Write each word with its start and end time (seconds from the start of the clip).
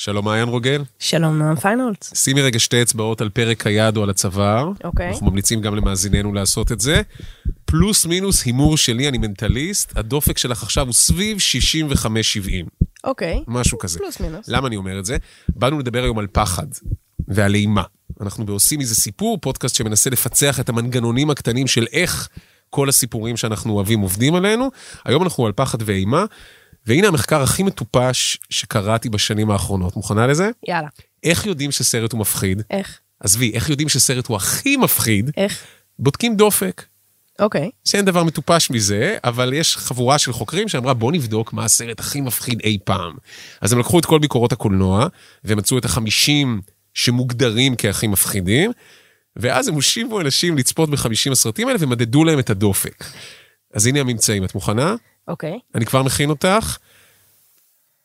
שלום 0.00 0.24
מעיין 0.24 0.48
רוגל. 0.48 0.82
שלום 0.98 1.38
נועם 1.38 1.56
פיינולץ. 1.56 2.10
שימי 2.14 2.42
רגע 2.42 2.58
שתי 2.58 2.82
אצבעות 2.82 3.20
על 3.20 3.28
פרק 3.28 3.66
היד 3.66 3.96
או 3.96 4.02
על 4.02 4.10
הצוואר. 4.10 4.70
אוקיי. 4.84 5.08
אנחנו 5.08 5.26
ממליצים 5.26 5.60
גם 5.60 5.74
למאזיננו 5.76 6.32
לעשות 6.32 6.72
את 6.72 6.80
זה. 6.80 7.02
פלוס 7.64 8.06
מינוס 8.06 8.44
הימור 8.44 8.76
שלי, 8.76 9.08
אני 9.08 9.18
מנטליסט, 9.18 9.96
הדופק 9.96 10.38
שלך 10.38 10.62
עכשיו 10.62 10.86
הוא 10.86 10.94
סביב 10.94 11.38
65-70. 11.38 12.86
אוקיי. 13.04 13.44
משהו 13.46 13.78
כזה. 13.78 13.98
פלוס 13.98 14.20
מינוס. 14.20 14.48
למה 14.48 14.68
אני 14.68 14.76
אומר 14.76 14.98
את 14.98 15.04
זה? 15.04 15.16
באנו 15.48 15.78
לדבר 15.78 16.02
היום 16.02 16.18
על 16.18 16.26
פחד 16.26 16.66
ועל 17.28 17.54
אימה. 17.54 17.82
אנחנו 18.20 18.46
בעושים 18.46 18.78
מזה 18.78 18.94
סיפור, 18.94 19.38
פודקאסט 19.40 19.76
שמנסה 19.76 20.10
לפצח 20.10 20.60
את 20.60 20.68
המנגנונים 20.68 21.30
הקטנים 21.30 21.66
של 21.66 21.86
איך 21.92 22.28
כל 22.70 22.88
הסיפורים 22.88 23.36
שאנחנו 23.36 23.72
אוהבים 23.72 24.00
עובדים 24.00 24.34
עלינו. 24.34 24.70
היום 25.04 25.22
אנחנו 25.22 25.46
על 25.46 25.52
פחד 25.52 25.78
ואימה, 25.84 26.24
והנה 26.88 27.08
המחקר 27.08 27.42
הכי 27.42 27.62
מטופש 27.62 28.38
שקראתי 28.50 29.08
בשנים 29.08 29.50
האחרונות. 29.50 29.96
מוכנה 29.96 30.26
לזה? 30.26 30.50
יאללה. 30.68 30.88
איך 31.24 31.46
יודעים 31.46 31.72
שסרט 31.72 32.12
הוא 32.12 32.20
מפחיד? 32.20 32.62
איך? 32.70 32.98
עזבי, 33.20 33.52
איך 33.54 33.70
יודעים 33.70 33.88
שסרט 33.88 34.26
הוא 34.26 34.36
הכי 34.36 34.76
מפחיד? 34.76 35.30
איך? 35.36 35.64
בודקים 35.98 36.36
דופק. 36.36 36.84
אוקיי. 37.38 37.70
שאין 37.84 38.04
דבר 38.04 38.24
מטופש 38.24 38.70
מזה, 38.70 39.16
אבל 39.24 39.52
יש 39.52 39.76
חבורה 39.76 40.18
של 40.18 40.32
חוקרים 40.32 40.68
שאמרה 40.68 40.94
בוא 40.94 41.12
נבדוק 41.12 41.52
מה 41.52 41.64
הסרט 41.64 42.00
הכי 42.00 42.20
מפחיד 42.20 42.60
אי 42.64 42.78
פעם. 42.84 43.16
אז 43.60 43.72
הם 43.72 43.78
לקחו 43.78 43.98
את 43.98 44.06
כל 44.06 44.18
ביקורות 44.18 44.52
הקולנוע, 44.52 45.06
ומצאו 45.44 45.78
את 45.78 45.84
החמישים 45.84 46.60
שמוגדרים 46.94 47.74
כהכי 47.78 48.06
מפחידים, 48.06 48.72
ואז 49.36 49.68
הם 49.68 49.74
הושיבו 49.74 50.20
אנשים 50.20 50.58
לצפות 50.58 50.90
בחמישים 50.90 51.32
הסרטים 51.32 51.68
האלה 51.68 51.78
ומדדו 51.80 52.24
להם 52.24 52.38
את 52.38 52.50
הדופק. 52.50 53.04
אז 53.74 53.86
הנה 53.86 54.00
הממצאים, 54.00 54.44
את 54.44 54.54
מוכנה? 54.54 54.94
אוקיי. 55.28 55.58
אני 55.74 55.86
כבר 55.86 56.02
מכין 56.02 56.30
אותך. 56.30 56.78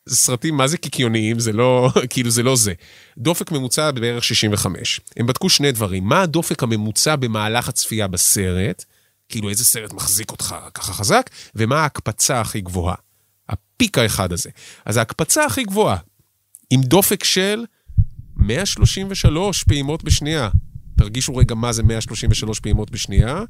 זה 0.06 0.16
סרטים 0.16 0.56
מה 0.56 0.66
זה 0.66 0.78
קיקיוניים, 0.78 1.38
זה 1.38 1.52
לא, 1.52 1.90
כאילו 2.10 2.30
זה 2.30 2.42
לא 2.42 2.56
זה. 2.56 2.72
דופק 3.18 3.52
ממוצע 3.52 3.90
בערך 3.90 4.24
65. 4.24 5.00
הם 5.16 5.26
בדקו 5.26 5.50
שני 5.50 5.72
דברים, 5.72 6.04
מה 6.04 6.22
הדופק 6.22 6.62
הממוצע 6.62 7.16
במהלך 7.16 7.68
הצפייה 7.68 8.06
בסרט, 8.06 8.84
כאילו 9.28 9.48
איזה 9.48 9.64
סרט 9.64 9.92
מחזיק 9.92 10.30
אותך 10.30 10.54
ככה 10.74 10.92
חזק, 10.92 11.30
ומה 11.54 11.80
ההקפצה 11.80 12.40
הכי 12.40 12.60
גבוהה. 12.60 12.94
הפיק 13.48 13.98
האחד 13.98 14.32
הזה. 14.32 14.50
אז 14.84 14.96
ההקפצה 14.96 15.44
הכי 15.44 15.62
גבוהה, 15.62 15.96
עם 16.70 16.80
דופק 16.80 17.24
של 17.24 17.64
133 18.36 19.64
פעימות 19.64 20.04
בשנייה. 20.04 20.48
תרגישו 20.98 21.36
רגע 21.36 21.54
מה 21.54 21.72
זה 21.72 21.82
133 21.82 22.60
פעימות 22.60 22.90
בשנייה. 22.90 23.42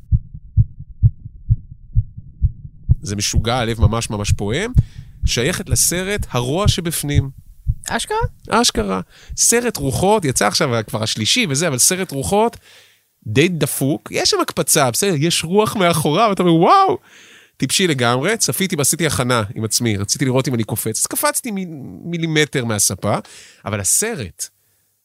זה 3.05 3.17
משוגע, 3.17 3.59
הלב 3.59 3.81
ממש 3.81 4.11
ממש 4.11 4.33
פועם, 4.33 4.73
שייכת 5.27 5.69
לסרט 5.69 6.27
הרוע 6.31 6.69
שבפנים. 6.69 7.31
אשכרה? 7.89 8.19
אשכרה. 8.51 9.01
סרט 9.37 9.77
רוחות, 9.77 10.25
יצא 10.25 10.47
עכשיו 10.47 10.71
כבר 10.87 11.03
השלישי 11.03 11.47
וזה, 11.51 11.69
אבל 11.69 11.79
סרט 11.79 12.11
רוחות 12.11 12.57
די 13.27 13.49
דפוק, 13.49 14.09
יש 14.13 14.31
שם 14.31 14.37
הקפצה, 14.43 14.91
בסדר, 14.91 15.15
יש 15.19 15.45
רוח 15.45 15.77
מאחוריו, 15.77 16.33
אתה 16.33 16.43
אומר, 16.43 16.55
וואו, 16.55 16.99
טיפשי 17.57 17.87
לגמרי, 17.87 18.37
צפיתי 18.37 18.77
ועשיתי 18.77 19.07
הכנה 19.07 19.43
עם 19.55 19.65
עצמי, 19.65 19.97
רציתי 19.97 20.25
לראות 20.25 20.49
אם 20.49 20.55
אני 20.55 20.65
קופץ, 20.65 20.99
אז 21.01 21.07
קפצתי 21.07 21.51
מ- 21.51 22.11
מילימטר 22.11 22.65
מהספה, 22.65 23.19
אבל 23.65 23.81
הסרט 23.81 24.49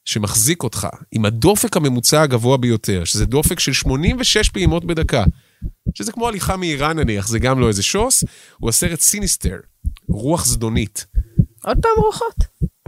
שמחזיק 0.05 0.63
אותך 0.63 0.87
עם 1.11 1.25
הדופק 1.25 1.77
הממוצע 1.77 2.21
הגבוה 2.21 2.57
ביותר, 2.57 3.03
שזה 3.03 3.25
דופק 3.25 3.59
של 3.59 3.73
86 3.73 4.49
פעימות 4.49 4.85
בדקה, 4.85 5.23
שזה 5.93 6.11
כמו 6.11 6.27
הליכה 6.27 6.57
מהירה 6.57 6.93
נניח, 6.93 7.27
זה 7.27 7.39
גם 7.39 7.59
לא 7.59 7.67
איזה 7.67 7.83
שוס, 7.83 8.23
הוא 8.57 8.69
הסרט 8.69 8.99
סיניסטר, 8.99 9.57
רוח 10.09 10.45
זדונית. 10.45 11.05
עוד 11.63 11.77
פעם 11.81 11.91
רוחות. 12.05 12.35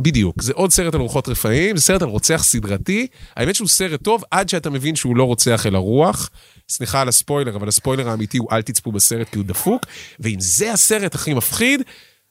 בדיוק, 0.02 0.42
זה 0.42 0.54
עוד 0.54 0.72
סרט 0.72 0.96
על 0.96 1.02
רוחות 1.02 1.30
רפאים, 1.30 1.78
זה 1.78 1.84
סרט 1.84 2.02
על 2.02 2.08
רוצח 2.08 2.44
סדרתי. 2.44 3.08
האמת 3.36 3.56
שהוא 3.56 3.68
סרט 3.68 4.04
טוב 4.04 4.24
עד 4.32 4.50
שאתה 4.50 4.70
מבין 4.70 4.96
שהוא 4.96 5.18
לא 5.18 5.24
רוצח 5.24 5.66
אלא 5.66 5.78
רוח. 5.78 6.30
סליחה 6.70 7.02
על 7.02 7.08
הספוילר, 7.08 7.56
אבל 7.56 7.68
הספוילר 7.68 8.10
האמיתי 8.10 8.38
הוא 8.38 8.48
אל 8.52 8.62
תצפו 8.62 8.92
בסרט 8.92 9.30
כי 9.30 9.38
הוא 9.38 9.46
דפוק, 9.46 9.86
ואם 10.20 10.40
זה 10.40 10.74
הסרט 10.74 11.16
הכי 11.16 11.34
מפחיד, 11.34 11.82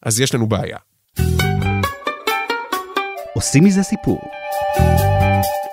אז 0.03 0.21
יש 0.21 0.35
לנו 0.35 0.49
בעיה. 0.49 0.77
עושים 3.35 3.65
מזה 3.65 3.83
סיפור. 3.83 4.21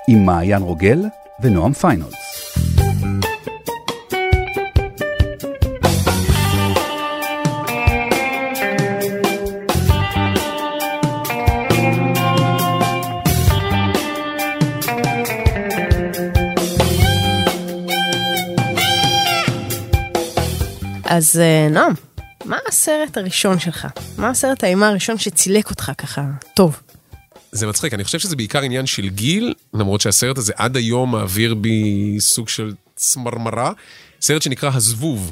עם 0.09 0.25
מעיין 0.25 0.61
רוגל 0.61 0.99
ונועם 1.41 1.73
פיינולס. 1.73 2.15
אז 21.07 21.39
אה, 21.39 21.67
נועם, 21.71 21.93
מה 22.45 22.57
הסרט 22.67 23.17
הראשון 23.17 23.59
שלך? 23.59 23.87
מה 24.17 24.29
הסרט 24.29 24.63
האימה 24.63 24.87
הראשון 24.87 25.17
שצילק 25.17 25.69
אותך 25.69 25.91
ככה? 25.97 26.21
טוב. 26.55 26.79
זה 27.51 27.67
מצחיק, 27.67 27.93
אני 27.93 28.03
חושב 28.03 28.19
שזה 28.19 28.35
בעיקר 28.35 28.61
עניין 28.61 28.85
של 28.85 29.09
גיל, 29.09 29.53
למרות 29.73 30.01
שהסרט 30.01 30.37
הזה 30.37 30.53
עד 30.55 30.77
היום 30.77 31.11
מעביר 31.11 31.53
בי 31.53 32.15
סוג 32.19 32.49
של 32.49 32.73
צמרמרה. 32.95 33.71
סרט 34.21 34.41
שנקרא 34.41 34.69
הזבוב. 34.73 35.31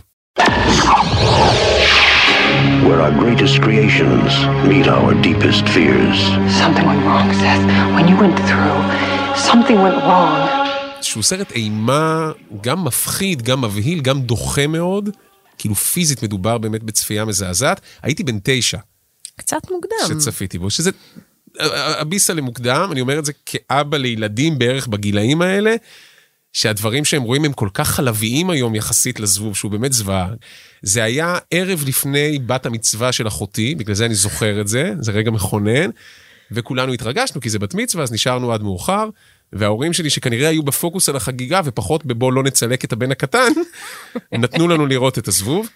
where 2.87 3.01
our 3.05 3.15
greatest 3.23 3.55
creations 3.65 4.31
meet 4.71 4.87
our 4.97 5.11
deepest 5.27 5.63
fears. 5.75 6.19
Something 6.61 6.85
went 6.91 7.03
wrong, 7.07 7.27
Seth. 7.41 7.65
When 7.95 8.05
you 8.11 8.17
went 8.23 8.37
through, 8.47 8.77
something 9.49 9.77
went 9.85 9.99
wrong. 10.07 10.65
שהוא 11.01 11.23
סרט 11.23 11.51
אימה 11.51 12.31
גם 12.61 12.83
מפחיד, 12.85 13.41
גם 13.41 13.61
מבהיל, 13.61 14.01
גם 14.01 14.21
דוחה 14.21 14.67
מאוד. 14.67 15.09
כאילו 15.57 15.75
פיזית 15.75 16.23
מדובר 16.23 16.57
באמת 16.57 16.83
בצפייה 16.83 17.25
מזעזעת. 17.25 17.81
הייתי 18.01 18.23
בן 18.23 18.39
תשע 18.43 18.77
קצת 19.37 19.71
מוקדם. 19.71 20.19
שצפיתי 20.19 20.57
בו, 20.57 20.69
שזה 20.69 20.91
הביסה 21.99 22.33
למוקדם, 22.33 22.89
אני 22.91 23.01
אומר 23.01 23.19
את 23.19 23.25
זה 23.25 23.31
כאבא 23.45 23.97
לילדים 23.97 24.59
בערך 24.59 24.87
בגילאים 24.87 25.41
האלה, 25.41 25.75
שהדברים 26.53 27.05
שהם 27.05 27.23
רואים 27.23 27.45
הם 27.45 27.53
כל 27.53 27.69
כך 27.73 27.89
חלביים 27.89 28.49
היום 28.49 28.75
יחסית 28.75 29.19
לזבוב, 29.19 29.55
שהוא 29.55 29.71
באמת 29.71 29.93
זוועה. 29.93 30.29
זה 30.81 31.03
היה 31.03 31.37
ערב 31.51 31.83
לפני 31.87 32.39
בת 32.45 32.65
המצווה 32.65 33.11
של 33.11 33.27
אחותי, 33.27 33.75
בגלל 33.75 33.95
זה 33.95 34.05
אני 34.05 34.15
זוכר 34.15 34.61
את 34.61 34.67
זה, 34.67 34.93
זה 34.99 35.11
רגע 35.11 35.31
מכונן, 35.31 35.89
וכולנו 36.51 36.93
התרגשנו 36.93 37.41
כי 37.41 37.49
זה 37.49 37.59
בת 37.59 37.73
מצווה, 37.73 38.03
אז 38.03 38.11
נשארנו 38.11 38.53
עד 38.53 38.63
מאוחר, 38.63 39.09
וההורים 39.53 39.93
שלי 39.93 40.09
שכנראה 40.09 40.49
היו 40.49 40.63
בפוקוס 40.63 41.09
על 41.09 41.15
החגיגה 41.15 41.61
ופחות 41.65 42.05
בבוא 42.05 42.33
לא 42.33 42.43
נצלק 42.43 42.85
את 42.85 42.93
הבן 42.93 43.11
הקטן, 43.11 43.51
נתנו 44.31 44.67
לנו 44.67 44.85
לראות 44.85 45.17
את 45.17 45.27
הזבוב. 45.27 45.69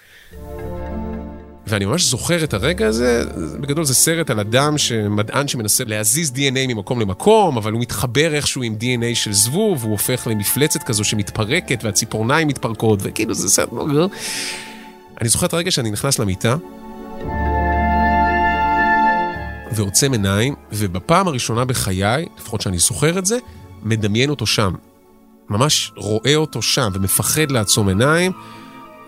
ואני 1.67 1.85
ממש 1.85 2.03
זוכר 2.03 2.43
את 2.43 2.53
הרגע 2.53 2.87
הזה, 2.87 3.23
בגדול 3.61 3.83
זה 3.85 3.93
סרט 3.93 4.29
על 4.29 4.39
אדם, 4.39 4.75
מדען 5.09 5.47
שמנסה 5.47 5.83
להזיז 5.83 6.31
DNA 6.31 6.67
ממקום 6.67 6.99
למקום, 6.99 7.57
אבל 7.57 7.71
הוא 7.71 7.81
מתחבר 7.81 8.35
איכשהו 8.35 8.63
עם 8.63 8.75
DNA 8.81 9.15
של 9.15 9.33
זבוב, 9.33 9.83
הוא 9.83 9.91
הופך 9.91 10.27
למפלצת 10.27 10.83
כזו 10.83 11.03
שמתפרקת 11.03 11.83
והציפורניים 11.83 12.47
מתפרקות, 12.47 12.99
וכאילו 13.03 13.33
זה 13.33 13.49
סרט. 13.49 13.69
אני 15.21 15.29
זוכר 15.29 15.45
את 15.45 15.53
הרגע 15.53 15.71
שאני 15.71 15.91
נכנס 15.91 16.19
למיטה, 16.19 16.55
ועוצם 19.71 20.11
עיניים, 20.11 20.55
ובפעם 20.71 21.27
הראשונה 21.27 21.65
בחיי, 21.65 22.25
לפחות 22.37 22.61
שאני 22.61 22.79
זוכר 22.79 23.19
את 23.19 23.25
זה, 23.25 23.37
מדמיין 23.83 24.29
אותו 24.29 24.45
שם. 24.45 24.73
ממש 25.49 25.91
רואה 25.95 26.35
אותו 26.35 26.61
שם 26.61 26.89
ומפחד 26.93 27.51
לעצום 27.51 27.87
עיניים. 27.87 28.31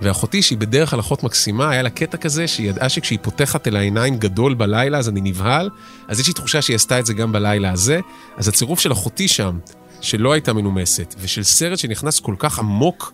ואחותי, 0.02 0.42
שהיא 0.42 0.58
בדרך 0.58 0.90
כלל 0.90 1.00
אחות 1.00 1.24
מקסימה, 1.24 1.70
היה 1.70 1.82
לה 1.82 1.90
קטע 1.90 2.18
כזה 2.18 2.48
שהיא 2.48 2.70
ידעה 2.70 2.90
שכשהיא 2.90 3.20
פותחת 3.22 3.68
אל 3.68 3.76
העיניים 3.76 4.18
גדול 4.18 4.54
בלילה, 4.54 4.98
אז 4.98 5.10
אני 5.10 5.22
נבהל. 5.22 5.70
אז 6.08 6.20
יש 6.20 6.28
לי 6.28 6.34
תחושה 6.34 6.62
שהיא 6.62 6.76
עשתה 6.76 7.00
את 7.00 7.06
זה 7.06 7.14
גם 7.14 7.32
בלילה 7.32 7.72
הזה. 7.72 8.00
אז 8.38 8.48
הצירוף 8.48 8.80
של 8.80 8.92
אחותי 8.92 9.28
שם, 9.28 9.60
שלא 10.02 10.32
הייתה 10.32 10.54
מנומסת, 10.54 11.16
ושל 11.20 11.44
סרט 11.44 11.78
שנכנס 11.78 12.20
כל 12.20 12.36
כך 12.40 12.60
עמוק 12.60 13.14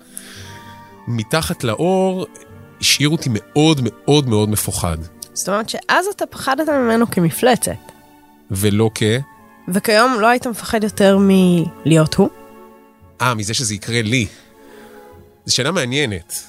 מתחת 1.07 1.63
לאור, 1.63 2.25
השאיר 2.81 3.09
אותי 3.09 3.29
מאוד 3.33 3.81
מאוד 3.83 4.29
מאוד 4.29 4.49
מפוחד. 4.49 4.97
זאת 5.37 5.49
אומרת 5.49 5.69
שאז 5.69 6.05
אתה 6.15 6.25
פחדת 6.25 6.69
ממנו 6.69 7.11
כמפלצת, 7.11 7.71
ולא 8.51 8.89
כ... 8.95 9.03
וכיום 9.67 10.19
לא 10.19 10.27
היית 10.27 10.47
מפחד 10.47 10.83
יותר 10.83 11.17
מלהיות 11.21 12.15
הוא? 12.15 12.29
אה, 13.21 13.33
מזה 13.33 13.53
שזה 13.53 13.73
יקרה 13.73 14.01
לי. 14.01 14.27
זו 15.45 15.55
שאלה 15.55 15.71
מעניינת. 15.71 16.43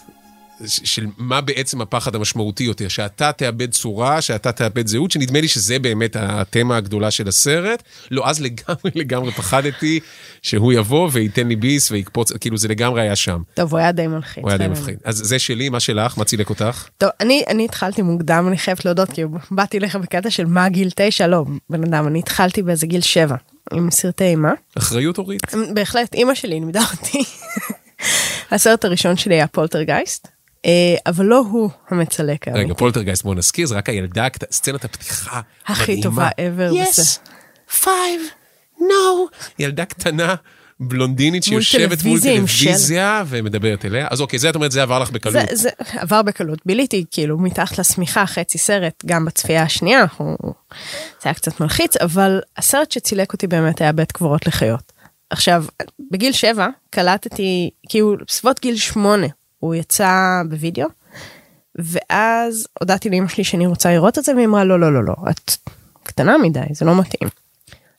של 0.67 1.07
מה 1.19 1.41
בעצם 1.41 1.81
הפחד 1.81 2.15
המשמעותי 2.15 2.65
יותר, 2.65 2.89
שאתה 2.89 3.33
תאבד 3.33 3.71
צורה, 3.71 4.21
שאתה 4.21 4.53
תאבד 4.53 4.87
זהות, 4.87 5.11
שנדמה 5.11 5.41
לי 5.41 5.49
שזה 5.49 5.79
באמת 5.79 6.17
התמה 6.21 6.77
הגדולה 6.77 7.11
של 7.11 7.29
הסרט. 7.29 7.83
לא, 8.11 8.29
אז 8.29 8.41
לגמרי 8.41 8.91
לגמרי 9.03 9.33
פחדתי 9.33 10.01
שהוא 10.43 10.73
יבוא 10.73 11.09
וייתן 11.13 11.49
לי 11.49 11.57
ביס 11.57 11.91
ויקפוץ, 11.91 12.33
כאילו 12.33 12.57
זה 12.59 12.69
לגמרי 12.69 13.03
היה 13.03 13.17
שם. 13.17 13.43
טוב, 13.55 13.71
הוא 13.73 13.79
היה 13.79 13.93
די 13.93 14.07
מלחיץ. 14.07 14.43
הוא 14.43 14.51
היה 14.51 14.59
די 14.59 14.65
באמת. 14.65 14.79
מפחיד. 14.79 14.99
אז 15.05 15.17
זה 15.17 15.39
שלי, 15.39 15.69
מה 15.69 15.81
שלך? 15.81 16.19
מה 16.19 16.25
צילק 16.25 16.51
אותך? 16.51 16.89
טוב, 16.99 17.11
אני, 17.21 17.45
אני 17.49 17.65
התחלתי 17.65 18.03
מוקדם, 18.03 18.45
אני 18.49 18.59
חייבת 18.59 18.85
להודות, 18.85 19.11
כי 19.13 19.23
באתי 19.51 19.81
לך 19.81 19.97
בקטע 19.97 20.31
של 20.31 20.47
מה 20.47 20.69
גיל 20.69 20.91
תשע, 20.97 21.27
לא, 21.27 21.45
בן 21.71 21.85
אדם, 21.85 22.07
אני 22.07 22.19
התחלתי 22.19 22.63
באיזה 22.63 22.87
גיל 22.87 23.01
שבע, 23.01 23.37
עם 23.73 23.91
סרטי 23.91 24.25
אימה. 24.25 24.53
אחריות 24.79 25.17
הורית. 25.17 25.43
בהחלט, 25.75 26.15
אימא 26.15 26.35
שלי 26.35 26.51
לימדה 26.51 26.81
אותי. 26.93 27.25
הסרט 28.51 28.85
הראשון 28.85 29.17
שלי 29.17 29.35
היה 29.35 29.47
פולטרגייסט, 29.47 30.29
אבל 31.07 31.25
לא 31.25 31.39
הוא 31.51 31.71
המצלק 31.89 32.49
האמיתי. 32.49 32.65
רגע, 32.65 32.75
פולטרגייסט, 32.75 33.23
בואו 33.23 33.35
נזכיר, 33.35 33.67
זה 33.67 33.77
רק 33.77 33.89
הילדה, 33.89 34.27
סצנת 34.51 34.85
הפתיחה. 34.85 35.41
הכי. 35.67 36.03
טובה 36.03 36.29
ever. 36.29 36.75
וזה. 36.91 37.03
five, 37.83 38.33
no. 38.79 38.85
ילדה 39.59 39.85
קטנה, 39.85 40.35
בלונדינית 40.81 41.45
שיושבת 41.45 42.03
מול 42.05 42.21
טלוויזיה 42.21 42.35
טלוויזיה 42.35 43.25
ומדברת 43.27 43.85
אליה. 43.85 44.07
אז 44.11 44.21
אוקיי, 44.21 44.39
זה 44.39 44.51
את 44.51 44.55
אומרת, 44.55 44.73
זה 44.73 44.83
עבר 44.83 44.99
לך 44.99 45.11
בקלות. 45.11 45.35
זה, 45.51 45.57
זה 45.57 45.69
עבר 45.87 46.23
בקלות, 46.23 46.59
ביליתי 46.67 47.05
כאילו 47.11 47.39
מתחת 47.39 47.79
לשמיכה 47.79 48.27
חצי 48.27 48.59
סרט, 48.59 49.03
גם 49.07 49.25
בצפייה 49.25 49.63
השנייה, 49.63 50.01
אנחנו, 50.01 50.37
זה 51.23 51.25
היה 51.25 51.35
קצת 51.35 51.61
מלחיץ, 51.61 51.97
אבל 51.97 52.41
הסרט 52.57 52.93
שצילק 52.93 53.33
אותי 53.33 53.47
באמת 53.47 53.81
היה 53.81 53.93
בית 53.93 54.13
קברות 54.13 54.47
לחיות. 54.47 54.93
עכשיו, 55.31 55.65
בגיל 56.11 56.33
שבע 56.33 56.69
קלטתי, 56.91 57.71
כאילו 57.89 58.17
בסביבות 58.29 58.61
גיל 58.61 58.77
שמונה, 58.77 59.27
הוא 59.59 59.75
יצא 59.75 60.43
בווידאו, 60.49 60.87
ואז 61.75 62.67
הודעתי 62.81 63.11
לאמא 63.11 63.29
שלי 63.29 63.45
שאני 63.45 63.67
רוצה 63.67 63.93
לראות 63.93 64.19
את 64.19 64.25
זה, 64.25 64.35
והיא 64.35 64.47
אמרה 64.47 64.65
לא, 64.65 64.81
לא, 64.81 64.93
לא, 64.93 65.05
לא, 65.05 65.15
את 65.31 65.51
קטנה 66.03 66.39
מדי, 66.39 66.61
זה 66.73 66.85
לא 66.85 67.01
מתאים. 67.01 67.29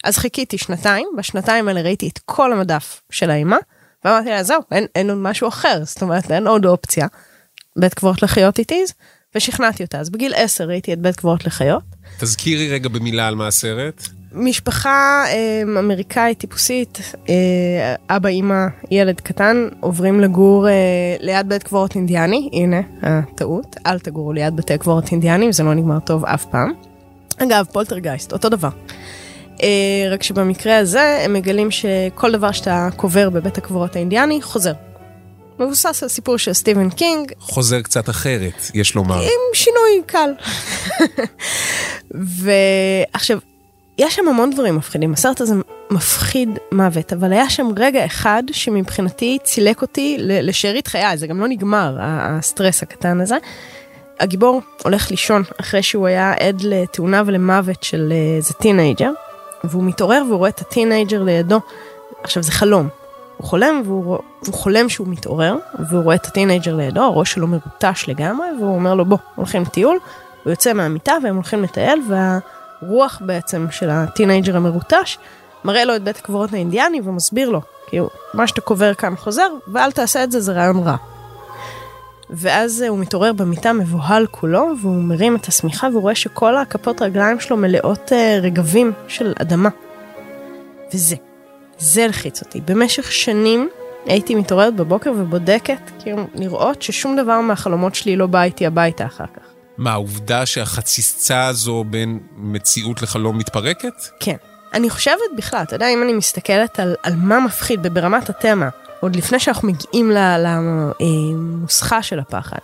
אז 0.04 0.18
חיכיתי 0.18 0.58
שנתיים, 0.58 1.08
בשנתיים 1.18 1.68
האלה 1.68 1.82
ראיתי 1.82 2.08
את 2.08 2.20
כל 2.26 2.54
המדף 2.54 3.02
של 3.10 3.30
האימה, 3.30 3.58
ואמרתי 4.06 4.30
לה, 4.30 4.44
זהו, 4.44 4.62
אין, 4.72 4.86
אין 4.96 5.10
עוד 5.10 5.20
משהו 5.20 5.48
אחר, 5.48 5.82
זאת 5.86 6.02
אומרת, 6.02 6.32
אין 6.32 6.48
עוד 6.48 6.66
אופציה. 6.66 7.08
בית 7.80 7.94
קברות 7.94 8.24
לחיות 8.24 8.60
איטיז, 8.60 8.94
ושכנעתי 9.36 9.84
אותה. 9.84 10.00
אז 10.00 10.10
בגיל 10.10 10.34
10 10.36 10.64
ראיתי 10.68 10.94
את 10.94 11.00
בית 11.00 11.16
קברות 11.16 11.46
לחיות. 11.46 11.84
תזכירי 12.20 12.70
רגע 12.70 12.90
במילה 12.90 13.28
על 13.28 13.36
מה 13.36 13.48
הסרט. 13.48 14.10
משפחה 14.34 15.24
אה, 15.28 15.62
אמריקאית 15.80 16.38
טיפוסית, 16.38 17.00
אה, 17.30 17.96
אבא, 18.10 18.30
אימא, 18.30 18.66
ילד 18.92 19.22
קטן, 19.22 19.68
עוברים 19.80 20.20
לגור 20.20 20.70
אה, 20.70 20.74
ליד 21.20 21.50
בית 21.50 21.64
קברות 21.64 21.96
אינדיאני, 21.96 22.50
הנה 22.54 22.82
הטעות, 23.02 23.76
אל 23.86 24.00
תגורו 24.00 24.34
ליד 24.34 24.56
בתי 24.56 24.78
קברות 24.78 25.12
אינדיאנים, 25.12 25.52
זה 25.52 25.64
לא 25.64 25.74
נגמר 25.74 26.00
טוב 26.00 26.26
אף 26.26 26.46
פעם. 26.46 26.74
אגב, 27.38 27.66
פולטרגייסט, 27.74 28.34
אותו 28.34 28.50
דבר. 28.50 28.70
אה, 29.64 29.68
רק 30.12 30.24
שבמקרה 30.24 30.78
הזה 30.78 31.22
הם 31.26 31.34
מגלים 31.34 31.72
שכל 31.72 32.32
דבר 32.32 32.52
שאתה 32.52 32.90
קובר 32.96 33.30
בבית 33.30 33.58
הקברות 33.58 33.96
האינדיאני 33.96 34.42
חוזר. 34.42 34.74
מבוסס 35.60 36.04
על 36.04 36.10
סיפור 36.10 36.38
של 36.38 36.54
סטיבן 36.54 36.90
קינג, 36.90 37.32
חוזר 37.40 37.82
קצת 37.82 38.10
אחרת, 38.10 38.72
יש 38.74 38.96
לומר. 38.96 39.22
עם 39.22 39.54
שינוי 39.54 40.02
קל. 40.06 40.30
ועכשיו, 43.12 43.40
יש 44.00 44.16
שם 44.16 44.28
המון 44.28 44.52
דברים 44.52 44.76
מפחידים, 44.76 45.14
הסרט 45.14 45.42
הזה 45.42 45.54
מפחיד 45.92 46.60
מוות, 46.72 47.14
אבל 47.14 47.34
היה 47.34 47.50
שם 47.50 47.68
רגע 47.78 48.06
אחד 48.06 48.44
שמבחינתי 48.52 49.38
צילק 49.44 49.82
אותי 49.82 50.18
לשארית 50.20 50.88
חיי, 50.88 51.18
זה 51.18 51.28
גם 51.28 51.40
לא 51.40 51.48
נגמר, 51.48 51.98
הסטרס 52.00 52.84
הקטן 52.84 53.22
הזה. 53.22 53.38
הגיבור 54.20 54.62
הולך 54.84 55.12
לישון 55.12 55.44
אחרי 55.62 55.84
שהוא 55.84 56.08
היה 56.08 56.34
עד 56.40 56.62
לתאונה 56.62 57.24
ולמוות 57.26 57.84
של 57.84 58.12
אה, 58.12 58.38
איזה 58.38 58.54
טינאייג'ר, 58.54 59.12
והוא 59.64 59.84
מתעורר 59.84 60.24
והוא 60.28 60.38
רואה 60.38 60.50
את 60.50 60.62
הטינאייג'ר 60.62 61.24
לידו. 61.24 61.60
עכשיו 62.24 62.44
זה 62.44 62.52
חלום, 62.52 62.88
הוא 63.38 63.48
חולם 63.48 63.82
והוא, 63.86 64.18
והוא 64.44 64.54
חולם 64.54 64.90
שהוא 64.90 65.08
מתעורר, 65.08 65.56
והוא 65.90 66.04
רואה 66.04 66.16
את 66.16 66.26
הטינאייג'ר 66.26 66.76
לידו, 66.76 67.02
הראש 67.02 67.32
שלו 67.32 67.48
מרוטש 67.48 68.06
לגמרי, 68.08 68.48
והוא 68.60 68.76
אומר 68.76 68.96
לו 68.96 69.06
בוא, 69.06 69.18
הולכים 69.36 69.62
לטיול, 69.62 70.00
הוא 70.44 70.52
יוצא 70.52 70.74
מהמיטה 70.74 71.14
והם 71.24 71.36
הולכים 71.36 71.64
לטייל, 71.64 72.02
והרוח 72.82 73.22
בעצם 73.26 73.68
של 73.72 73.90
הטינאייג'ר 73.90 74.58
המרוטש, 74.58 75.18
מראה 75.64 75.86
לו 75.86 75.96
את 75.96 76.04
בית 76.04 76.18
הקברות 76.18 76.54
האינדיאני 76.54 77.02
ומסביר 77.04 77.50
לו, 77.50 77.62
כאילו, 77.88 78.10
מה 78.34 78.48
שאתה 78.48 78.62
קובר 78.62 78.94
כאן 78.94 79.16
חוזר, 79.16 79.48
ואל 79.68 79.92
תעשה 79.92 80.24
את 80.24 80.32
זה, 80.32 80.40
זה 80.40 80.54
רעיון 80.54 80.78
רע. 80.78 80.96
ואז 82.30 82.82
אה, 82.82 82.88
הוא 82.88 82.98
מתעורר 82.98 83.34
במיטה 83.34 83.74
מבוהל 83.74 84.28
כולו, 84.32 84.74
והוא 84.82 85.04
מרים 85.04 85.36
את 85.36 85.46
השמיכה 85.46 85.88
והוא 85.92 86.02
רואה 86.02 86.16
שכל 86.16 86.58
הכפות 86.58 87.02
רגליים 87.02 87.40
שלו 87.40 87.58
מלאות 87.58 88.14
אה, 88.14 88.40
רגבים 88.42 88.92
של 89.08 89.34
אדמה. 89.42 89.70
וזה, 90.94 91.16
זה 91.78 92.04
הלחיץ 92.06 92.42
אותי. 92.42 92.62
במשך 92.62 93.12
שנים 93.12 93.70
הייתי 94.06 94.36
מתעוררת 94.36 94.76
בבוקר 94.76 95.12
ובודקת, 95.18 95.92
כאילו, 96.00 96.28
לראות 96.36 96.82
ששום 96.82 97.16
דבר 97.16 97.42
מהחלומות 97.42 97.96
שלי 97.96 98.16
לא 98.16 98.28
בא 98.28 98.44
איתי 98.44 98.66
הביתה 98.66 99.06
אחר 99.06 99.26
כך. 99.26 99.49
מה, 99.80 99.92
העובדה 99.92 100.46
שהחציצה 100.46 101.46
הזו 101.46 101.84
בין 101.90 102.20
מציאות 102.38 103.02
לחלום 103.02 103.38
מתפרקת? 103.38 103.94
כן. 104.20 104.36
אני 104.74 104.90
חושבת 104.90 105.30
בכלל, 105.38 105.64
אתה 105.64 105.76
יודע, 105.76 105.90
אם 105.90 106.04
אני 106.04 106.14
מסתכלת 106.14 106.80
על, 106.80 106.96
על 107.04 107.16
מה 107.16 107.40
מפחיד 107.40 107.88
ברמת 107.94 108.30
התמה, 108.30 108.70
עוד 109.00 109.16
לפני 109.16 109.40
שאנחנו 109.40 109.68
מגיעים 109.68 110.12
לנוסחה 111.00 112.04
של 112.04 112.20
הפחד, 112.20 112.58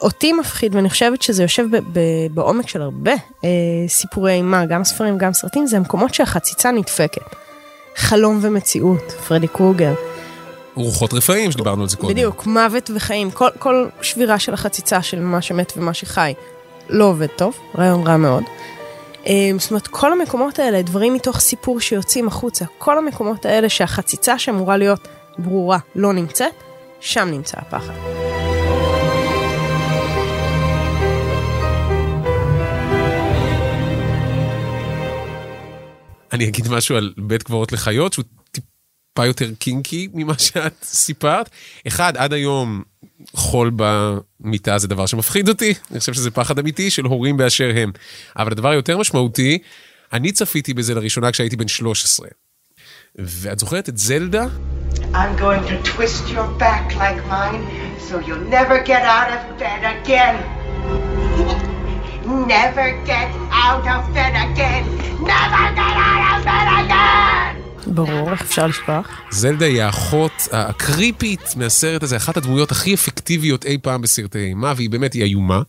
אותי 0.00 0.32
מפחיד, 0.32 0.74
ואני 0.74 0.90
חושבת 0.90 1.22
שזה 1.22 1.42
יושב 1.42 1.66
ב, 1.70 1.76
ב, 1.92 2.00
בעומק 2.34 2.68
של 2.68 2.82
הרבה 2.82 3.12
אה, 3.44 3.48
סיפורי 3.88 4.32
אימה, 4.32 4.66
גם 4.66 4.84
ספרים, 4.84 5.18
גם 5.18 5.32
סרטים, 5.32 5.66
זה 5.66 5.76
המקומות 5.76 6.14
שהחציצה 6.14 6.70
נדפקת. 6.70 7.36
חלום 7.96 8.38
ומציאות, 8.42 9.12
פרדי 9.28 9.48
קרוגר. 9.48 9.94
רוחות 10.74 11.14
רפאים, 11.14 11.52
שדיברנו 11.52 11.82
על 11.82 11.88
זה 11.88 11.96
קודם. 11.96 12.12
בדיוק, 12.12 12.46
מוות 12.46 12.90
וחיים, 12.94 13.30
כל, 13.30 13.48
כל 13.58 13.88
שבירה 14.02 14.38
של 14.38 14.54
החציצה 14.54 15.02
של 15.02 15.20
מה 15.20 15.42
שמת 15.42 15.72
ומה 15.76 15.94
שחי 15.94 16.34
לא 16.88 17.04
עובד 17.04 17.26
טוב, 17.26 17.56
רעיון 17.78 18.06
רע 18.06 18.16
מאוד. 18.16 18.42
אה, 19.26 19.50
זאת 19.58 19.70
אומרת, 19.70 19.86
כל 19.86 20.12
המקומות 20.12 20.58
האלה, 20.58 20.82
דברים 20.82 21.14
מתוך 21.14 21.40
סיפור 21.40 21.80
שיוצאים 21.80 22.28
החוצה, 22.28 22.64
כל 22.78 22.98
המקומות 22.98 23.46
האלה 23.46 23.68
שהחציצה 23.68 24.38
שאמורה 24.38 24.76
להיות 24.76 25.08
ברורה 25.38 25.78
לא 25.94 26.12
נמצאת, 26.12 26.52
שם 27.00 27.28
נמצא 27.30 27.56
הפחד. 27.60 27.92
אני 36.32 36.48
אגיד 36.48 36.68
משהו 36.68 36.96
על 36.96 37.12
בית 37.16 37.42
קברות 37.42 37.72
לחיות, 37.72 38.12
שהוא 38.12 38.24
טיפה 39.14 39.26
יותר 39.26 39.50
קינקי 39.58 40.08
ממה 40.14 40.34
שאת 40.38 40.84
סיפרת. 40.84 41.50
אחד, 41.86 42.16
עד 42.16 42.32
היום 42.32 42.82
חול 43.34 43.70
במיטה 43.76 44.78
זה 44.78 44.88
דבר 44.88 45.06
שמפחיד 45.06 45.48
אותי, 45.48 45.74
אני 45.90 46.00
חושב 46.00 46.12
שזה 46.12 46.30
פחד 46.30 46.58
אמיתי 46.58 46.90
של 46.90 47.04
הורים 47.04 47.36
באשר 47.36 47.70
הם. 47.76 47.92
אבל 48.36 48.52
הדבר 48.52 48.68
היותר 48.68 48.98
משמעותי, 48.98 49.58
אני 50.12 50.32
צפיתי 50.32 50.74
בזה 50.74 50.94
לראשונה 50.94 51.32
כשהייתי 51.32 51.56
בן 51.56 51.68
13. 51.68 52.28
ואת 53.18 53.58
זוכרת 53.58 53.88
את 53.88 53.98
זלדה? 53.98 54.46
I'm 55.14 55.36
going 55.36 55.62
to 55.70 55.76
twist 55.92 56.24
your 56.34 56.48
back 56.58 56.84
like 57.02 57.20
mine 57.28 57.62
so 58.08 58.14
you'll 58.26 58.48
never 58.58 58.76
get 58.90 59.02
out 59.16 59.30
of 59.36 59.40
bed 59.58 59.82
again. 59.94 60.36
never 62.56 62.86
get 63.10 63.28
out 63.64 63.84
of 63.94 64.02
bed 64.14 64.34
again. 64.46 64.84
Never 65.32 65.64
get 65.80 65.96
out 66.08 66.22
of 66.32 66.44
bed 66.48 66.68
again. 66.80 67.01
ברור, 67.94 68.30
איך 68.30 68.40
אפשר 68.40 68.66
לשכוח? 68.66 69.20
זלדה 69.30 69.66
היא 69.66 69.82
האחות 69.82 70.32
הקריפית 70.52 71.40
מהסרט 71.56 72.02
הזה, 72.02 72.16
אחת 72.16 72.36
הדמויות 72.36 72.70
הכי 72.70 72.94
אפקטיביות 72.94 73.64
אי 73.66 73.78
פעם 73.82 74.02
בסרטי 74.02 74.38
אימה, 74.38 74.72
והיא 74.76 74.90
באמת, 74.90 75.12
היא 75.12 75.22
איומה. 75.22 75.62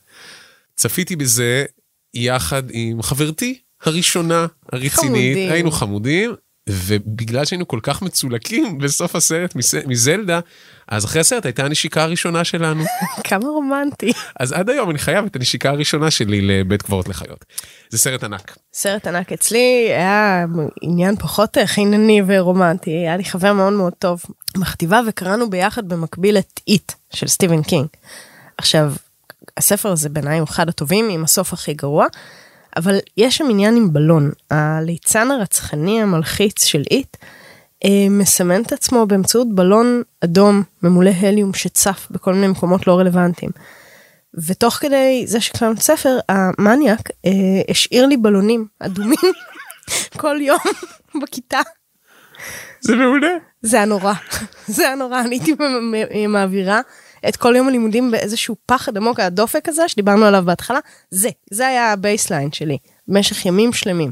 צפיתי 0.76 1.16
בזה 1.16 1.66
יחד 2.14 2.64
עם 2.72 3.02
חברתי 3.02 3.60
הראשונה, 3.84 4.46
הרצינית, 4.72 4.94
חמודים. 4.94 5.52
היינו 5.52 5.72
חמודים, 5.72 6.34
ובגלל 6.70 7.46
שהיינו 7.46 7.68
כל 7.68 7.80
כך 7.84 8.02
מצולקים 8.02 8.78
בסוף 8.78 9.16
הסרט 9.16 9.56
מזלדה, 9.86 10.40
אז 10.88 11.06
אחרי 11.06 11.22
הסרט 11.22 11.46
הייתה 11.46 11.66
הנשיקה 11.66 12.04
הראשונה 12.04 12.44
שלנו. 12.44 12.84
כמה 13.30 13.48
רומנטי. 13.48 14.12
אז 14.40 14.52
עד 14.52 14.70
היום 14.70 14.90
אני 14.90 15.00
חייב 15.00 15.26
את 15.26 15.36
הנשיקה 15.36 15.70
הראשונה 15.70 16.12
שלי 16.12 16.42
לבית 16.42 16.82
קברות 16.82 17.10
לחיות. 17.10 17.46
זה 17.90 17.98
סרט 17.98 18.24
ענק. 18.24 18.58
סרט 18.74 19.08
ענק 19.08 19.32
אצלי 19.32 19.86
היה 19.90 20.46
עניין 20.82 21.16
פחות 21.16 21.58
חינני 21.66 22.22
ורומנטי, 22.28 22.92
היה 22.92 23.18
לי 23.18 23.24
חבר 23.24 23.54
מאוד 23.54 23.74
מאוד 23.74 23.94
טוב 24.00 24.22
בכיתה 24.58 25.02
וקראנו 25.08 25.50
ביחד 25.50 25.90
במקביל 25.90 26.38
את 26.38 26.60
It 26.68 26.92
של 27.14 27.28
סטיבן 27.28 27.64
קינג. 27.64 27.88
עכשיו, 28.58 28.94
הספר 29.58 29.92
הזה 29.92 30.10
בעיניי 30.10 30.40
הוא 30.40 30.48
אחד 30.48 30.70
הטובים 30.70 31.10
עם 31.10 31.24
הסוף 31.24 31.54
הכי 31.54 31.74
גרוע, 31.74 32.06
אבל 32.78 32.98
יש 33.18 33.38
שם 33.38 33.46
עניין 33.50 33.76
עם 33.76 33.94
בלון. 33.94 34.32
הליצן 34.52 35.32
הרצחני 35.32 36.02
המלחיץ 36.02 36.64
של 36.64 36.84
It 36.92 37.18
אה, 37.86 38.08
מסמן 38.10 38.62
את 38.62 38.72
עצמו 38.72 39.06
באמצעות 39.06 39.56
בלון 39.56 40.02
אדום 40.24 40.64
ממולא 40.84 41.12
הליום 41.22 41.54
שצף 41.54 42.08
בכל 42.12 42.34
מיני 42.34 42.48
מקומות 42.48 42.88
לא 42.88 43.00
רלוונטיים. 43.00 43.52
ותוך 44.48 44.74
כדי 44.74 45.24
זה 45.28 45.42
שקראנו 45.42 45.74
את 45.74 45.82
ספר, 45.82 46.18
המניאק 46.30 47.10
אה, 47.26 47.32
השאיר 47.70 48.06
לי 48.06 48.18
בלונים 48.18 48.66
אדומים 48.80 49.34
כל 50.22 50.38
יום 50.42 50.60
בכיתה. 51.22 51.60
זה 52.82 52.96
מעולה. 52.96 53.38
זה 53.62 53.78
היה 53.78 53.86
נורא, 53.86 54.14
זה 54.68 54.86
היה 54.86 54.96
נורא, 54.96 55.22
אני 55.22 55.36
הייתי 55.36 55.54
מעבירה 56.28 56.82
את 57.30 57.36
כל 57.36 57.54
יום 57.58 57.68
הלימודים 57.68 58.12
באיזשהו 58.12 58.56
פחד 58.66 58.98
עמוק, 58.98 59.20
הדופק 59.20 59.70
הזה 59.70 59.90
שדיברנו 59.90 60.26
עליו 60.26 60.44
בהתחלה, 60.46 60.80
זה, 61.12 61.30
זה 61.52 61.68
היה 61.68 61.94
ה 61.94 62.00
baseline 62.00 62.52
שלי, 62.52 62.78
במשך 63.08 63.46
ימים 63.46 63.74
שלמים. 63.74 64.12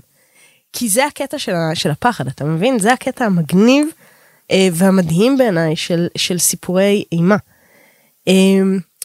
כי 0.74 0.90
זה 0.90 1.06
הקטע 1.06 1.40
של, 1.40 1.54
של 1.74 1.92
הפחד, 1.92 2.28
אתה 2.28 2.46
מבין? 2.46 2.80
זה 2.80 2.94
הקטע 2.94 3.26
המגניב 3.26 3.88
אה, 4.52 4.68
והמדהים 4.74 5.38
בעיניי 5.38 5.76
של, 5.76 6.08
של 6.18 6.38
סיפורי 6.38 7.04
אימה. 7.12 7.38
אה, 8.28 8.34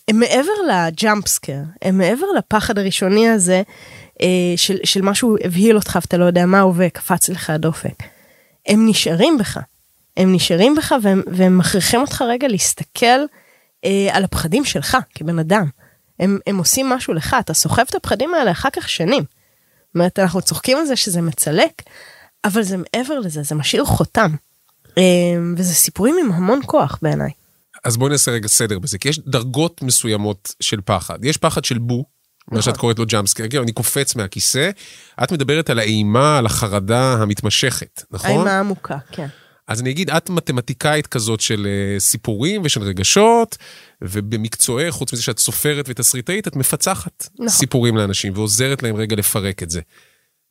הם 0.09 0.21
מעבר 0.21 0.53
לג'אמפסקר, 0.69 1.59
הם 1.83 1.99
מעבר 1.99 2.27
לפחד 2.39 2.79
הראשוני 2.79 3.29
הזה 3.29 3.63
אה, 4.23 4.27
של, 4.57 4.77
של 4.85 5.03
משהו 5.03 5.37
הבהיל 5.45 5.77
אותך 5.77 5.99
ואתה 6.03 6.17
לא 6.17 6.25
יודע 6.25 6.47
מה 6.47 6.61
הוא 6.61 6.75
וקפץ 6.77 7.29
לך 7.29 7.51
הדופק. 7.51 8.03
הם 8.67 8.89
נשארים 8.89 9.39
בך. 9.39 9.59
הם 10.17 10.35
נשארים 10.35 10.75
בך 10.75 10.95
והם, 11.03 11.23
והם 11.27 11.59
מכריחים 11.59 12.01
אותך 12.01 12.25
רגע 12.29 12.49
להסתכל 12.49 13.21
אה, 13.87 14.09
על 14.17 14.25
הפחדים 14.25 14.65
שלך 14.65 14.97
כבן 15.15 15.39
אדם. 15.39 15.67
הם, 16.21 16.39
הם 16.47 16.59
עושים 16.59 16.89
משהו 16.89 17.15
לך, 17.15 17.37
אתה 17.41 17.55
סוחב 17.55 17.85
את 17.91 17.95
הפחדים 17.95 18.35
האלה 18.35 18.51
אחר 18.51 18.69
כך 18.73 18.89
שנים. 18.89 19.23
זאת 19.23 19.95
אומרת, 19.95 20.19
אנחנו 20.19 20.43
צוחקים 20.43 20.79
על 20.79 20.87
זה 20.87 20.97
שזה 20.97 21.23
מצלק, 21.23 21.83
אבל 22.45 22.63
זה 22.63 22.77
מעבר 22.77 23.19
לזה, 23.19 23.43
זה 23.43 23.55
משאיר 23.55 23.85
חותם. 23.85 24.35
אה, 24.99 25.03
וזה 25.57 25.75
סיפורים 25.75 26.17
עם 26.21 26.33
המון 26.33 26.61
כוח 26.67 26.99
בעיניי. 27.03 27.31
אז 27.85 27.97
בואי 27.97 28.11
נעשה 28.11 28.31
רגע 28.31 28.49
סדר 28.49 28.79
בזה, 28.79 28.99
כי 28.99 29.09
יש 29.09 29.19
דרגות 29.19 29.83
מסוימות 29.83 30.55
של 30.61 30.81
פחד. 30.85 31.25
יש 31.25 31.37
פחד 31.37 31.65
של 31.65 31.79
בו, 31.79 31.97
מה 31.97 32.05
נכון. 32.59 32.63
שאת 32.63 32.77
קוראת 32.77 32.99
לו 32.99 33.07
ג'אמפסקר, 33.07 33.49
כאילו 33.49 33.63
אני 33.63 33.73
קופץ 33.73 34.17
מהכיסא, 34.17 34.71
את 35.25 35.33
מדברת 35.33 35.71
על 35.71 35.79
האימה, 35.79 36.39
על 36.39 36.47
החרדה 36.47 37.13
המתמשכת, 37.13 38.03
נכון? 38.11 38.31
האימה 38.31 38.59
עמוקה, 38.59 38.99
כן. 39.13 39.27
אז 39.69 39.81
אני 39.81 39.91
אגיד, 39.91 40.11
את 40.11 40.31
מתמטיקאית 40.31 41.07
כזאת 41.07 41.41
של 41.41 41.67
אה, 41.67 42.01
סיפורים 42.01 42.63
ושל 42.65 42.83
רגשות, 42.83 43.57
ובמקצועך, 44.03 44.95
חוץ 44.95 45.13
מזה 45.13 45.23
שאת 45.23 45.39
סופרת 45.39 45.85
ותסריטאית, 45.89 46.49
את 46.49 46.57
מפצחת 46.57 47.29
נכון. 47.35 47.49
סיפורים 47.49 47.97
לאנשים 47.97 48.33
ועוזרת 48.37 48.83
להם 48.83 48.97
רגע 48.97 49.17
לפרק 49.17 49.63
את 49.63 49.71
זה. 49.71 49.81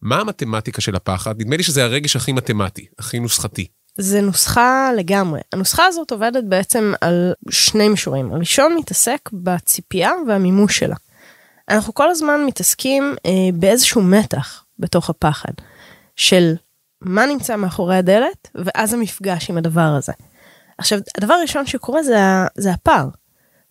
מה 0.02 0.20
המתמטיקה 0.20 0.82
של 0.82 0.96
הפחד? 0.96 1.42
נדמה 1.42 1.58
לי 1.58 1.64
שזה 1.64 1.84
הרגש 1.84 2.16
הכי 2.16 2.32
מתמטי, 2.32 2.86
הכי 3.00 3.20
נוסחתי. 3.20 3.68
זה 3.98 4.22
נוסחה 4.22 4.90
לגמרי. 4.98 5.40
הנוסחה 5.54 5.86
הזאת 5.86 6.12
עובדת 6.12 6.44
בעצם 6.44 6.94
על 7.02 7.34
שני 7.50 7.90
מישורים. 7.90 8.32
הראשון 8.34 8.76
מתעסק 8.80 9.30
בציפייה 9.34 10.12
והמימוש 10.28 10.78
שלה. 10.78 10.96
אנחנו 11.70 11.94
כל 11.94 12.10
הזמן 12.10 12.46
מתעסקים 12.48 13.16
אה, 13.26 13.32
באיזשהו 13.54 14.02
מתח 14.02 14.66
בתוך 14.80 15.10
הפחד, 15.10 15.54
של 16.16 16.56
מה 17.06 17.26
נמצא 17.26 17.56
מאחורי 17.56 17.98
הדלת, 17.98 18.50
ואז 18.56 18.94
המפגש 18.94 19.50
עם 19.50 19.58
הדבר 19.58 19.96
הזה. 19.98 20.14
עכשיו, 20.78 21.00
הדבר 21.18 21.34
הראשון 21.34 21.66
שקורה 21.66 22.04
זה, 22.04 22.18
זה 22.56 22.72
הפער. 22.72 23.08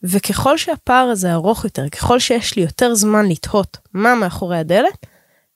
וככל 0.02 0.58
שהפער 0.58 1.08
הזה 1.12 1.32
ארוך 1.32 1.64
יותר, 1.64 1.88
ככל 1.88 2.18
שיש 2.18 2.56
לי 2.56 2.62
יותר 2.62 2.94
זמן 2.94 3.26
לתהות 3.28 3.78
מה 3.94 4.14
מאחורי 4.14 4.58
הדלת, 4.58 5.06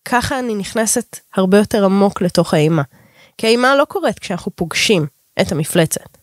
ככה 0.04 0.38
אני 0.38 0.54
נכנסת 0.54 1.18
הרבה 1.34 1.58
יותר 1.58 1.84
עמוק 1.84 2.22
לתוך 2.22 2.54
האימה. 2.54 2.82
כי 3.38 3.46
האימה 3.46 3.76
לא 3.76 3.84
קורית 3.84 4.18
כשאנחנו 4.18 4.56
פוגשים 4.56 5.06
את 5.40 5.52
המפלצת. 5.52 6.18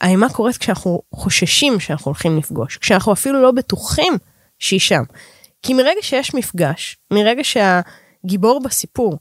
האימה 0.00 0.28
קורית 0.28 0.56
כשאנחנו 0.56 1.02
חוששים 1.14 1.80
שאנחנו 1.80 2.08
הולכים 2.08 2.38
לפגוש, 2.38 2.76
כשאנחנו 2.76 3.12
אפילו 3.12 3.42
לא 3.42 3.50
בטוחים 3.50 4.12
שהיא 4.58 4.80
שם. 4.80 5.02
כי 5.62 5.74
מרגע 5.74 6.00
שיש 6.02 6.34
מפגש, 6.34 6.96
מרגע 7.10 7.42
שהגיבור 7.44 8.62
בסיפור 8.62 9.18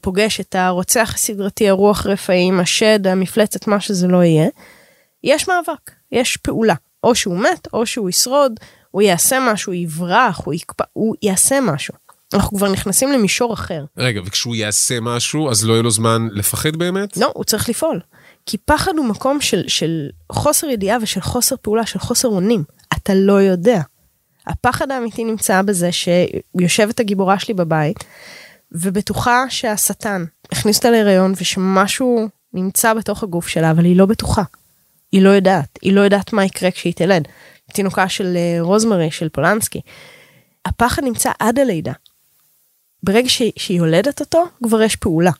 פוגש 0.00 0.40
את 0.40 0.54
הרוצח 0.54 1.12
הסדרתי, 1.14 1.68
הרוח 1.68 2.06
רפאים, 2.06 2.60
השד, 2.60 3.06
המפלצת, 3.06 3.66
מה 3.66 3.80
שזה 3.80 4.06
לא 4.06 4.24
יהיה, 4.24 4.48
יש 5.24 5.48
מאבק, 5.48 5.90
יש 6.12 6.36
פעולה. 6.36 6.74
או 7.04 7.14
שהוא 7.14 7.38
מת, 7.38 7.68
או 7.72 7.86
שהוא 7.86 8.08
ישרוד, 8.08 8.60
הוא 8.90 9.02
יעשה 9.02 9.38
משהו, 9.52 9.72
הוא 9.72 9.82
יברח, 9.82 10.40
הוא, 10.44 10.54
יקפ... 10.54 10.80
הוא 10.92 11.14
יעשה 11.22 11.60
משהו. 11.60 11.94
אנחנו 12.34 12.56
כבר 12.56 12.72
נכנסים 12.72 13.12
למישור 13.12 13.54
אחר. 13.54 13.84
רגע, 13.96 14.20
וכשהוא 14.26 14.56
יעשה 14.56 15.00
משהו, 15.00 15.50
אז 15.50 15.64
לא 15.64 15.72
יהיה 15.72 15.82
לו 15.82 15.90
זמן 15.90 16.28
לפחד 16.32 16.76
באמת? 16.76 17.16
לא, 17.16 17.32
הוא 17.34 17.44
צריך 17.44 17.68
לפעול. 17.68 18.00
כי 18.46 18.56
פחד 18.58 18.92
הוא 18.96 19.06
מקום 19.06 19.40
של, 19.40 19.64
של 19.68 20.08
חוסר 20.32 20.66
ידיעה 20.66 20.98
ושל 21.02 21.20
חוסר 21.20 21.56
פעולה, 21.62 21.86
של 21.86 21.98
חוסר 21.98 22.28
אונים. 22.28 22.64
אתה 22.92 23.14
לא 23.14 23.42
יודע. 23.42 23.80
הפחד 24.46 24.90
האמיתי 24.90 25.24
נמצא 25.24 25.62
בזה 25.62 25.90
שיושבת 25.92 27.00
הגיבורה 27.00 27.38
שלי 27.38 27.54
בבית, 27.54 28.04
ובטוחה 28.72 29.44
שהשטן 29.48 30.24
הכניס 30.52 30.76
אותה 30.76 30.90
להיריון 30.90 31.32
ושמשהו 31.36 32.28
נמצא 32.52 32.94
בתוך 32.94 33.22
הגוף 33.22 33.48
שלה, 33.48 33.70
אבל 33.70 33.84
היא 33.84 33.96
לא 33.96 34.06
בטוחה. 34.06 34.42
היא 35.12 35.22
לא 35.22 35.28
יודעת. 35.28 35.78
היא 35.82 35.92
לא 35.92 36.00
יודעת 36.00 36.32
מה 36.32 36.44
יקרה 36.44 36.70
כשהיא 36.70 36.94
תלד. 36.94 37.28
תינוקה 37.72 38.08
של 38.08 38.36
אה, 38.36 38.58
רוזמרי, 38.60 39.10
של 39.10 39.28
פולנסקי. 39.28 39.80
הפחד 40.64 41.04
נמצא 41.04 41.30
עד 41.38 41.58
הלידה. 41.58 41.92
ברגע 43.02 43.28
שהיא, 43.28 43.52
שהיא 43.56 43.78
יולדת 43.78 44.20
אותו, 44.20 44.44
כבר 44.64 44.82
יש 44.82 44.96
פעולה. 44.96 45.30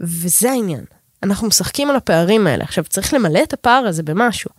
וזה 0.00 0.50
העניין. 0.50 0.84
אנחנו 1.22 1.48
משחקים 1.48 1.90
על 1.90 1.96
הפערים 1.96 2.46
האלה. 2.46 2.64
עכשיו, 2.64 2.84
צריך 2.84 3.14
למלא 3.14 3.42
את 3.42 3.52
הפער 3.52 3.86
הזה 3.86 4.02
במשהו. 4.02 4.50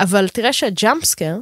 אבל 0.00 0.28
תראה 0.28 0.52
שהג'אמפסקר 0.52 1.36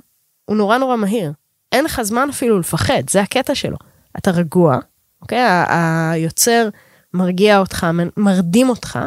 הוא 0.45 0.57
נורא 0.57 0.79
נורא 0.79 0.97
מהיר. 0.97 1.33
אין 1.73 1.85
לך 1.85 2.03
זמן 2.03 2.29
אפילו 2.29 2.59
לפחד, 2.59 3.03
זה 3.11 3.21
הקטע 3.21 3.55
שלו. 3.55 3.77
אתה 4.19 4.31
רגוע, 4.31 4.79
אוקיי? 5.23 5.39
היוצר 5.69 6.69
מרגיע 7.15 7.59
אותך, 7.59 7.87
מרדים 8.17 8.69
אותך, 8.69 8.99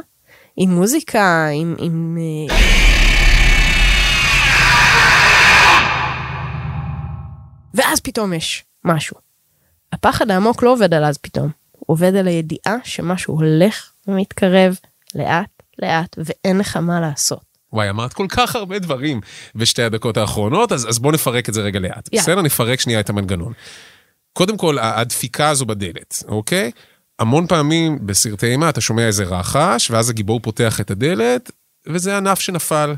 עם 0.57 0.69
מוזיקה, 0.71 1.47
עם... 1.53 1.75
עם 1.79 2.17
אה, 2.49 2.55
ואז 7.73 7.99
פתאום 7.99 8.33
יש 8.33 8.63
משהו. 8.85 9.17
הפחד 9.93 10.31
העמוק 10.31 10.63
לא 10.63 10.73
עובד 10.73 10.93
על 10.93 11.05
אז 11.05 11.17
פתאום, 11.17 11.49
הוא 11.71 11.85
עובד 11.87 12.15
על 12.15 12.27
הידיעה 12.27 12.75
שמשהו 12.83 13.33
הולך 13.33 13.91
ומתקרב 14.07 14.75
לאט 15.15 15.59
לאט 15.81 16.15
ואין 16.17 16.57
לך 16.57 16.77
מה 16.77 16.99
לעשות. 16.99 17.49
וואי, 17.73 17.89
אמרת 17.89 18.13
כל 18.13 18.25
כך 18.29 18.55
הרבה 18.55 18.79
דברים 18.79 19.21
בשתי 19.55 19.83
הדקות 19.83 20.17
האחרונות, 20.17 20.71
אז, 20.71 20.89
אז 20.89 20.99
בואו 20.99 21.13
נפרק 21.13 21.49
את 21.49 21.53
זה 21.53 21.61
רגע 21.61 21.79
לאט. 21.79 22.09
יאללה. 22.13 22.23
בסדר? 22.23 22.41
נפרק 22.41 22.79
שנייה 22.79 22.99
את 22.99 23.09
המנגנון. 23.09 23.53
קודם 24.39 24.57
כל, 24.57 24.79
הדפיקה 24.79 25.49
הזו 25.49 25.65
בדלת, 25.65 26.23
אוקיי? 26.27 26.71
המון 27.19 27.47
פעמים 27.47 27.99
בסרטי 28.05 28.45
אימה 28.45 28.69
אתה 28.69 28.81
שומע 28.81 29.07
איזה 29.07 29.23
רחש, 29.23 29.91
ואז 29.91 30.09
הגיבור 30.09 30.39
פותח 30.39 30.81
את 30.81 30.91
הדלת, 30.91 31.51
וזה 31.87 32.17
ענף 32.17 32.39
שנפל, 32.39 32.95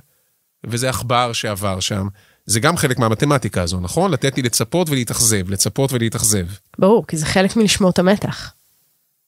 וזה 0.67 0.89
עכבר 0.89 1.33
שעבר 1.33 1.79
שם. 1.79 2.07
זה 2.45 2.59
גם 2.59 2.77
חלק 2.77 2.99
מהמתמטיקה 2.99 3.61
הזו, 3.61 3.79
נכון? 3.79 4.11
לתת 4.11 4.37
לי 4.37 4.43
לצפות 4.43 4.89
ולהתאכזב, 4.89 5.49
לצפות 5.49 5.93
ולהתאכזב. 5.93 6.45
ברור, 6.79 7.07
כי 7.07 7.17
זה 7.17 7.25
חלק 7.25 7.55
מלשמור 7.55 7.89
את 7.89 7.99
המתח. 7.99 8.53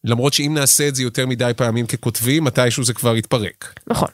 למרות 0.04 0.34
שאם 0.34 0.52
נעשה 0.54 0.88
את 0.88 0.96
זה 0.96 1.04
יותר 1.04 1.28
מדי 1.28 1.52
פעמים 1.58 1.86
ככותבים, 1.86 2.44
מתישהו 2.44 2.84
זה 2.84 2.94
כבר 2.94 3.16
יתפרק. 3.16 3.80
נכון. 3.88 4.10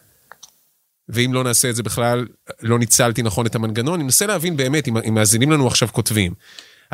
ואם 1.09 1.33
לא 1.33 1.43
נעשה 1.43 1.69
את 1.69 1.75
זה 1.75 1.83
בכלל, 1.83 2.27
לא 2.61 2.79
ניצלתי 2.79 3.23
נכון 3.23 3.45
את 3.45 3.55
המנגנון. 3.55 3.93
אני 3.93 4.03
מנסה 4.03 4.25
להבין 4.25 4.57
באמת, 4.57 4.87
אם 4.87 5.13
מאזינים 5.13 5.51
לנו 5.51 5.67
עכשיו 5.67 5.87
כותבים, 5.91 6.33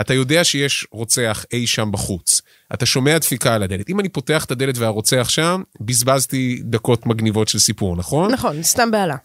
אתה 0.01 0.13
יודע 0.13 0.43
שיש 0.43 0.87
רוצח 0.91 1.45
אי 1.53 1.67
שם 1.67 1.91
בחוץ, 1.91 2.41
אתה 2.73 2.85
שומע 2.85 3.17
דפיקה 3.17 3.55
על 3.55 3.63
הדלת. 3.63 3.89
אם 3.89 3.99
אני 3.99 4.09
פותח 4.09 4.45
את 4.45 4.51
הדלת 4.51 4.77
והרוצח 4.77 5.29
שם, 5.29 5.61
בזבזתי 5.81 6.61
דקות 6.63 7.05
מגניבות 7.05 7.47
של 7.47 7.59
סיפור, 7.59 7.95
נכון? 7.95 8.31
נכון, 8.31 8.63
סתם 8.63 8.91
בהלה. 8.91 9.15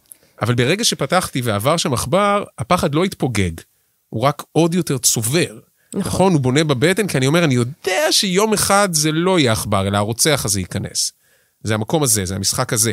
אבל 0.42 0.54
ברגע 0.54 0.84
שפתחתי 0.84 1.40
ועבר 1.40 1.76
שם 1.76 1.92
עכבר, 1.92 2.44
הפחד 2.58 2.94
לא 2.94 3.04
התפוגג, 3.04 3.52
הוא 4.08 4.22
רק 4.22 4.42
עוד 4.52 4.74
יותר 4.74 4.98
צובר. 4.98 5.58
נכון. 5.94 6.00
נכון? 6.00 6.32
הוא 6.32 6.40
בונה 6.40 6.64
בבטן, 6.64 7.06
כי 7.06 7.18
אני 7.18 7.26
אומר, 7.26 7.44
אני 7.44 7.54
יודע 7.54 8.06
שיום 8.10 8.52
אחד 8.52 8.88
זה 8.92 9.12
לא 9.12 9.38
יהיה 9.38 9.52
עכבר, 9.52 9.88
אלא 9.88 9.96
הרוצח 9.96 10.42
הזה 10.44 10.60
ייכנס. 10.60 11.12
זה 11.62 11.74
המקום 11.74 12.02
הזה, 12.02 12.24
זה 12.24 12.36
המשחק 12.36 12.72
הזה. 12.72 12.92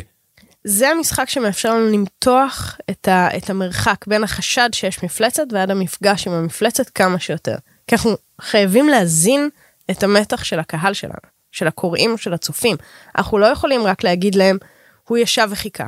זה 0.70 0.88
המשחק 0.88 1.28
שמאפשר 1.28 1.74
לנו 1.74 1.86
למתוח 1.86 2.76
את, 2.90 3.08
ה, 3.08 3.36
את 3.36 3.50
המרחק 3.50 4.06
בין 4.06 4.24
החשד 4.24 4.68
שיש 4.72 5.04
מפלצת 5.04 5.42
ועד 5.52 5.70
המפגש 5.70 6.26
עם 6.26 6.32
המפלצת 6.32 6.88
כמה 6.88 7.18
שיותר. 7.18 7.56
כי 7.86 7.94
אנחנו 7.94 8.16
חייבים 8.40 8.88
להזין 8.88 9.48
את 9.90 10.02
המתח 10.02 10.44
של 10.44 10.58
הקהל 10.58 10.94
שלנו, 10.94 11.14
של 11.52 11.66
הקוראים 11.66 12.12
או 12.12 12.18
של 12.18 12.34
הצופים. 12.34 12.76
אנחנו 13.18 13.38
לא 13.38 13.46
יכולים 13.46 13.82
רק 13.82 14.04
להגיד 14.04 14.34
להם, 14.34 14.58
הוא 15.04 15.18
ישב 15.18 15.48
וחיכה, 15.50 15.86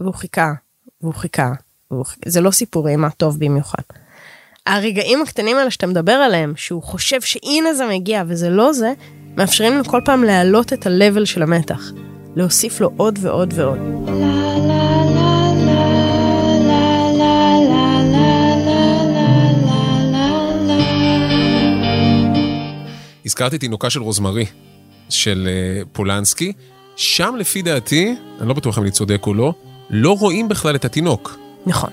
והוא 0.00 0.14
חיכה, 0.14 0.52
והוא 1.00 1.14
חיכה, 1.14 1.52
והוא 1.90 2.04
חיכה. 2.04 2.20
זה 2.26 2.40
לא 2.40 2.50
סיפור 2.50 2.88
אימה 2.88 3.10
טוב 3.10 3.38
במיוחד. 3.38 3.82
הרגעים 4.66 5.22
הקטנים 5.22 5.56
האלה 5.56 5.70
שאתה 5.70 5.86
מדבר 5.86 6.12
עליהם, 6.12 6.52
שהוא 6.56 6.82
חושב 6.82 7.20
שהנה 7.20 7.74
זה 7.74 7.86
מגיע 7.86 8.22
וזה 8.26 8.50
לא 8.50 8.72
זה, 8.72 8.92
מאפשרים 9.36 9.72
לנו 9.72 9.84
כל 9.84 10.00
פעם 10.04 10.24
להעלות 10.24 10.72
את 10.72 10.86
ה-level 10.86 11.26
של 11.26 11.42
המתח. 11.42 11.90
להוסיף 12.36 12.80
לו 12.80 12.90
עוד 12.96 13.18
ועוד 13.22 13.52
ועוד. 13.56 13.78
הזכרתי 23.26 23.58
תינוקה 23.58 23.90
של 23.90 24.02
רוזמרי, 24.02 24.46
של 25.08 25.48
אה, 25.48 25.82
פולנסקי. 25.92 26.52
שם 26.96 27.34
לפי 27.38 27.62
דעתי, 27.62 28.14
אני 28.40 28.48
לא 28.48 28.54
בטוח 28.54 28.78
אם 28.78 28.82
אני 28.82 28.90
צודק 28.90 29.26
או 29.26 29.34
לא, 29.34 29.52
לא 29.90 30.16
רואים 30.18 30.48
בכלל 30.48 30.74
את 30.74 30.84
התינוק. 30.84 31.38
נכון. 31.66 31.90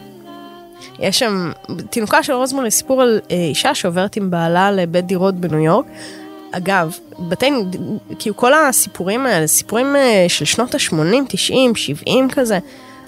יש 1.00 1.20
שם, 1.20 1.52
תינוקה 1.90 2.24
של 2.24 2.34
רוזמרי 2.34 2.72
סיפור 2.72 3.02
על 3.02 3.20
אה, 3.32 3.36
אישה 3.36 3.76
שעוברת 3.76 4.16
עם 4.16 4.32
בעלה 4.32 4.72
לבית 4.72 5.06
דירות 5.06 5.36
בניו 5.36 5.60
יורק, 5.60 5.86
אגב, 6.58 6.98
בתי, 7.20 7.52
כאילו 8.20 8.38
כל 8.38 8.54
הסיפורים 8.54 9.26
האלה, 9.26 9.48
סיפורים 9.48 9.96
אה, 9.96 10.26
של 10.28 10.46
שנות 10.46 10.76
ה-80, 10.76 11.16
90, 11.30 11.76
70 11.76 12.30
כזה, 12.30 12.60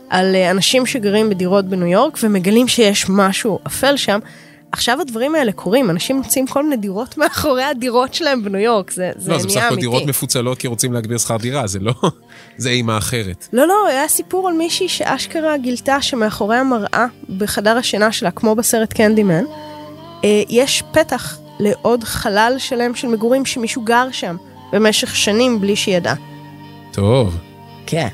על 0.09 0.35
אה, 0.35 0.51
אנשים 0.51 0.85
שגרים 0.85 1.29
בדירות 1.29 1.65
בניו 1.65 1.87
יורק 1.87 2.17
ומגלים 2.23 2.67
שיש 2.67 3.05
משהו 3.09 3.59
אפל 3.67 3.97
שם. 3.97 4.19
עכשיו 4.71 5.01
הדברים 5.01 5.35
האלה 5.35 5.51
קורים, 5.51 5.89
אנשים 5.89 6.17
מוצאים 6.17 6.47
כל 6.47 6.63
מיני 6.63 6.77
דירות 6.77 7.17
מאחורי 7.17 7.63
הדירות 7.63 8.13
שלהם 8.13 8.43
בניו 8.43 8.61
יורק, 8.61 8.91
זה, 8.91 9.11
זה 9.15 9.31
לא, 9.31 9.37
זה 9.37 9.47
בסך 9.47 9.55
נהיה 9.55 9.65
הכל 9.65 9.73
אמיתי. 9.73 9.87
דירות 9.87 10.05
מפוצלות 10.05 10.57
כי 10.57 10.67
רוצים 10.67 10.93
להגביר 10.93 11.17
שכר 11.17 11.37
דירה, 11.37 11.67
זה 11.67 11.79
לא... 11.79 11.93
זה 12.57 12.69
אימה 12.69 12.97
אחרת. 12.97 13.47
לא, 13.53 13.67
לא, 13.67 13.87
היה 13.87 14.07
סיפור 14.07 14.47
על 14.47 14.53
מישהי 14.53 14.89
שאשכרה 14.89 15.57
גילתה 15.57 16.01
שמאחורי 16.01 16.57
המראה 16.57 17.05
בחדר 17.37 17.77
השינה 17.77 18.11
שלה, 18.11 18.31
כמו 18.31 18.55
בסרט 18.55 18.93
קנדימן, 18.93 19.43
אה, 20.23 20.43
יש 20.49 20.83
פתח 20.91 21.37
לעוד 21.59 22.03
חלל 22.03 22.55
שלם 22.57 22.95
של 22.95 23.07
מגורים 23.07 23.45
שמישהו 23.45 23.81
גר 23.81 24.07
שם 24.11 24.35
במשך 24.73 25.15
שנים 25.15 25.61
בלי 25.61 25.75
שהיא 25.75 25.97
ידעה. 25.97 26.15
טוב. 26.91 27.37
כן. 27.85 28.07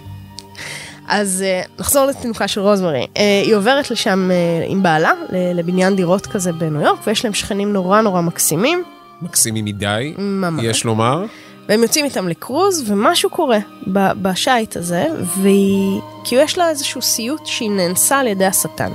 אז 1.07 1.41
אה, 1.47 1.61
נחזור 1.79 2.05
לתינוקה 2.05 2.47
של 2.47 2.61
רוזמרי. 2.61 3.07
אה, 3.17 3.41
היא 3.45 3.55
עוברת 3.55 3.91
לשם 3.91 4.29
אה, 4.31 4.35
עם 4.67 4.83
בעלה, 4.83 5.11
ל- 5.29 5.59
לבניין 5.59 5.95
דירות 5.95 6.27
כזה 6.27 6.53
בניו 6.53 6.81
יורק, 6.81 6.99
ויש 7.07 7.25
להם 7.25 7.33
שכנים 7.33 7.73
נורא 7.73 8.01
נורא 8.01 8.21
מקסימים, 8.21 8.83
מקסימי 9.21 9.61
מדי, 9.61 10.13
ממש. 10.17 10.63
יש 10.63 10.83
לומר. 10.83 11.25
והם 11.69 11.83
יוצאים 11.83 12.05
איתם 12.05 12.27
לקרוז, 12.27 12.83
ומשהו 12.91 13.29
קורה 13.29 13.57
ב- 13.93 14.11
בשייט 14.21 14.77
הזה, 14.77 15.05
והיא... 15.41 15.99
כאילו 16.23 16.41
יש 16.41 16.57
לה 16.57 16.69
איזשהו 16.69 17.01
סיוט 17.01 17.45
שהיא 17.45 17.71
נאנסה 17.71 18.19
על 18.19 18.27
ידי 18.27 18.45
השטן. 18.45 18.91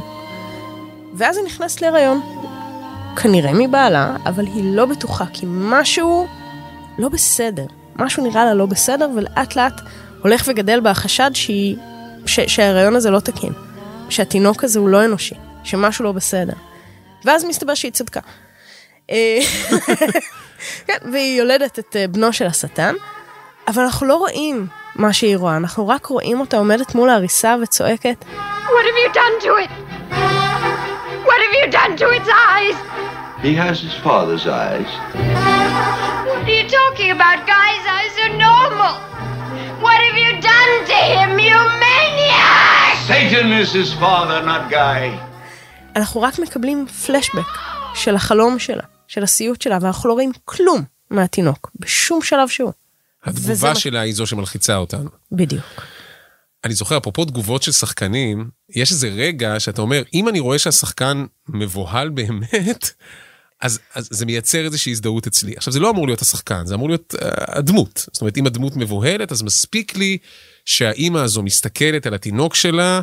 ואז 1.15 1.37
היא 1.37 1.47
נכנסת 1.47 1.83
להיריון. 1.83 2.21
כנראה 3.17 3.53
מבעלה, 3.55 4.17
אבל 4.27 4.47
היא 4.47 4.77
לא 4.77 4.87
בטוחה, 4.87 5.25
כי 5.33 5.47
משהו 5.49 6.27
לא 6.99 7.09
בסדר. 7.09 7.67
משהו 7.97 8.23
נראה 8.27 8.45
לה 8.45 8.55
לא 8.55 8.67
בסדר, 8.67 9.09
ולאט 9.17 9.57
לאט 9.57 9.81
הולך 10.23 10.43
וגדל 10.47 10.81
בה 10.81 10.91
החשד 10.91 11.31
שהיא... 11.35 11.77
ש- 12.27 12.41
שההיריון 12.41 12.97
הזה 12.97 13.11
לא 13.11 13.21
תקין. 13.21 13.53
שהתינוק 14.09 14.65
הזה 14.65 14.79
הוא 14.79 14.89
לא 14.89 15.05
אנושי. 15.05 15.35
שמשהו 15.65 16.05
לא 16.05 16.13
בסדר. 16.13 16.53
ואז 17.25 17.45
מסתבר 17.45 17.75
שהיא 17.75 17.93
צדקה. 17.93 18.21
אה, 19.11 19.39
כן, 20.87 20.97
והיא 21.13 21.39
יולדת 21.39 21.79
את 21.79 21.97
אה, 21.97 22.07
בנו 22.09 22.33
של 22.33 22.47
השטן, 22.47 22.95
אבל 23.69 23.83
אנחנו 23.83 24.07
לא 24.07 24.15
רואים 24.17 24.67
מה 24.95 25.13
שהיא 25.13 25.37
רואה, 25.37 25.57
אנחנו 25.57 25.89
רק 25.89 26.07
רואים 26.07 26.41
אותה 26.41 26.57
עומדת 26.57 26.95
מול 26.95 27.11
ההריסה 27.11 27.57
וצועקת, 27.63 28.25
What 28.65 28.69
have 28.69 29.13
you 29.13 29.15
done 29.15 29.45
to 29.45 29.51
it? 29.65 29.71
What 31.27 31.39
have 31.45 31.55
you 31.61 31.73
done 31.73 31.97
to 32.01 32.07
its 32.19 32.29
eyes? 32.29 32.77
He 33.43 33.55
has 33.55 33.77
his 33.87 33.95
father's 34.07 34.47
eyes. 34.47 34.91
What 36.27 36.41
are 36.49 36.57
you 36.59 36.67
talking 36.79 37.11
about? 37.17 37.39
Guy's 37.55 37.85
eyes 37.97 38.15
are 38.25 38.35
normal. 38.49 38.95
What 39.85 39.99
have 40.07 40.19
you 40.25 40.33
done 40.53 40.73
to 40.91 40.99
him, 41.13 41.31
you 41.49 41.59
maniac? 41.85 42.97
Satan 43.11 43.49
is 43.63 43.71
his 43.81 43.93
father, 44.03 44.39
not 44.43 44.71
Guy. 44.71 45.21
אנחנו 45.97 46.21
רק 46.21 46.39
מקבלים 46.39 46.87
פלשבק 46.87 47.47
של 47.95 48.15
החלום 48.15 48.59
שלה, 48.59 48.83
של 49.09 49.23
הסיוט 49.23 49.63
שלה, 49.63 49.79
ואנחנו 49.81 50.09
לא 50.09 50.15
רואים 50.15 50.33
כלום 50.45 50.85
מהתינוק, 51.11 51.71
בשום 51.81 52.23
שלב 52.23 52.49
שהוא. 52.49 52.73
התגובה 53.25 53.75
שלה 53.75 54.01
היא 54.01 54.15
זו 54.15 54.27
שמלחיצה 54.27 54.77
אותנו. 54.77 55.11
בדיוק. 55.33 55.83
אני 56.65 56.75
זוכר, 56.75 56.99
אפרופו 56.99 57.25
תגובות 57.25 57.63
של 57.63 57.73
שחקנים, 57.73 58.51
יש 58.71 58.93
איזה 58.93 59.09
רגע 59.09 59.61
שאתה 59.61 59.83
אומר, 59.83 60.03
אם 60.15 60.29
אני 60.29 60.41
רואה 60.41 60.59
שהשחקן 60.59 61.27
מבוהל 61.49 62.09
באמת, 62.09 62.91
אז, 63.61 63.79
אז 63.95 64.09
זה 64.11 64.27
מייצר 64.27 64.65
איזושהי 64.65 64.93
הזדהות 64.93 65.27
אצלי. 65.27 65.55
עכשיו, 65.57 65.73
זה 65.73 65.81
לא 65.81 65.91
אמור 65.91 66.07
להיות 66.07 66.23
השחקן, 66.23 66.67
זה 66.67 66.75
אמור 66.75 66.89
להיות 66.89 67.15
uh, 67.15 67.25
הדמות. 67.49 68.07
זאת 68.13 68.21
אומרת, 68.21 68.39
אם 68.39 68.47
הדמות 68.47 68.77
מבוהלת, 68.77 69.33
אז 69.33 69.43
מספיק 69.43 69.97
לי 69.97 70.19
שהאימא 70.65 71.19
הזו 71.19 71.43
מסתכלת 71.43 72.07
על 72.07 72.15
התינוק 72.15 72.55
שלה, 72.55 73.01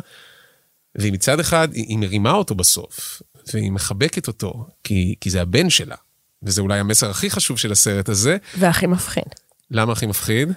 והיא 0.94 1.12
מצד 1.12 1.40
אחד, 1.40 1.68
היא, 1.72 1.84
היא 1.88 1.98
מרימה 1.98 2.32
אותו 2.32 2.54
בסוף, 2.54 3.22
והיא 3.52 3.72
מחבקת 3.72 4.26
אותו, 4.28 4.66
כי, 4.84 5.14
כי 5.20 5.30
זה 5.30 5.42
הבן 5.42 5.70
שלה. 5.70 5.96
וזה 6.42 6.60
אולי 6.60 6.78
המסר 6.78 7.10
הכי 7.10 7.30
חשוב 7.30 7.58
של 7.58 7.72
הסרט 7.72 8.08
הזה. 8.08 8.36
והכי 8.58 8.86
מפחיד. 8.86 9.24
למה 9.70 9.92
הכי 9.92 10.06
מפחיד? 10.06 10.52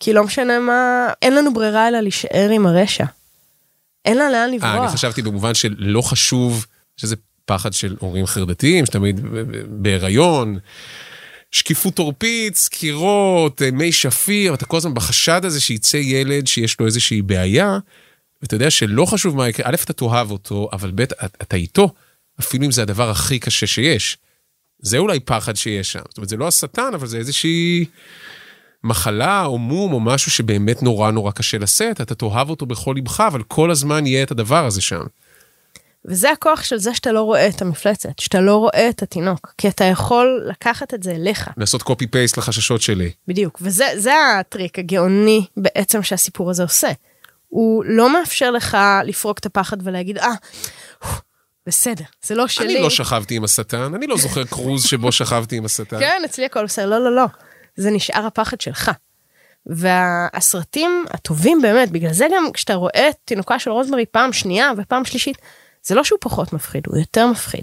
כי 0.00 0.12
לא 0.12 0.24
משנה 0.24 0.60
מה, 0.60 1.08
אין 1.22 1.34
לנו 1.34 1.54
ברירה 1.54 1.88
אלא 1.88 2.00
להישאר 2.00 2.50
עם 2.52 2.66
הרשע. 2.66 3.04
אין 4.04 4.18
לה 4.18 4.30
לאן 4.30 4.50
אה, 4.50 4.56
לברוח. 4.56 4.84
אני 4.84 4.92
חשבתי 4.92 5.22
במובן 5.22 5.54
של 5.54 5.74
לא 5.78 6.02
חשוב, 6.02 6.66
שזה 6.96 7.16
פחד 7.44 7.72
של 7.72 7.96
הורים 7.98 8.26
חרדתיים, 8.26 8.86
שתמיד 8.86 9.20
בהיריון, 9.68 10.58
שקיפות 11.50 11.98
עורפית, 11.98 12.56
סקירות, 12.56 13.62
אה, 13.62 13.70
מי 13.70 13.92
שפיר, 13.92 14.54
אתה 14.54 14.66
כל 14.66 14.76
הזמן 14.76 14.94
בחשד 14.94 15.44
הזה 15.44 15.60
שיצא 15.60 15.96
ילד 15.96 16.46
שיש 16.46 16.80
לו 16.80 16.86
איזושהי 16.86 17.22
בעיה, 17.22 17.78
ואתה 18.42 18.54
יודע 18.54 18.70
שלא 18.70 19.04
חשוב 19.04 19.36
מה 19.36 19.48
יקרה, 19.48 19.70
א', 19.70 19.74
אתה 19.84 19.92
תאהב 19.92 20.30
אותו, 20.30 20.68
אבל 20.72 20.90
ב', 20.94 21.02
אתה 21.42 21.56
איתו, 21.56 21.94
אפילו 22.40 22.64
אם 22.64 22.70
זה 22.70 22.82
הדבר 22.82 23.10
הכי 23.10 23.38
קשה 23.38 23.66
שיש. 23.66 24.18
זה 24.78 24.98
אולי 24.98 25.20
פחד 25.20 25.56
שיש 25.56 25.92
שם. 25.92 26.00
זאת 26.08 26.16
אומרת, 26.16 26.28
זה 26.28 26.36
לא 26.36 26.48
השטן, 26.48 26.90
אבל 26.94 27.06
זה 27.06 27.18
איזושהי 27.18 27.84
מחלה 28.84 29.44
או 29.44 29.58
מום 29.58 29.92
או 29.92 30.00
משהו 30.00 30.30
שבאמת 30.30 30.82
נורא 30.82 31.10
נורא 31.10 31.30
קשה 31.30 31.58
לשאת, 31.58 32.00
אתה 32.00 32.14
תאהב 32.14 32.50
אותו 32.50 32.66
בכל 32.66 32.92
ליבך, 32.94 33.20
אבל 33.20 33.42
כל 33.42 33.70
הזמן 33.70 34.06
יהיה 34.06 34.22
את 34.22 34.30
הדבר 34.30 34.66
הזה 34.66 34.82
שם. 34.82 35.02
וזה 36.04 36.30
הכוח 36.30 36.64
של 36.64 36.78
זה 36.78 36.94
שאתה 36.94 37.12
לא 37.12 37.22
רואה 37.22 37.48
את 37.48 37.62
המפלצת, 37.62 38.18
שאתה 38.18 38.40
לא 38.40 38.56
רואה 38.56 38.88
את 38.88 39.02
התינוק, 39.02 39.54
כי 39.58 39.68
אתה 39.68 39.84
יכול 39.84 40.44
לקחת 40.50 40.94
את 40.94 41.02
זה 41.02 41.10
אליך. 41.10 41.50
לעשות 41.56 41.82
קופי 41.82 42.06
פייסט 42.06 42.36
לחששות 42.36 42.82
שלי. 42.82 43.10
בדיוק, 43.28 43.58
וזה 43.62 43.86
זה 43.96 44.12
הטריק 44.38 44.78
הגאוני 44.78 45.46
בעצם 45.56 46.02
שהסיפור 46.02 46.50
הזה 46.50 46.62
עושה. 46.62 46.88
הוא 47.48 47.84
לא 47.86 48.12
מאפשר 48.12 48.50
לך 48.50 48.78
לפרוק 49.04 49.38
את 49.38 49.46
הפחד 49.46 49.76
ולהגיד, 49.86 50.18
אה, 50.18 50.34
בסדר, 51.66 52.04
זה 52.22 52.34
לא 52.34 52.48
שלי. 52.48 52.74
אני 52.74 52.82
לא 52.82 52.90
שכבתי 52.90 53.36
עם 53.36 53.44
השטן, 53.44 53.94
אני 53.94 54.06
לא 54.06 54.16
זוכר 54.16 54.44
קרוז 54.44 54.84
שבו 54.84 55.12
שכבתי 55.12 55.56
עם 55.56 55.64
השטן. 55.64 56.00
כן, 56.00 56.22
אצלי 56.24 56.44
הכל 56.44 56.64
בסדר, 56.64 56.86
לא, 56.86 57.04
לא, 57.04 57.16
לא. 57.16 57.24
זה 57.76 57.90
נשאר 57.90 58.26
הפחד 58.26 58.60
שלך. 58.60 58.90
והסרטים 59.66 61.04
הטובים 61.10 61.62
באמת, 61.62 61.90
בגלל 61.90 62.12
זה 62.12 62.26
גם 62.34 62.52
כשאתה 62.54 62.74
רואה 62.74 63.08
את 63.08 63.16
תינוקה 63.24 63.58
של 63.58 63.70
רוזמרי 63.70 64.06
פעם 64.06 64.32
שנייה 64.32 64.70
ופעם 64.76 65.04
שלישית, 65.04 65.38
זה 65.82 65.94
לא 65.94 66.04
שהוא 66.04 66.18
פחות 66.20 66.52
מפחיד, 66.52 66.82
הוא 66.86 66.98
יותר 66.98 67.26
מפחיד. 67.26 67.62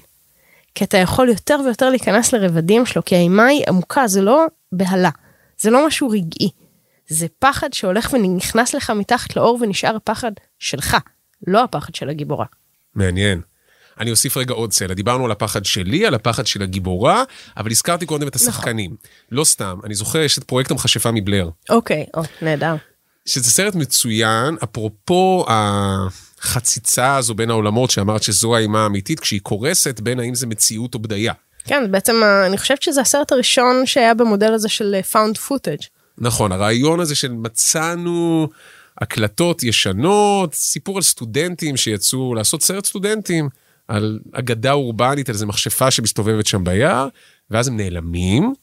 כי 0.75 0.83
אתה 0.83 0.97
יכול 0.97 1.29
יותר 1.29 1.59
ויותר 1.65 1.89
להיכנס 1.89 2.33
לרבדים 2.33 2.85
שלו, 2.85 3.05
כי 3.05 3.15
האימה 3.15 3.45
היא 3.45 3.63
עמוקה, 3.67 4.07
זה 4.07 4.21
לא 4.21 4.45
בהלה, 4.71 5.09
זה 5.59 5.69
לא 5.69 5.87
משהו 5.87 6.09
רגעי. 6.09 6.49
זה 7.07 7.27
פחד 7.39 7.73
שהולך 7.73 8.13
ונכנס 8.13 8.75
לך 8.75 8.89
מתחת 8.89 9.35
לאור 9.35 9.57
ונשאר 9.61 9.95
הפחד 9.95 10.31
שלך, 10.59 10.97
לא 11.47 11.63
הפחד 11.63 11.95
של 11.95 12.09
הגיבורה. 12.09 12.45
מעניין. 12.95 13.41
אני 13.99 14.11
אוסיף 14.11 14.37
רגע 14.37 14.53
עוד 14.53 14.71
צלע. 14.71 14.93
דיברנו 14.93 15.25
על 15.25 15.31
הפחד 15.31 15.65
שלי, 15.65 16.05
על 16.05 16.13
הפחד 16.13 16.47
של 16.47 16.61
הגיבורה, 16.61 17.23
אבל 17.57 17.71
הזכרתי 17.71 18.05
קודם 18.05 18.27
את 18.27 18.35
השחקנים. 18.35 18.95
לא 19.31 19.43
סתם, 19.43 19.79
אני 19.83 19.95
זוכר, 19.95 20.19
יש 20.19 20.37
את 20.37 20.43
פרויקט 20.43 20.71
המכשפה 20.71 21.11
מבלר, 21.11 21.49
אוקיי, 21.69 22.05
או, 22.13 22.21
נהדר. 22.41 22.75
שזה 23.25 23.51
סרט 23.51 23.75
מצוין, 23.75 24.55
אפרופו 24.63 25.45
החציצה 25.47 27.15
הזו 27.15 27.35
בין 27.35 27.49
העולמות 27.49 27.91
שאמרת 27.91 28.23
שזו 28.23 28.55
האימה 28.55 28.83
האמיתית, 28.83 29.19
כשהיא 29.19 29.41
קורסת 29.41 29.99
בין 29.99 30.19
האם 30.19 30.35
זה 30.35 30.47
מציאות 30.47 30.93
או 30.93 30.99
בדיה. 30.99 31.33
כן, 31.65 31.91
בעצם 31.91 32.23
אה, 32.23 32.45
אני 32.45 32.57
חושבת 32.57 32.81
שזה 32.81 33.01
הסרט 33.01 33.31
הראשון 33.31 33.85
שהיה 33.85 34.13
במודל 34.13 34.53
הזה 34.53 34.69
של 34.69 34.95
אה, 34.95 35.01
found 35.13 35.37
footage. 35.49 35.87
נכון, 36.17 36.51
הרעיון 36.51 36.99
הזה 36.99 37.15
של 37.15 37.31
מצאנו 37.31 38.47
הקלטות 39.01 39.63
ישנות, 39.63 40.53
סיפור 40.53 40.97
על 40.97 41.01
סטודנטים 41.01 41.77
שיצאו 41.77 42.35
לעשות 42.35 42.63
סרט 42.63 42.85
סטודנטים, 42.85 43.49
על 43.87 44.19
אגדה 44.31 44.71
אורבנית, 44.71 45.29
על 45.29 45.33
איזה 45.33 45.45
מכשפה 45.45 45.91
שמסתובבת 45.91 46.47
שם 46.47 46.63
ביער, 46.63 47.07
ואז 47.51 47.67
הם 47.67 47.77
נעלמים. 47.77 48.53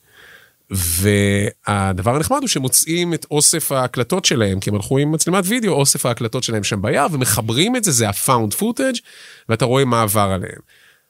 והדבר 0.71 2.17
הנחמד 2.17 2.39
הוא 2.41 2.49
שמוצאים 2.49 3.15
את 3.15 3.27
אוסף 3.31 3.73
ההקלטות 3.73 4.25
שלהם, 4.25 4.61
כי 4.61 4.71
הם 4.71 4.77
הלכו 4.77 4.99
עם 4.99 5.13
מצלמת 5.13 5.45
וידאו, 5.47 5.73
אוסף 5.73 6.07
ההקלטות 6.07 6.43
שלהם 6.43 6.65
שם 6.65 6.83
ביער, 6.83 7.07
ומחברים 7.13 7.77
את 7.77 7.85
זה, 7.85 7.93
זה 7.93 8.09
ה-found 8.09 8.61
footage, 8.61 9.01
ואתה 9.49 9.65
רואה 9.65 9.85
מה 9.85 10.03
עבר 10.03 10.31
עליהם. 10.35 10.61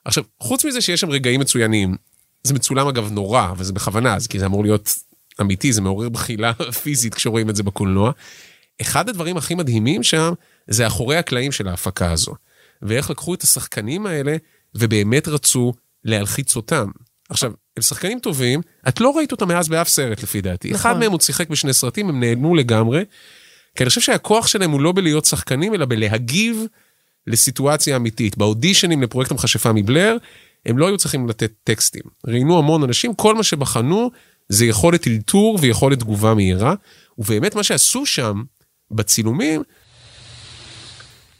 עכשיו, 0.04 0.24
חוץ 0.40 0.64
מזה 0.64 0.80
שיש 0.80 1.00
שם 1.00 1.10
רגעים 1.10 1.40
מצוינים, 1.40 1.96
זה 2.42 2.54
מצולם 2.54 2.88
אגב 2.88 3.12
נורא, 3.12 3.52
וזה 3.56 3.72
בכוונה, 3.72 4.14
אז 4.14 4.26
כי 4.26 4.38
זה 4.38 4.46
אמור 4.46 4.62
להיות 4.62 4.94
אמיתי, 5.40 5.72
זה 5.72 5.80
מעורר 5.80 6.08
בחילה 6.08 6.52
פיזית 6.82 7.14
כשרואים 7.14 7.50
את 7.50 7.56
זה 7.56 7.62
בקולנוע. 7.62 8.12
אחד 8.80 9.08
הדברים 9.08 9.36
הכי 9.36 9.54
מדהימים 9.54 10.02
שם, 10.02 10.32
זה 10.68 10.86
אחורי 10.86 11.16
הקלעים 11.16 11.52
של 11.52 11.68
ההפקה 11.68 12.12
הזו. 12.12 12.34
ואיך 12.82 13.10
לקחו 13.10 13.34
את 13.34 13.42
השחקנים 13.42 14.06
האלה, 14.06 14.36
ובאמת 14.74 15.28
רצו 15.28 15.72
להלחיץ 16.04 16.56
אותם. 16.56 16.90
עכשיו, 17.28 17.52
הם 17.76 17.82
שחקנים 17.82 18.18
טובים, 18.18 18.60
את 18.88 19.00
לא 19.00 19.16
ראית 19.16 19.32
אותם 19.32 19.48
מאז 19.48 19.68
באף 19.68 19.88
סרט 19.88 20.22
לפי 20.22 20.40
דעתי. 20.40 20.68
נכון. 20.70 20.80
אחד 20.80 20.98
מהם 21.00 21.12
עוד 21.12 21.20
שיחק 21.20 21.48
בשני 21.48 21.72
סרטים, 21.72 22.08
הם 22.08 22.20
נעלמו 22.20 22.54
לגמרי. 22.54 23.04
כי 23.76 23.82
אני 23.82 23.88
חושב 23.88 24.00
שהכוח 24.00 24.46
שלהם 24.46 24.70
הוא 24.70 24.80
לא 24.80 24.92
בלהיות 24.92 25.24
שחקנים, 25.24 25.74
אלא 25.74 25.86
בלהגיב 25.86 26.64
לסיטואציה 27.26 27.96
אמיתית. 27.96 28.38
באודישנים 28.38 29.02
לפרויקט 29.02 29.30
המכשפה 29.30 29.72
מבלר, 29.72 30.16
הם 30.66 30.78
לא 30.78 30.86
היו 30.86 30.96
צריכים 30.96 31.28
לתת 31.28 31.52
טקסטים. 31.64 32.02
ראיינו 32.26 32.58
המון 32.58 32.82
אנשים, 32.82 33.14
כל 33.14 33.34
מה 33.34 33.42
שבחנו 33.42 34.10
זה 34.48 34.66
יכולת 34.66 35.08
אלתור 35.08 35.58
ויכולת 35.60 35.98
תגובה 35.98 36.34
מהירה. 36.34 36.74
ובאמת 37.18 37.54
מה 37.54 37.62
שעשו 37.62 38.06
שם, 38.06 38.42
בצילומים, 38.90 39.62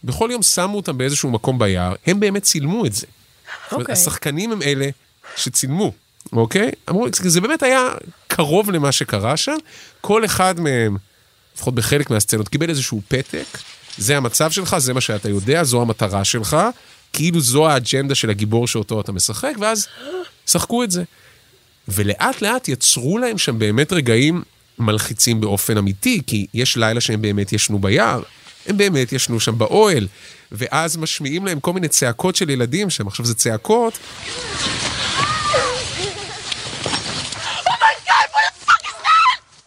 בכל 0.05 0.29
יום 0.33 0.43
שמו 0.43 0.77
אותם 0.77 0.99
באיזשהו 0.99 1.31
מקום 1.31 1.59
ביער, 1.59 1.95
הם 2.07 2.21
באמת 2.21 2.43
צילמו 2.43 2.87
את 2.87 2.93
זה. 2.93 3.07
זאת 3.07 3.73
אומרת, 3.73 3.83
אוקיי. 3.83 3.93
השחקנים 3.93 4.53
הם 4.53 4.63
אלה 4.63 4.89
שצילמו, 5.37 5.93
אוקיי? 6.33 6.71
אמרו, 6.91 7.07
זה 7.13 7.41
באמת 7.41 7.63
היה 7.63 7.89
קרוב 8.29 8.71
למה 8.71 8.93
שקרה 8.93 9.37
שם. 9.37 9.57
כל 10.01 10.25
אחד 10.25 10.61
מהם, 10.61 10.97
לפחות 11.57 11.75
בחלק 11.75 12.11
מהסצנות, 12.11 12.49
קיבל 12.49 12.71
איזשהו 12.71 13.03
פתק, 13.09 13.59
זה 13.99 14.17
המצב 14.17 14.51
שלך, 14.51 14.79
זה 14.79 14.95
מה 14.95 15.01
שאתה 15.01 15.29
יודע, 15.29 15.65
זו 15.65 15.83
המטרה 15.83 16.25
שלך, 16.25 16.57
כאילו 17.13 17.41
זו 17.41 17.69
האג'נדה 17.69 18.15
של 18.15 18.31
הגיבור 18.31 18.67
שאותו 18.67 19.01
אתה 19.01 19.13
משחק, 19.13 19.53
ואז 19.61 19.87
שחקו 20.47 20.85
את 20.85 20.91
זה. 20.91 21.05
ולאט 21.89 22.43
לאט 22.43 22.69
יצרו 22.69 23.19
להם 23.19 23.39
שם 23.39 23.59
באמת 23.59 23.93
רגעים 23.93 24.43
מלחיצים 24.79 25.41
באופן 25.41 25.77
אמיתי, 25.77 26.21
כי 26.27 26.47
יש 26.55 26.77
לילה 26.77 27.01
שהם 27.01 27.23
באמת 27.23 27.53
ישנו 27.53 27.79
ביער, 27.79 28.23
הם 28.67 28.77
באמת 28.77 29.13
ישנו 29.13 29.41
שם 29.41 29.59
באוהל, 29.59 30.09
ואז 30.53 30.97
משמיעים 30.97 31.47
להם 31.47 31.61
כל 31.61 31.73
מיני 31.73 31.89
צעקות 31.89 32.37
של 32.37 32.51
ילדים 32.51 32.91
שם. 32.91 33.07
עכשיו, 33.07 33.27
זה 33.27 33.35
צעקות... 33.35 33.99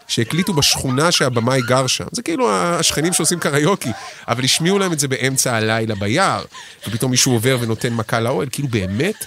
שהקליטו 0.09 0.53
בשכונה 0.53 1.11
שהבמאי 1.11 1.61
גר 1.61 1.87
שם. 1.87 2.05
זה 2.11 2.21
כאילו 2.21 2.51
השכנים 2.51 3.13
שעושים 3.13 3.39
קריוקי, 3.39 3.89
אבל 4.27 4.43
השמיעו 4.43 4.79
להם 4.79 4.93
את 4.93 4.99
זה 4.99 5.07
באמצע 5.07 5.55
הלילה 5.55 5.95
ביער, 5.95 6.45
ופתאום 6.87 7.11
מישהו 7.11 7.31
עובר 7.31 7.57
ונותן 7.61 7.93
מכה 7.93 8.19
לאוהל, 8.19 8.47
כאילו 8.51 8.67
באמת 8.67 9.25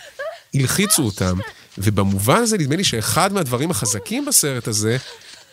הלחיצו 0.54 1.02
אותם. 1.02 1.38
ובמובן 1.78 2.36
הזה 2.36 2.58
נדמה 2.58 2.76
לי 2.76 2.84
שאחד 2.84 3.32
מהדברים 3.32 3.70
החזקים 3.70 4.24
בסרט 4.24 4.68
הזה, 4.68 4.96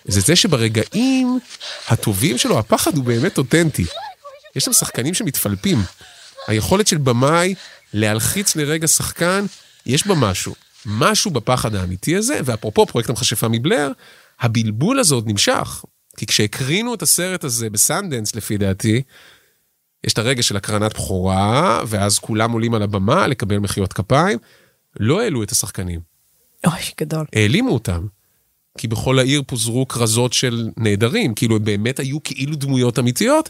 זה 0.06 0.22
זה 0.22 0.36
שברגעים 0.36 1.40
הטובים 1.88 2.38
שלו, 2.38 2.60
הפחד 2.60 2.98
הוא 2.98 3.04
באמת 3.04 3.38
אותנטי. 3.38 3.86
יש 4.56 4.66
שם 4.66 4.74
שחקנים 4.74 5.14
שמתפלפים. 5.14 5.84
היכולת 6.48 6.88
של 6.88 6.98
במאי 6.98 7.56
להלחיץ 7.94 8.56
לרגע 8.56 8.88
שחקן, 8.88 9.46
יש 9.86 10.08
בה 10.08 10.16
משהו. 10.16 10.56
משהו 10.86 11.32
בפחד 11.32 11.76
האמיתי 11.76 12.16
הזה, 12.16 12.40
ואפרופו 12.46 12.86
פרויקט 12.86 13.10
המכשפה 13.10 13.48
מבלר, 13.48 13.92
הבלבול 14.40 15.00
הזה 15.00 15.16
עוד 15.16 15.28
נמשך. 15.28 15.86
כי 16.18 16.26
כשהקרינו 16.26 16.94
את 16.94 17.02
הסרט 17.02 17.44
הזה 17.44 17.70
בסנדנס, 17.70 18.36
לפי 18.36 18.58
דעתי, 18.58 19.02
יש 20.04 20.14
את 20.14 20.18
הרגע 20.18 20.44
של 20.44 20.58
הקרנת 20.58 20.94
בכורה, 20.94 21.84
ואז 21.88 22.20
כולם 22.20 22.52
עולים 22.52 22.74
על 22.74 22.82
הבמה 22.82 23.28
לקבל 23.28 23.58
מחיאות 23.58 23.94
כפיים. 23.94 24.40
לא 25.00 25.22
העלו 25.22 25.44
את 25.44 25.52
השחקנים, 25.52 26.00
אוי, 26.66 26.82
גדול. 27.00 27.26
העלימו 27.36 27.72
אותם. 27.72 28.08
כי 28.78 28.88
בכל 28.88 29.20
העיר 29.20 29.44
פוזרו 29.48 29.88
כרזות 29.88 30.34
של 30.34 30.70
נעדרים, 30.78 31.34
כאילו 31.34 31.56
הם 31.56 31.64
באמת 31.64 32.00
היו 32.00 32.24
כאילו 32.24 32.56
דמויות 32.56 33.00
אמיתיות, 33.00 33.50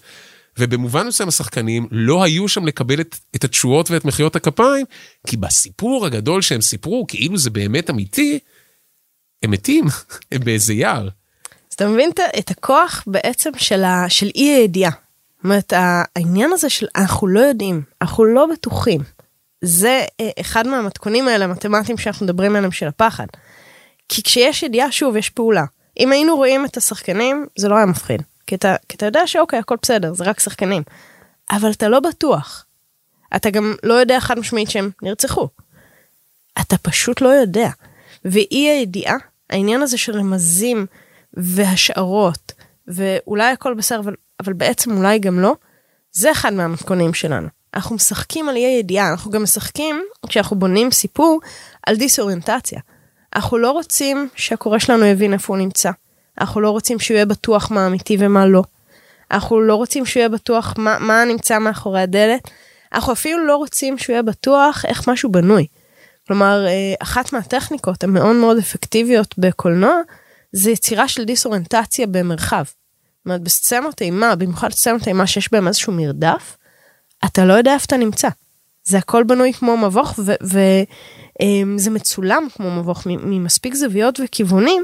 ובמובן 0.59 1.07
מסוים 1.07 1.29
השחקנים 1.29 1.87
לא 1.91 2.23
היו 2.23 2.47
שם 2.47 2.65
לקבל 2.65 3.01
את, 3.01 3.15
את 3.35 3.43
התשואות 3.43 3.91
ואת 3.91 4.05
מחיאות 4.05 4.35
הכפיים, 4.35 4.85
כי 5.27 5.37
בסיפור 5.37 6.05
הגדול 6.05 6.41
שהם 6.41 6.61
סיפרו, 6.61 7.05
כאילו 7.07 7.37
זה 7.37 7.49
באמת 7.49 7.89
אמיתי, 7.89 8.39
הם 9.43 9.51
מתים, 9.51 9.85
הם 10.31 10.43
באיזה 10.43 10.73
יער. 10.73 11.03
אז 11.69 11.73
אתה 11.75 11.87
מבין 11.87 12.09
את- 12.39 12.51
הכוח 12.51 13.03
בעצם 13.07 13.49
של, 13.57 13.83
ה, 13.83 14.05
של 14.09 14.29
אי 14.35 14.49
הידיעה. 14.49 14.91
זאת 14.91 15.43
אומרת, 15.43 15.73
העניין 15.75 16.53
הזה 16.53 16.69
של 16.69 16.87
אנחנו 16.95 17.27
לא 17.27 17.39
יודעים, 17.39 17.81
אנחנו 18.01 18.25
לא 18.25 18.45
בטוחים. 18.53 19.01
זה 19.61 20.05
אה, 20.19 20.29
אחד 20.41 20.67
מהמתכונים 20.67 21.27
האלה 21.27 21.45
המתמטיים 21.45 21.97
שאנחנו 21.97 22.25
מדברים 22.25 22.55
עליהם 22.55 22.71
של 22.71 22.87
הפחד. 22.87 23.25
כי 24.09 24.23
כשיש 24.23 24.63
ידיעה, 24.63 24.91
שוב, 24.91 25.15
יש 25.15 25.29
פעולה. 25.29 25.63
אם 25.99 26.11
היינו 26.11 26.35
רואים 26.35 26.65
את 26.65 26.77
השחקנים, 26.77 27.45
זה 27.57 27.67
לא 27.69 27.75
היה 27.75 27.85
מפחיד. 27.85 28.21
כי 28.47 28.55
אתה, 28.55 28.75
כי 28.89 28.95
אתה 28.97 29.05
יודע 29.05 29.27
שאוקיי, 29.27 29.59
הכל 29.59 29.75
בסדר, 29.81 30.13
זה 30.13 30.23
רק 30.23 30.39
שחקנים. 30.39 30.83
אבל 31.51 31.71
אתה 31.71 31.89
לא 31.89 31.99
בטוח. 31.99 32.65
אתה 33.35 33.49
גם 33.49 33.75
לא 33.83 33.93
יודע 33.93 34.19
חד 34.19 34.39
משמעית 34.39 34.69
שהם 34.69 34.89
נרצחו. 35.01 35.47
אתה 36.61 36.77
פשוט 36.77 37.21
לא 37.21 37.29
יודע. 37.29 37.69
ואי 38.25 38.69
הידיעה, 38.69 39.17
העניין 39.49 39.81
הזה 39.81 39.97
של 39.97 40.17
רמזים 40.17 40.85
והשערות, 41.33 42.51
ואולי 42.87 43.51
הכל 43.51 43.73
בסדר, 43.73 43.99
אבל, 43.99 44.15
אבל 44.39 44.53
בעצם 44.53 44.97
אולי 44.97 45.19
גם 45.19 45.39
לא, 45.39 45.55
זה 46.11 46.31
אחד 46.31 46.53
מהמתכונים 46.53 47.13
שלנו. 47.13 47.47
אנחנו 47.73 47.95
משחקים 47.95 48.49
על 48.49 48.55
אי 48.55 48.65
הידיעה, 48.65 49.09
אנחנו 49.09 49.31
גם 49.31 49.43
משחקים, 49.43 50.03
כשאנחנו 50.27 50.59
בונים 50.59 50.91
סיפור, 50.91 51.39
על 51.87 51.95
דיסאוריינטציה. 51.95 52.79
אנחנו 53.35 53.57
לא 53.57 53.71
רוצים 53.71 54.29
שהקורא 54.35 54.79
שלנו 54.79 55.05
יבין 55.05 55.33
איפה 55.33 55.53
הוא 55.53 55.61
נמצא. 55.61 55.91
אנחנו 56.41 56.61
לא 56.61 56.69
רוצים 56.69 56.99
שהוא 56.99 57.15
יהיה 57.15 57.25
בטוח 57.25 57.71
מה 57.71 57.87
אמיתי 57.87 58.17
ומה 58.19 58.45
לא. 58.45 58.63
אנחנו 59.31 59.61
לא 59.61 59.75
רוצים 59.75 60.05
שהוא 60.05 60.19
יהיה 60.19 60.29
בטוח 60.29 60.73
מה, 60.77 60.99
מה 60.99 61.25
נמצא 61.25 61.59
מאחורי 61.59 62.01
הדלת. 62.01 62.49
אנחנו 62.93 63.13
אפילו 63.13 63.45
לא 63.45 63.55
רוצים 63.55 63.97
שהוא 63.97 64.13
יהיה 64.13 64.23
בטוח 64.23 64.85
איך 64.85 65.09
משהו 65.09 65.31
בנוי. 65.31 65.67
כלומר, 66.29 66.65
אה, 66.67 66.93
אחת 66.99 67.33
מהטכניקות 67.33 68.03
המאוד 68.03 68.35
מאוד 68.35 68.57
אפקטיביות 68.57 69.37
בקולנוע, 69.37 69.95
זה 70.51 70.71
יצירה 70.71 71.07
של 71.07 71.23
דיסאוריינטציה 71.23 72.07
במרחב. 72.07 72.63
זאת 72.65 73.25
אומרת, 73.25 73.41
בסצנות 73.41 74.01
אימה, 74.01 74.35
במיוחד 74.35 74.71
סצנות 74.71 75.07
אימה 75.07 75.27
שיש 75.27 75.51
בהם 75.51 75.67
איזשהו 75.67 75.93
מרדף, 75.93 76.57
אתה 77.25 77.45
לא 77.45 77.53
יודע 77.53 77.73
איפה 77.73 77.85
אתה 77.85 77.97
נמצא. 77.97 78.27
זה 78.83 78.97
הכל 78.97 79.23
בנוי 79.23 79.53
כמו 79.53 79.77
מבוך, 79.77 80.19
וזה 80.41 81.89
מצולם 81.91 82.47
כמו 82.55 82.71
מבוך 82.71 83.05
ממספיק 83.05 83.73
זוויות 83.73 84.19
וכיוונים, 84.23 84.83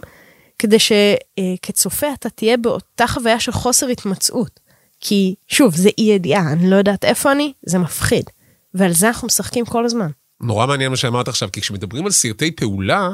כדי 0.59 0.77
שכצופה 0.79 2.07
אתה 2.13 2.29
תהיה 2.29 2.57
באותה 2.57 3.07
חוויה 3.07 3.39
של 3.39 3.51
חוסר 3.51 3.87
התמצאות. 3.87 4.59
כי 4.99 5.35
שוב, 5.47 5.75
זה 5.75 5.89
אי 5.97 6.03
ידיעה, 6.03 6.51
אני 6.51 6.69
לא 6.69 6.75
יודעת 6.75 7.05
איפה 7.05 7.31
אני, 7.31 7.53
זה 7.65 7.79
מפחיד. 7.79 8.29
ועל 8.73 8.93
זה 8.93 9.07
אנחנו 9.07 9.25
משחקים 9.25 9.65
כל 9.65 9.85
הזמן. 9.85 10.09
נורא 10.41 10.67
מעניין 10.67 10.89
מה 10.91 10.97
שאמרת 10.97 11.27
עכשיו, 11.27 11.49
כי 11.53 11.61
כשמדברים 11.61 12.05
על 12.05 12.11
סרטי 12.11 12.51
פעולה, 12.51 13.09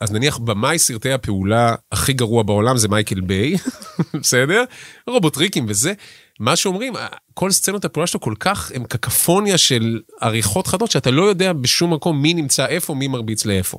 אז 0.00 0.12
נניח 0.12 0.38
במאי 0.38 0.78
סרטי 0.78 1.12
הפעולה 1.12 1.74
הכי 1.92 2.12
גרוע 2.12 2.42
בעולם 2.42 2.76
זה 2.76 2.88
מייקל 2.88 3.20
ביי, 3.20 3.56
בסדר? 4.20 4.64
רובוטריקים 5.06 5.66
וזה. 5.68 5.92
מה 6.40 6.56
שאומרים, 6.56 6.92
כל 7.34 7.50
סצנות 7.50 7.84
הפעולה 7.84 8.06
שלו 8.06 8.20
כל 8.20 8.34
כך 8.40 8.72
הם 8.74 8.84
קקפוניה 8.84 9.58
של 9.58 10.00
עריכות 10.20 10.66
חדות, 10.66 10.90
שאתה 10.90 11.10
לא 11.10 11.22
יודע 11.22 11.52
בשום 11.52 11.94
מקום 11.94 12.22
מי 12.22 12.34
נמצא 12.34 12.66
איפה, 12.66 12.94
מי 12.94 13.08
מרביץ 13.08 13.46
לאיפה. 13.46 13.78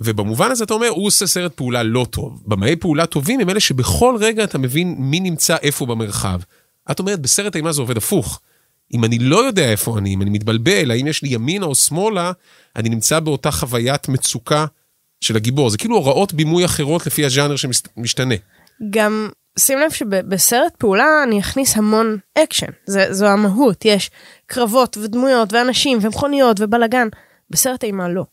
ובמובן 0.00 0.50
הזה 0.50 0.64
אתה 0.64 0.74
אומר, 0.74 0.88
הוא 0.88 1.06
עושה 1.06 1.26
סרט 1.26 1.54
פעולה 1.54 1.82
לא 1.82 2.06
טוב. 2.10 2.42
במאי 2.46 2.76
פעולה 2.76 3.06
טובים 3.06 3.40
הם 3.40 3.50
אלה 3.50 3.60
שבכל 3.60 4.16
רגע 4.20 4.44
אתה 4.44 4.58
מבין 4.58 4.94
מי 4.98 5.20
נמצא 5.20 5.56
איפה 5.62 5.86
במרחב. 5.86 6.40
את 6.90 6.98
אומרת, 6.98 7.20
בסרט 7.20 7.56
אימה 7.56 7.72
זה 7.72 7.80
עובד 7.80 7.96
הפוך. 7.96 8.40
אם 8.92 9.04
אני 9.04 9.18
לא 9.18 9.46
יודע 9.46 9.70
איפה 9.70 9.98
אני, 9.98 10.14
אם 10.14 10.22
אני 10.22 10.30
מתבלבל, 10.30 10.90
האם 10.90 11.06
יש 11.06 11.22
לי 11.22 11.28
ימינה 11.28 11.66
או 11.66 11.74
שמאלה, 11.74 12.32
אני 12.76 12.88
נמצא 12.88 13.20
באותה 13.20 13.50
חוויית 13.50 14.08
מצוקה 14.08 14.66
של 15.20 15.36
הגיבור. 15.36 15.70
זה 15.70 15.78
כאילו 15.78 15.96
הוראות 15.96 16.32
בימוי 16.32 16.64
אחרות 16.64 17.06
לפי 17.06 17.24
הז'אנר 17.24 17.56
שמשתנה. 17.56 18.34
גם 18.90 19.28
שים 19.58 19.78
לב 19.78 19.90
שבסרט 19.90 20.76
פעולה 20.78 21.22
אני 21.22 21.40
אכניס 21.40 21.76
המון 21.76 22.18
אקשן, 22.38 22.70
זה, 22.86 23.12
זו 23.12 23.26
המהות, 23.26 23.84
יש 23.84 24.10
קרבות 24.46 24.96
ודמויות 24.96 25.52
ואנשים 25.52 25.98
ומכוניות 26.02 26.60
ובלאגן. 26.60 27.08
בסרט 27.50 27.84
אימה 27.84 28.08
לא. 28.08 28.24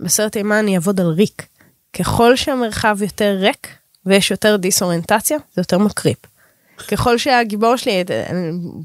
בסרט 0.00 0.36
אימה 0.36 0.58
אני 0.58 0.74
אעבוד 0.74 1.00
על 1.00 1.06
ריק. 1.06 1.46
ככל 1.92 2.36
שהמרחב 2.36 2.98
יותר 3.02 3.36
ריק 3.40 3.68
ויש 4.06 4.30
יותר 4.30 4.56
דיסאוריינטציה, 4.56 5.38
זה 5.54 5.60
יותר 5.60 5.78
מקריפ. 5.78 6.18
ככל 6.88 7.18
שהגיבור 7.18 7.76
שלי, 7.76 8.04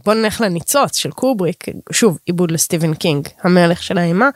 בוא 0.05 0.13
נלך 0.13 0.41
לניצוץ 0.41 0.97
של 0.97 1.11
קובריק, 1.11 1.65
שוב, 1.91 2.17
עיבוד 2.25 2.51
לסטיבן 2.51 2.93
קינג, 2.93 3.27
המלך 3.43 3.83
של 3.83 3.97
האימה. 3.97 4.29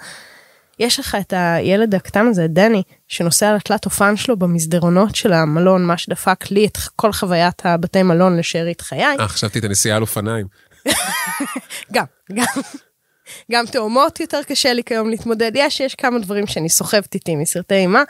יש 0.79 0.99
לך 0.99 1.17
את 1.21 1.33
הילד 1.37 1.95
הקטן 1.95 2.27
הזה, 2.27 2.47
דני, 2.47 2.83
שנוסע 3.07 3.49
על 3.49 3.55
התלת 3.55 3.85
אופן 3.85 4.17
שלו 4.17 4.37
במסדרונות 4.37 5.15
של 5.15 5.33
המלון, 5.33 5.85
מה 5.85 5.97
שדפק 5.97 6.51
לי 6.51 6.65
את 6.65 6.77
כל 6.95 7.11
חוויית 7.11 7.61
הבתי 7.65 8.03
מלון 8.03 8.37
לשארית 8.37 8.81
חיי. 8.81 9.15
אה, 9.19 9.27
חשבתי 9.27 9.59
את 9.59 9.63
הנסיעה 9.63 9.95
על 9.97 10.01
אופניים. 10.01 10.47
גם, 11.93 12.05
גם. 12.33 12.61
גם 13.51 13.65
תאומות 13.65 14.19
יותר 14.19 14.39
קשה 14.47 14.73
לי 14.73 14.83
כיום 14.83 15.09
להתמודד. 15.09 15.51
יש, 15.55 15.79
יש 15.79 15.95
כמה 15.95 16.19
דברים 16.19 16.47
שאני 16.47 16.69
סוחבת 16.69 17.13
איתי 17.13 17.35
מסרטי 17.35 17.75
אימה. 17.75 18.03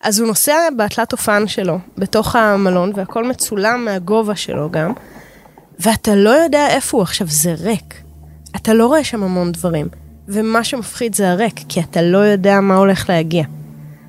אז 0.00 0.18
הוא 0.20 0.28
נוסע 0.28 0.56
בתלת 0.78 1.12
אופן 1.12 1.48
שלו, 1.48 1.78
בתוך 1.98 2.36
המלון, 2.36 2.92
והכל 2.94 3.24
מצולם 3.28 3.84
מהגובה 3.84 4.36
שלו 4.36 4.70
גם, 4.70 4.92
ואתה 5.80 6.14
לא 6.14 6.30
יודע 6.30 6.66
איפה 6.68 6.96
הוא 6.96 7.02
עכשיו, 7.02 7.26
זה 7.30 7.54
ריק. 7.58 7.94
אתה 8.56 8.74
לא 8.74 8.86
רואה 8.86 9.04
שם 9.04 9.22
המון 9.22 9.52
דברים, 9.52 9.88
ומה 10.28 10.64
שמפחיד 10.64 11.14
זה 11.14 11.30
הריק, 11.30 11.60
כי 11.68 11.80
אתה 11.80 12.02
לא 12.02 12.18
יודע 12.18 12.60
מה 12.60 12.76
הולך 12.76 13.08
להגיע. 13.08 13.44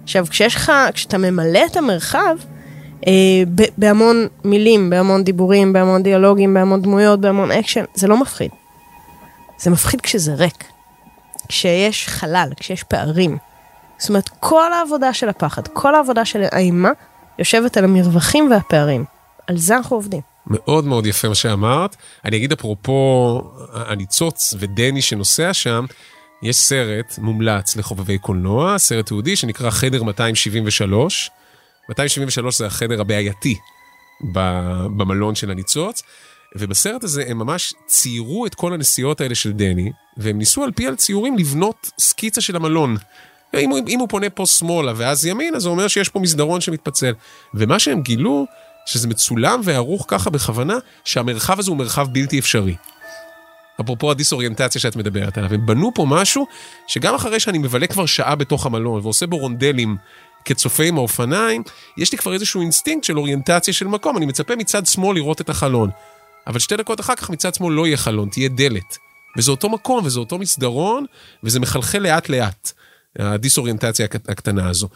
עכשיו, 0.03 0.25
כשיש 0.29 0.55
לך, 0.55 0.71
כשאתה 0.93 1.17
ממלא 1.17 1.59
את 1.71 1.77
המרחב, 1.77 2.35
אה, 3.07 3.11
ב- 3.55 3.63
בהמון 3.77 4.27
מילים, 4.43 4.89
בהמון 4.89 5.23
דיבורים, 5.23 5.73
בהמון 5.73 6.03
דיאלוגים, 6.03 6.53
בהמון 6.53 6.81
דמויות, 6.81 7.21
בהמון 7.21 7.51
אקשן, 7.51 7.83
זה 7.95 8.07
לא 8.07 8.17
מפחיד. 8.17 8.51
זה 9.59 9.69
מפחיד 9.69 10.01
כשזה 10.01 10.33
ריק. 10.33 10.63
כשיש 11.47 12.07
חלל, 12.07 12.49
כשיש 12.57 12.83
פערים. 12.83 13.37
זאת 13.99 14.09
אומרת, 14.09 14.29
כל 14.39 14.73
העבודה 14.73 15.13
של 15.13 15.29
הפחד, 15.29 15.67
כל 15.67 15.95
העבודה 15.95 16.25
של 16.25 16.43
האימה, 16.51 16.89
יושבת 17.39 17.77
על 17.77 17.83
המרווחים 17.83 18.51
והפערים. 18.51 19.05
על 19.47 19.57
זה 19.57 19.77
אנחנו 19.77 19.95
עובדים. 19.95 20.21
מאוד 20.47 20.85
מאוד 20.85 21.05
יפה 21.05 21.27
מה 21.27 21.35
שאמרת. 21.35 21.95
אני 22.25 22.37
אגיד 22.37 22.51
אפרופו 22.51 23.41
הניצוץ 23.73 24.53
ודני 24.59 25.01
שנוסע 25.01 25.53
שם, 25.53 25.85
יש 26.43 26.55
סרט 26.55 27.17
מומלץ 27.17 27.75
לחובבי 27.75 28.17
קולנוע, 28.17 28.77
סרט 28.77 29.05
תיעודי 29.05 29.35
שנקרא 29.35 29.69
חדר 29.69 30.03
273. 30.03 31.31
273 31.89 32.57
זה 32.57 32.65
החדר 32.65 33.01
הבעייתי 33.01 33.57
במלון 34.97 35.35
של 35.35 35.51
הניצוץ, 35.51 36.03
ובסרט 36.55 37.03
הזה 37.03 37.23
הם 37.27 37.37
ממש 37.37 37.73
ציירו 37.85 38.45
את 38.45 38.55
כל 38.55 38.73
הנסיעות 38.73 39.21
האלה 39.21 39.35
של 39.35 39.51
דני, 39.51 39.91
והם 40.17 40.37
ניסו 40.37 40.63
על 40.63 40.71
פי 40.71 40.87
הציורים 40.87 41.37
לבנות 41.37 41.91
סקיצה 41.99 42.41
של 42.41 42.55
המלון. 42.55 42.97
אם 43.57 43.69
הוא, 43.69 43.79
אם 43.87 43.99
הוא 43.99 44.09
פונה 44.09 44.29
פה 44.29 44.45
שמאלה 44.45 44.93
ואז 44.95 45.25
ימין, 45.25 45.55
אז 45.55 45.61
זה 45.61 45.69
אומר 45.69 45.87
שיש 45.87 46.09
פה 46.09 46.19
מסדרון 46.19 46.61
שמתפצל. 46.61 47.13
ומה 47.53 47.79
שהם 47.79 48.01
גילו, 48.01 48.45
שזה 48.85 49.07
מצולם 49.07 49.61
וערוך 49.63 50.05
ככה 50.07 50.29
בכוונה, 50.29 50.77
שהמרחב 51.05 51.59
הזה 51.59 51.71
הוא 51.71 51.77
מרחב 51.77 52.07
בלתי 52.11 52.39
אפשרי. 52.39 52.75
אפרופו 53.81 54.11
הדיסאוריינטציה 54.11 54.81
שאת 54.81 54.95
מדברת 54.95 55.37
עליו, 55.37 55.53
הם 55.53 55.65
בנו 55.65 55.91
פה 55.95 56.05
משהו 56.09 56.47
שגם 56.87 57.15
אחרי 57.15 57.39
שאני 57.39 57.57
מבלה 57.57 57.87
כבר 57.87 58.05
שעה 58.05 58.35
בתוך 58.35 58.65
המלון 58.65 59.01
ועושה 59.03 59.27
בו 59.27 59.37
רונדלים 59.37 59.97
כצופה 60.45 60.83
עם 60.83 60.97
האופניים, 60.97 61.63
יש 61.97 62.11
לי 62.11 62.17
כבר 62.17 62.33
איזשהו 62.33 62.61
אינסטינקט 62.61 63.03
של 63.03 63.17
אוריינטציה 63.17 63.73
של 63.73 63.87
מקום, 63.87 64.17
אני 64.17 64.25
מצפה 64.25 64.55
מצד 64.55 64.85
שמאל 64.85 65.15
לראות 65.15 65.41
את 65.41 65.49
החלון. 65.49 65.89
אבל 66.47 66.59
שתי 66.59 66.77
דקות 66.77 66.99
אחר 66.99 67.15
כך 67.15 67.29
מצד 67.29 67.55
שמאל 67.55 67.73
לא 67.73 67.87
יהיה 67.87 67.97
חלון, 67.97 68.29
תהיה 68.29 68.49
דלת. 68.49 68.97
וזה 69.37 69.51
אותו 69.51 69.69
מקום, 69.69 70.05
וזה 70.05 70.19
אותו 70.19 70.37
מסדרון, 70.37 71.05
וזה 71.43 71.59
מחלחל 71.59 71.99
לאט 71.99 72.29
לאט, 72.29 72.73
הדיסאוריינטציה 73.19 74.05
הקט- 74.05 74.29
הקטנה 74.29 74.69
הזו. 74.69 74.87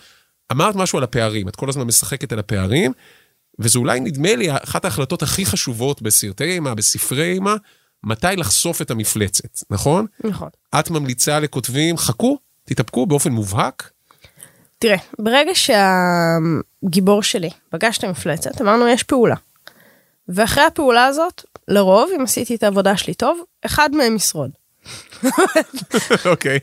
אמרת 0.51 0.75
משהו 0.75 0.97
על 0.97 1.03
הפערים, 1.03 1.47
את 1.47 1.55
כל 1.55 1.69
הזמן 1.69 1.83
משחקת 1.83 2.31
על 2.31 2.39
הפערים, 2.39 2.91
וזה 3.59 3.79
אולי 3.79 3.99
נדמה 3.99 4.35
לי 4.35 4.51
אחת 4.51 4.85
ההחלטות 4.85 5.21
הכי 5.21 5.45
חשובות 5.45 6.01
בסרטי 6.01 6.43
אימה, 6.43 6.75
בספרי 6.75 7.33
אימה, 7.33 7.55
מתי 8.03 8.27
לחשוף 8.37 8.81
את 8.81 8.91
המפלצת, 8.91 9.49
נכון? 9.69 10.05
נכון. 10.23 10.49
את 10.79 10.89
ממליצה 10.89 11.39
לכותבים, 11.39 11.97
חכו, 11.97 12.37
תתאפקו 12.65 13.05
באופן 13.05 13.31
מובהק. 13.31 13.91
תראה, 14.79 14.97
ברגע 15.19 15.51
שהגיבור 15.53 17.23
שלי 17.23 17.49
פגש 17.69 17.97
את 17.97 18.03
המפלצת, 18.03 18.61
אמרנו 18.61 18.87
יש 18.87 19.03
פעולה. 19.03 19.35
ואחרי 20.27 20.63
הפעולה 20.63 21.05
הזאת, 21.05 21.43
לרוב, 21.67 22.09
אם 22.17 22.23
עשיתי 22.23 22.55
את 22.55 22.63
העבודה 22.63 22.97
שלי 22.97 23.13
טוב, 23.13 23.39
אחד 23.65 23.89
מהם 23.95 24.15
ישרוד. 24.15 24.51
אוקיי. 26.31 26.59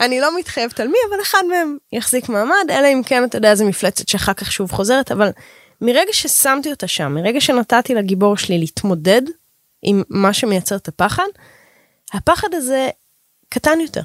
אני 0.00 0.20
לא 0.20 0.38
מתחייבת 0.38 0.80
על 0.80 0.88
מי, 0.88 0.98
אבל 1.10 1.22
אחד 1.22 1.42
מהם 1.48 1.76
יחזיק 1.92 2.28
מעמד, 2.28 2.70
אלא 2.70 2.86
אם 2.92 3.02
כן, 3.06 3.24
אתה 3.24 3.38
יודע, 3.38 3.54
זו 3.54 3.64
מפלצת 3.64 4.08
שאחר 4.08 4.32
כך 4.32 4.52
שוב 4.52 4.72
חוזרת, 4.72 5.12
אבל 5.12 5.30
מרגע 5.80 6.12
ששמתי 6.12 6.70
אותה 6.70 6.88
שם, 6.88 7.14
מרגע 7.14 7.40
שנתתי 7.40 7.94
לגיבור 7.94 8.36
שלי 8.36 8.58
להתמודד 8.58 9.22
עם 9.82 10.02
מה 10.08 10.32
שמייצר 10.32 10.76
את 10.76 10.88
הפחד, 10.88 11.28
הפחד 12.12 12.48
הזה 12.54 12.88
קטן 13.48 13.80
יותר. 13.80 14.02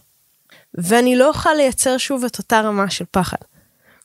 ואני 0.74 1.16
לא 1.16 1.28
אוכל 1.28 1.54
לייצר 1.54 1.98
שוב 1.98 2.24
את 2.26 2.38
אותה 2.38 2.62
רמה 2.62 2.90
של 2.90 3.06
פחד. 3.12 3.38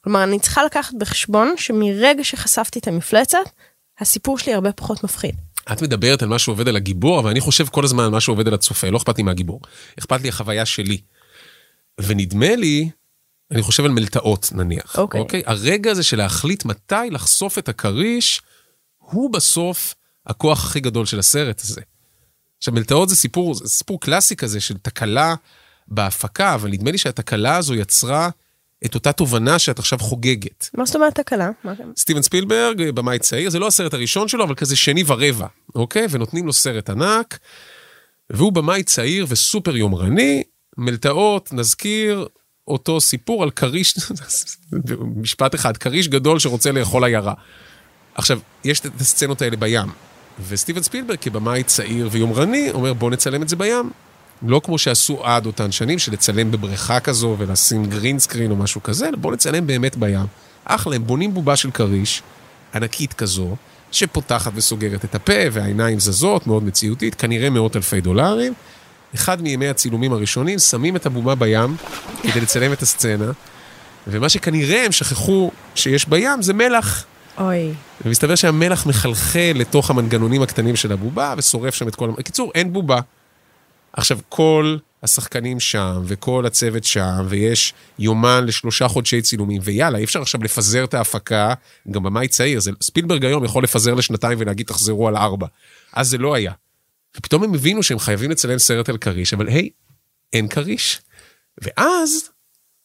כלומר, 0.05 0.23
אני 0.23 0.41
צריכה 0.41 0.65
לקחת 0.65 0.95
בחשבון 0.95 1.55
שמרגע 1.57 2.25
שחשפתי 2.25 2.79
את 2.79 2.89
המפלצת, 2.89 3.39
הסיפור 4.01 4.39
שלי 4.39 4.55
הרבה 4.55 4.73
פחות 4.73 5.05
מפחיד. 5.05 5.35
את 5.73 5.83
מדברת 5.83 6.23
על 6.23 6.29
מה 6.29 6.39
שעובד 6.39 6.69
על 6.69 6.77
הגיבור, 6.77 7.21
אבל 7.21 7.31
אני 7.31 7.41
חושב 7.41 7.67
כל 7.67 7.85
הזמן 7.85 8.05
על 8.05 8.11
מה 8.11 8.21
שעובד 8.21 8.49
על 8.49 8.55
הצופה, 8.55 8.91
לא 8.91 8.97
אכפת 8.97 9.19
לי 9.19 9.23
מהגיבור. 9.23 9.61
אכפת 9.99 10.21
לי 10.21 10.29
החוויה 10.29 10.67
שלי. 10.67 11.01
ונדמה 12.01 12.57
לי, 12.57 12.91
אני 13.51 13.63
חושב 13.63 13.85
על 13.85 13.91
מלטעות 13.91 14.49
נניח. 14.53 14.99
אוקיי. 14.99 15.21
אוקיי? 15.21 15.43
הרגע 15.47 15.91
הזה 15.91 16.03
של 16.03 16.17
להחליט 16.17 16.65
מתי 16.65 16.95
לחשוף 17.11 17.59
את 17.59 17.69
הכריש, 17.69 18.41
הוא 18.99 19.33
בסוף 19.33 19.95
הכוח 20.27 20.65
הכי 20.65 20.81
גדול 20.81 21.07
של 21.07 21.19
הסרט 21.19 21.61
הזה. 21.61 21.81
עכשיו, 22.59 22.75
מלטעות 22.75 23.09
זה 23.09 23.17
סיפור, 23.17 23.55
זה 23.55 23.69
סיפור 23.69 24.01
קלאסי 24.01 24.37
כזה 24.37 24.61
של 24.61 24.79
תקלה 24.79 25.35
בהפקה, 25.89 26.55
אבל 26.55 26.71
נדמה 26.71 26.91
לי 26.91 26.99
שהתקלה 26.99 27.57
הזו 27.57 27.75
יצרה 27.75 28.31
את 28.85 28.95
אותה 28.95 29.13
תובנה 29.13 29.59
שאת 29.59 29.79
עכשיו 29.79 29.99
חוגגת. 29.99 30.71
מה 30.75 30.85
זאת 30.85 30.97
אומרת 30.97 31.15
תקלה? 31.15 31.51
סטיבן 31.97 32.23
ספילברג, 32.23 32.91
במאי 32.91 33.19
צעיר, 33.19 33.51
זה 33.51 33.59
לא 33.59 33.67
הסרט 33.67 33.95
הראשון 33.95 34.29
שלו, 34.29 34.45
אבל 34.45 34.55
כזה 34.55 34.77
שני 34.77 35.05
ורבע, 35.07 35.47
אוקיי? 35.75 36.07
ונותנים 36.11 36.47
לו 36.47 36.53
סרט 36.53 36.91
ענק, 36.91 37.39
והוא 38.31 38.53
במאי 38.53 38.83
צעיר 38.83 39.27
וסופר 39.29 39.77
יומרני, 39.77 40.43
מלטעות, 40.79 41.53
נזכיר, 41.53 42.27
אותו 42.69 43.01
סיפור 43.01 43.43
על 43.43 43.51
כריש, 43.51 43.95
משפט 45.23 45.55
אחד, 45.55 45.77
כריש 45.77 46.09
גדול 46.09 46.39
שרוצה 46.39 46.73
לאכול 46.73 47.05
עיירה. 47.05 47.35
עכשיו, 48.15 48.41
יש 48.65 48.81
את 48.81 49.01
הסצנות 49.01 49.43
האלה 49.43 49.57
בים, 49.57 49.89
וסטיבן 50.49 50.83
ספילברג 50.83 51.19
כבמאי 51.21 51.63
צעיר 51.63 52.09
ויומרני 52.13 52.71
אומר 52.71 52.93
בוא 52.93 53.11
נצלם 53.11 53.43
את 53.43 53.49
זה 53.49 53.57
בים. 53.57 53.91
לא 54.43 54.61
כמו 54.65 54.79
שעשו 54.79 55.25
עד 55.25 55.47
אותן 55.47 55.73
שנים, 55.73 55.99
של 55.99 56.13
לצלם 56.13 56.51
בבריכה 56.51 57.01
כזו 57.01 57.37
ולשים 57.39 57.87
גרין 57.87 58.19
סקרין 58.19 58.51
או 58.51 58.57
משהו 58.57 58.83
כזה, 58.83 59.09
אלא 59.09 59.17
בוא 59.17 59.33
נצלם 59.33 59.67
באמת 59.67 59.97
בים. 59.97 60.27
אחלה, 60.65 60.97
הם 60.97 61.07
בונים 61.07 61.35
בובה 61.35 61.57
של 61.57 61.71
כריש, 61.71 62.23
ענקית 62.75 63.13
כזו, 63.13 63.57
שפותחת 63.93 64.53
וסוגרת 64.55 65.05
את 65.05 65.15
הפה 65.15 65.33
והעיניים 65.53 66.01
זזות, 66.01 66.47
מאוד 66.47 66.63
מציאותית, 66.63 67.15
כנראה 67.15 67.51
מאות 67.51 67.77
אלפי 67.77 68.01
דולרים. 68.01 68.53
אחד 69.15 69.43
מימי 69.43 69.69
הצילומים 69.69 70.13
הראשונים, 70.13 70.59
שמים 70.59 70.97
את 70.97 71.07
הבומה 71.07 71.35
בים 71.35 71.77
כדי 72.23 72.41
לצלם 72.41 72.73
את 72.73 72.83
הסצנה, 72.83 73.31
ומה 74.07 74.29
שכנראה 74.29 74.85
הם 74.85 74.93
שכחו 74.93 75.51
שיש 75.75 76.09
בים 76.09 76.43
זה 76.43 76.55
מלח. 76.55 77.05
אוי. 77.39 77.73
ומסתבר 78.05 78.35
שהמלח 78.35 78.87
מחלחל 78.87 79.53
לתוך 79.55 79.91
המנגנונים 79.91 80.43
הקטנים 80.43 80.77
של 80.77 80.93
הבובה 80.93 81.35
ושורף 81.39 81.75
שם 81.75 81.89
את 81.89 81.95
כל... 81.95 82.11
בקיצור, 82.11 82.53
אין 82.55 82.73
בובה. 82.73 83.01
עכשיו, 83.99 84.19
כל 84.29 84.77
השחקנים 85.03 85.61
שם, 85.61 86.03
וכל 86.05 86.47
הצוות 86.47 86.85
שם, 86.85 87.27
ויש 87.29 87.75
יומן 87.99 88.45
לשלושה 88.47 88.89
חודשי 88.89 89.23
צילומים, 89.23 89.61
ויאללה, 89.65 89.99
אי 89.99 90.05
אפשר 90.05 90.23
עכשיו 90.23 90.43
לפזר 90.45 90.85
את 90.85 90.95
ההפקה, 90.95 91.55
גם 91.91 92.03
במאי 92.03 92.29
צעיר, 92.29 92.61
זה, 92.61 92.71
ספילברג 92.83 93.25
היום 93.25 93.45
יכול 93.45 93.65
לפזר 93.65 93.95
לשנתיים 93.95 94.39
ולהגיד 94.41 94.67
תחזרו 94.67 95.09
על 95.09 95.17
ארבע. 95.17 95.47
אז 95.93 96.09
זה 96.09 96.19
לא 96.19 96.35
היה. 96.35 96.53
ופתאום 97.17 97.45
הם 97.45 97.55
הבינו 97.55 97.83
שהם 97.83 97.99
חייבים 97.99 98.31
לצלם 98.31 98.59
סרט 98.59 98.89
על 98.89 98.99
כריש, 98.99 99.35
אבל 99.35 99.49
היי, 99.49 99.69
אין 100.33 100.49
כריש. 100.49 101.01
ואז 101.63 102.31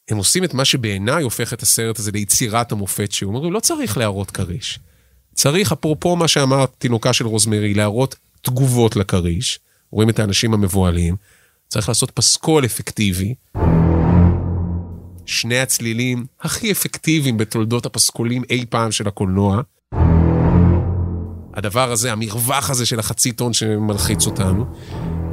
הם 0.09 0.17
עושים 0.17 0.43
את 0.43 0.53
מה 0.53 0.65
שבעיניי 0.65 1.23
הופך 1.23 1.53
את 1.53 1.61
הסרט 1.61 1.99
הזה 1.99 2.11
ליצירת 2.11 2.71
המופת 2.71 3.11
שהוא. 3.11 3.35
אומרים, 3.35 3.53
לא 3.53 3.59
צריך 3.59 3.97
להראות 3.97 4.31
כריש. 4.31 4.79
צריך, 5.33 5.71
אפרופו 5.71 6.15
מה 6.15 6.27
שאמרת, 6.27 6.71
תינוקה 6.77 7.13
של 7.13 7.25
רוזמרי, 7.25 7.73
להראות 7.73 8.15
תגובות 8.41 8.95
לכריש. 8.95 9.59
רואים 9.93 10.09
את 10.09 10.19
האנשים 10.19 10.53
המבוהלים. 10.53 11.15
צריך 11.67 11.89
לעשות 11.89 12.11
פסקול 12.11 12.65
אפקטיבי. 12.65 13.35
שני 15.25 15.59
הצלילים 15.59 16.25
הכי 16.41 16.71
אפקטיביים 16.71 17.37
בתולדות 17.37 17.85
הפסקולים 17.85 18.43
אי 18.49 18.65
פעם 18.69 18.91
של 18.91 19.07
הקולנוע. 19.07 19.61
הדבר 21.53 21.91
הזה, 21.91 22.11
המרווח 22.11 22.69
הזה 22.69 22.85
של 22.85 22.99
החצי 22.99 23.31
טון 23.31 23.53
שמלחיץ 23.53 24.25
אותנו. 24.25 24.65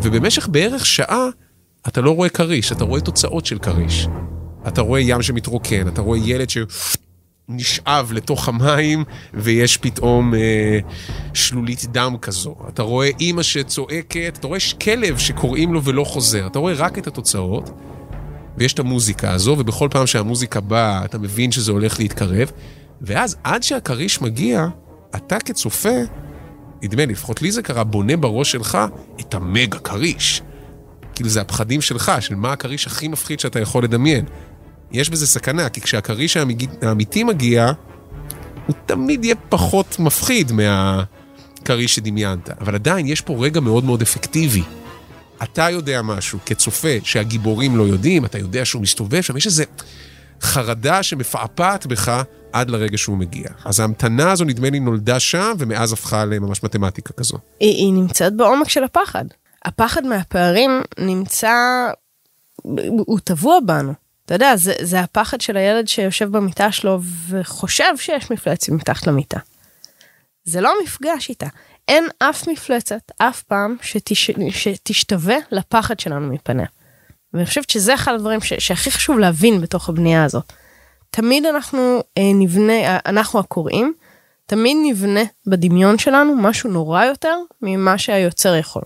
ובמשך 0.03 0.49
בערך 0.49 0.87
שעה 0.87 1.27
אתה 1.89 2.01
לא 2.01 2.11
רואה 2.11 2.29
כריש, 2.29 2.73
אתה 2.73 2.85
רואה 2.85 3.01
תוצאות 3.01 3.47
של 3.47 3.59
כריש. 3.59 4.07
אתה 4.69 4.81
רואה 4.81 5.01
ים 5.01 5.23
שמתרוקן, 5.23 5.89
אתה 5.89 6.01
רואה 6.01 6.19
ילד 6.19 6.51
שנשאב 7.51 8.13
לתוך 8.13 8.49
המים 8.49 9.05
ויש 9.35 9.77
פתאום 9.77 10.35
אה, 10.35 10.79
שלולית 11.35 11.85
דם 11.93 12.17
כזו. 12.23 12.55
אתה 12.69 12.83
רואה 12.83 13.11
אימא 13.21 13.43
שצועקת, 13.43 14.37
אתה 14.39 14.47
רואה 14.47 14.59
כלב 14.83 15.19
שקוראים 15.19 15.75
לו 15.75 15.85
ולא 15.85 16.05
חוזר. 16.05 16.47
אתה 16.47 16.59
רואה 16.59 16.75
רק 16.77 16.99
את 16.99 17.07
התוצאות, 17.07 17.71
ויש 18.59 18.73
את 18.73 18.79
המוזיקה 18.79 19.33
הזו, 19.33 19.57
ובכל 19.59 19.89
פעם 19.91 20.07
שהמוזיקה 20.07 20.61
באה, 20.61 21.05
אתה 21.05 21.19
מבין 21.19 21.53
שזה 21.53 21.73
הולך 21.73 21.99
להתקרב, 21.99 22.51
ואז 23.01 23.37
עד 23.45 23.63
שהכריש 23.63 24.21
מגיע, 24.21 24.67
אתה 25.15 25.39
כצופה, 25.39 25.99
נדמה 26.83 27.07
לי, 27.07 27.13
לפחות 27.13 27.43
לי 27.43 27.53
זה 27.53 27.63
קרה, 27.63 27.85
בונה 27.85 28.17
בראש 28.17 28.53
שלך 28.53 28.79
את 29.21 29.35
המגה 29.35 29.79
כריש. 29.79 30.43
כאילו 31.15 31.31
זה 31.31 31.41
הפחדים 31.41 31.81
שלך, 31.81 32.13
של 32.21 32.35
מה 32.35 32.53
הכריש 32.53 32.87
הכי 32.87 33.09
מפחיד 33.09 33.41
שאתה 33.41 33.61
יכול 33.61 33.85
לדמיין. 33.85 34.25
יש 34.93 35.11
בזה 35.11 35.27
סכנה, 35.27 35.69
כי 35.69 35.81
כשהכריש 35.81 36.37
האמיתי, 36.83 37.25
מגיע, 37.25 37.73
הוא 38.67 38.77
תמיד 38.87 39.25
יהיה 39.25 39.35
פחות 39.49 39.99
מפחיד 39.99 40.53
מהכריש 40.53 41.95
שדמיינת. 41.95 42.51
אבל 42.61 42.75
עדיין 42.75 43.07
יש 43.07 43.21
פה 43.21 43.37
רגע 43.41 43.61
מאוד 43.61 43.85
מאוד 43.85 44.03
אפקטיבי. 44.03 44.63
אתה 45.43 45.71
יודע 45.71 46.03
משהו 46.03 46.39
כצופה 46.47 46.89
שהגיבורים 47.05 47.77
לא 47.77 47.83
יודעים, 47.83 48.25
אתה 48.25 48.39
יודע 48.39 48.65
שהוא 48.65 48.83
מסתובב 48.83 49.21
שם, 49.21 49.37
יש 49.37 49.47
איזה 49.47 49.65
חרדה 50.43 51.03
שמפעפעת 51.03 51.87
בך 51.87 52.23
עד 52.53 52.71
לרגע 52.71 52.99
שהוא 52.99 53.19
מגיע. 53.19 53.49
אז 53.65 53.81
ההמתנה 53.81 54.33
הזו 54.33 54.45
נדמה 54.45 54.71
לי 54.71 54.81
נולדה 54.81 55.21
שם, 55.21 55.53
ומאז 55.59 55.93
הפכה 55.93 56.25
לממש 56.25 56.63
מתמטיקה 56.63 57.13
כזו. 57.13 57.39
היא, 57.61 57.75
היא 57.77 57.93
נמצאת 57.93 58.37
בעומק 58.37 58.69
של 58.69 58.85
הפחד. 58.85 59.25
הפחד 59.65 60.05
מהפערים 60.05 60.71
נמצא, 60.99 61.55
הוא 63.07 63.19
טבוע 63.25 63.59
בנו. 63.67 63.93
אתה 64.31 64.37
יודע, 64.37 64.57
זה, 64.57 64.73
זה 64.81 65.01
הפחד 65.01 65.41
של 65.41 65.57
הילד 65.57 65.89
שיושב 65.89 66.31
במיטה 66.31 66.73
שלו 66.73 67.01
וחושב 67.29 67.97
שיש 67.97 68.31
מפלצת 68.31 68.69
מתחת 68.69 69.07
למיטה. 69.07 69.39
זה 70.45 70.61
לא 70.61 70.75
מפגש 70.85 71.29
איתה. 71.29 71.47
אין 71.89 72.09
אף 72.19 72.49
מפלצת, 72.49 73.13
אף 73.19 73.43
פעם, 73.43 73.77
שתש, 73.83 74.31
שתשתווה 74.51 75.37
לפחד 75.51 76.01
שלנו 76.01 76.33
מפניה. 76.33 76.67
ואני 77.35 77.47
חושבת 77.47 77.71
שזה 77.71 77.95
אחד 77.95 78.15
הדברים 78.15 78.41
ש, 78.41 78.53
שהכי 78.53 78.91
חשוב 78.91 79.19
להבין 79.19 79.61
בתוך 79.61 79.89
הבנייה 79.89 80.25
הזאת. 80.25 80.53
תמיד 81.11 81.47
אנחנו 81.47 82.03
אה, 82.19 82.31
נבנה, 82.35 82.73
אה, 82.73 82.99
אנחנו 83.07 83.39
הקוראים, 83.41 83.95
תמיד 84.47 84.77
נבנה 84.85 85.23
בדמיון 85.47 85.99
שלנו 85.99 86.37
משהו 86.37 86.71
נורא 86.71 87.05
יותר 87.05 87.37
ממה 87.63 87.99
שהיוצר 87.99 88.57
יכול. 88.57 88.83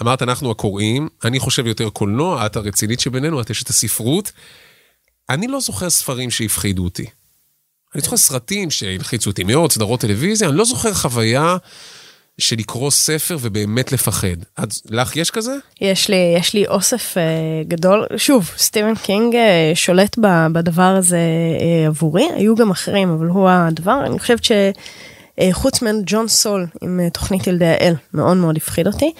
אמרת, 0.00 0.22
אנחנו 0.22 0.50
הקוראים, 0.50 1.08
אני 1.24 1.38
חושב 1.38 1.66
יותר 1.66 1.90
קולנוע, 1.90 2.46
את 2.46 2.56
הרצינית 2.56 3.00
שבינינו, 3.00 3.40
את 3.40 3.50
אשת 3.50 3.68
הספרות. 3.68 4.32
אני 5.30 5.46
לא 5.46 5.60
זוכר 5.60 5.90
ספרים 5.90 6.30
שהפחידו 6.30 6.84
אותי. 6.84 7.06
אני 7.94 8.02
זוכר 8.02 8.16
סרטים 8.16 8.70
שהלחיצו 8.70 9.30
אותי 9.30 9.44
מאוד, 9.44 9.72
סדרות 9.72 10.00
טלוויזיה, 10.00 10.48
אני 10.48 10.56
לא 10.56 10.64
זוכר 10.64 10.94
חוויה 10.94 11.56
של 12.38 12.56
לקרוא 12.56 12.90
ספר 12.90 13.36
ובאמת 13.40 13.92
לפחד. 13.92 14.36
את, 14.62 14.68
לך 14.90 15.16
יש 15.16 15.30
כזה? 15.30 15.56
יש 15.80 16.08
לי, 16.08 16.34
יש 16.38 16.54
לי 16.54 16.66
אוסף 16.66 17.18
אה, 17.18 17.22
גדול, 17.68 18.06
שוב, 18.16 18.50
סטיבן 18.56 18.94
קינג 18.94 19.34
אה, 19.34 19.72
שולט 19.74 20.18
ב, 20.18 20.46
בדבר 20.52 20.82
הזה 20.82 21.18
אה, 21.60 21.86
עבורי, 21.86 22.28
היו 22.34 22.54
גם 22.54 22.70
אחרים, 22.70 23.10
אבל 23.10 23.26
הוא 23.26 23.48
הדבר, 23.48 24.06
אני 24.06 24.18
חושבת 24.18 24.40
שחוץ 24.44 25.82
ממנו 25.82 26.02
ג'ון 26.06 26.28
סול 26.28 26.66
עם 26.80 27.00
אה, 27.00 27.10
תוכנית 27.10 27.46
ילדי 27.46 27.66
האל, 27.66 27.94
מאוד 28.14 28.36
מאוד 28.36 28.56
הפחיד 28.56 28.86
אותי. 28.86 29.12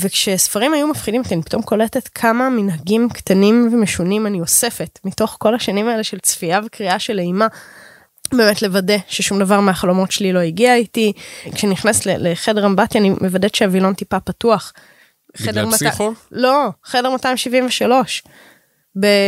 וכשספרים 0.00 0.74
היו 0.74 0.88
מפחידים 0.88 1.22
אותי, 1.22 1.34
אני 1.34 1.42
פתאום 1.42 1.62
קולטת 1.62 2.08
כמה 2.08 2.50
מנהגים 2.50 3.08
קטנים 3.08 3.68
ומשונים 3.72 4.26
אני 4.26 4.40
אוספת 4.40 4.98
מתוך 5.04 5.36
כל 5.40 5.54
השנים 5.54 5.88
האלה 5.88 6.04
של 6.04 6.18
צפייה 6.18 6.60
וקריאה 6.64 6.98
של 6.98 7.18
אימה. 7.18 7.46
באמת 8.32 8.62
לוודא 8.62 8.96
ששום 9.08 9.38
דבר 9.38 9.60
מהחלומות 9.60 10.12
שלי 10.12 10.32
לא 10.32 10.38
הגיע 10.38 10.74
איתי. 10.74 11.12
כשנכנס 11.54 12.06
לחדר 12.06 12.66
אמבטיה 12.66 13.00
אני 13.00 13.10
מוודאת 13.10 13.54
שהווילון 13.54 13.94
טיפה 13.94 14.20
פתוח. 14.20 14.72
בגלל 15.40 15.70
פסיכו? 15.70 16.12
לא, 16.32 16.68
חדר 16.84 17.10
273. 17.10 18.22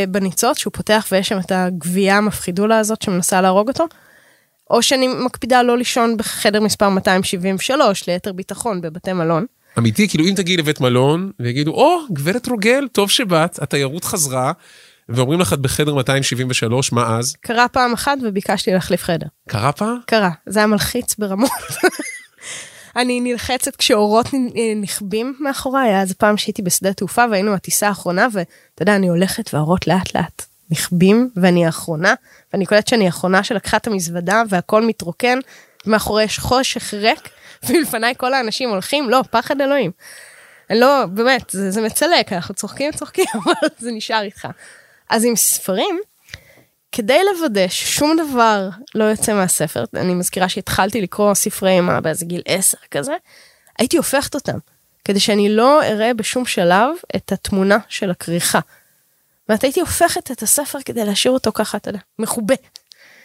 בניצוץ 0.08 0.58
שהוא 0.58 0.72
פותח 0.72 1.06
ויש 1.12 1.28
שם 1.28 1.38
את 1.38 1.52
הגבייה 1.52 2.16
המפחידולה 2.16 2.78
הזאת 2.78 3.02
שמנסה 3.02 3.40
להרוג 3.40 3.68
אותו. 3.68 3.84
או 4.70 4.82
שאני 4.82 5.08
מקפידה 5.08 5.62
לא 5.62 5.78
לישון 5.78 6.16
בחדר 6.16 6.60
מספר 6.60 6.88
273 6.88 8.08
ליתר 8.08 8.32
ביטחון 8.32 8.80
בבתי 8.80 9.12
מלון. 9.12 9.46
אמיתי, 9.78 10.08
כאילו 10.08 10.24
אם 10.24 10.34
תגיעי 10.36 10.56
לבית 10.56 10.80
מלון 10.80 11.30
ויגידו, 11.40 11.70
או, 11.70 11.98
oh, 12.08 12.12
גברת 12.12 12.48
רוגל, 12.48 12.88
טוב 12.92 13.10
שבאת, 13.10 13.62
התיירות 13.62 14.04
חזרה, 14.04 14.52
ואומרים 15.08 15.40
לך 15.40 15.52
את 15.52 15.58
בחדר 15.58 15.94
273, 15.94 16.92
מה 16.92 17.18
אז? 17.18 17.36
קרה 17.40 17.68
פעם 17.68 17.92
אחת 17.92 18.18
וביקשתי 18.22 18.72
להחליף 18.72 19.02
חדר. 19.02 19.26
קרה 19.48 19.72
פעם? 19.72 19.98
קרה, 20.06 20.30
זה 20.46 20.58
היה 20.58 20.66
מלחיץ 20.66 21.14
ברמות. 21.18 21.50
אני 22.96 23.20
נלחצת 23.20 23.76
כשאורות 23.76 24.26
נכבים 24.82 25.34
מאחוריי, 25.40 25.88
היה 25.88 26.00
איזה 26.00 26.14
פעם 26.14 26.36
שהייתי 26.36 26.62
בשדה 26.62 26.92
תעופה 26.92 27.24
והיינו 27.30 27.54
הטיסה 27.54 27.88
האחרונה, 27.88 28.26
ואתה 28.32 28.82
יודע, 28.82 28.96
אני 28.96 29.08
הולכת 29.08 29.54
והאורות 29.54 29.86
לאט 29.86 30.14
לאט 30.16 30.46
נכבים, 30.70 31.30
ואני 31.36 31.66
האחרונה, 31.66 32.14
ואני 32.52 32.66
קולטת 32.66 32.88
שאני 32.88 33.06
האחרונה 33.06 33.44
שלקחה 33.44 33.76
את 33.76 33.86
המזוודה 33.86 34.42
והכל 34.48 34.86
מתרוקן, 34.86 35.38
מאחורי 35.86 36.24
יש 36.24 36.38
חושך 36.38 36.94
ריק, 36.94 37.28
ולפניי 37.68 38.14
כל 38.16 38.34
האנשים 38.34 38.70
הולכים, 38.70 39.10
לא, 39.10 39.22
פחד 39.30 39.60
אלוהים. 39.60 39.90
אני 40.70 40.80
לא, 40.80 41.04
באמת, 41.06 41.50
זה, 41.50 41.70
זה 41.70 41.80
מצלק, 41.80 42.32
אנחנו 42.32 42.54
צוחקים, 42.54 42.92
צוחקים, 42.92 43.24
אבל 43.44 43.68
זה 43.78 43.90
נשאר 43.92 44.22
איתך. 44.22 44.48
אז 45.10 45.24
עם 45.24 45.36
ספרים, 45.36 46.00
כדי 46.92 47.18
לוודא 47.24 47.68
ששום 47.68 48.16
דבר 48.16 48.68
לא 48.94 49.04
יוצא 49.04 49.34
מהספר, 49.34 49.84
אני 49.96 50.14
מזכירה 50.14 50.48
שהתחלתי 50.48 51.00
לקרוא 51.00 51.34
ספרי 51.34 51.70
אימה 51.70 52.00
באיזה 52.00 52.24
גיל 52.24 52.42
10 52.46 52.78
כזה, 52.90 53.14
הייתי 53.78 53.96
הופכת 53.96 54.34
אותם, 54.34 54.58
כדי 55.04 55.20
שאני 55.20 55.48
לא 55.48 55.82
אראה 55.82 56.14
בשום 56.14 56.46
שלב 56.46 56.90
את 57.16 57.32
התמונה 57.32 57.78
של 57.88 58.10
הכריכה. 58.10 58.60
ואת 59.48 59.64
הייתי 59.64 59.80
הופכת 59.80 60.30
את 60.30 60.42
הספר 60.42 60.78
כדי 60.84 61.04
להשאיר 61.04 61.34
אותו 61.34 61.52
ככה, 61.52 61.76
אתה 61.78 61.88
יודע, 61.88 61.98
מכובה. 62.18 62.54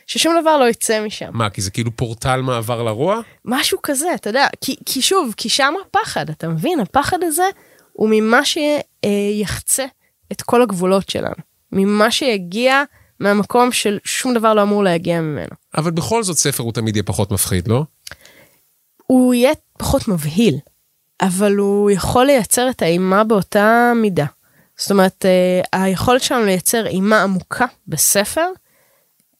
ששום 0.10 0.36
דבר 0.42 0.58
לא 0.58 0.70
יצא 0.70 1.06
משם. 1.06 1.30
מה, 1.34 1.50
כי 1.50 1.62
זה 1.62 1.72
כאילו 1.72 1.96
פורטל 1.96 2.42
מעבר 2.42 2.84
לרוע? 2.84 3.20
משהו 3.46 3.80
כזה, 3.84 4.14
אתה 4.16 4.30
יודע, 4.30 4.48
כי, 4.62 4.76
כי 4.86 5.02
שוב, 5.02 5.34
כי 5.38 5.50
שם 5.50 5.74
הפחד, 5.88 6.30
אתה 6.30 6.48
מבין? 6.48 6.80
הפחד 6.80 7.24
הזה 7.24 7.44
הוא 7.94 8.10
ממה 8.12 8.40
שיחצה 8.46 9.86
את 10.32 10.42
כל 10.42 10.62
הגבולות 10.62 11.10
שלנו. 11.10 11.36
ממה 11.72 12.12
שיגיע 12.12 12.84
מהמקום 13.20 13.72
של 13.72 13.98
שום 14.04 14.34
דבר 14.34 14.54
לא 14.54 14.62
אמור 14.62 14.84
להגיע 14.84 15.22
ממנו. 15.22 15.56
אבל 15.78 15.92
בכל 15.92 16.24
זאת 16.24 16.38
ספר 16.38 16.64
הוא 16.64 16.74
תמיד 16.74 16.96
יהיה 16.96 17.04
פחות 17.04 17.32
מפחיד, 17.32 17.68
לא? 17.68 17.84
הוא 19.08 19.34
יהיה 19.34 19.52
פחות 19.78 20.08
מבהיל, 20.08 20.56
אבל 21.22 21.56
הוא 21.56 21.92
יכול 21.92 22.26
לייצר 22.26 22.70
את 22.70 22.82
האימה 22.82 23.24
באותה 23.24 23.92
מידה. 23.96 24.26
זאת 24.78 24.92
אומרת, 24.92 25.26
אה, 25.26 25.82
היכולת 25.84 26.24
שלנו 26.24 26.46
לייצר 26.46 26.88
אימה 26.88 27.24
עמוקה 27.24 27.66
בספר, 27.88 28.46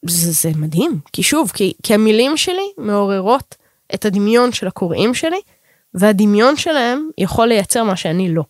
זה, 0.06 0.32
זה 0.32 0.52
מדהים. 0.56 1.00
כי 1.14 1.24
שוב, 1.24 1.52
כי, 1.54 1.74
כי 1.84 1.94
המילים 1.94 2.38
שלי 2.38 2.72
מעוררות 2.78 3.56
את 3.94 4.06
הדמיון 4.06 4.52
של 4.52 4.68
הקוראים 4.68 5.14
שלי, 5.14 5.40
והדמיון 5.94 6.58
שלהם 6.58 7.10
יכול 7.18 7.48
לייצר 7.48 7.84
מה 7.84 7.96
שאני 7.96 8.34
לא. 8.34 8.44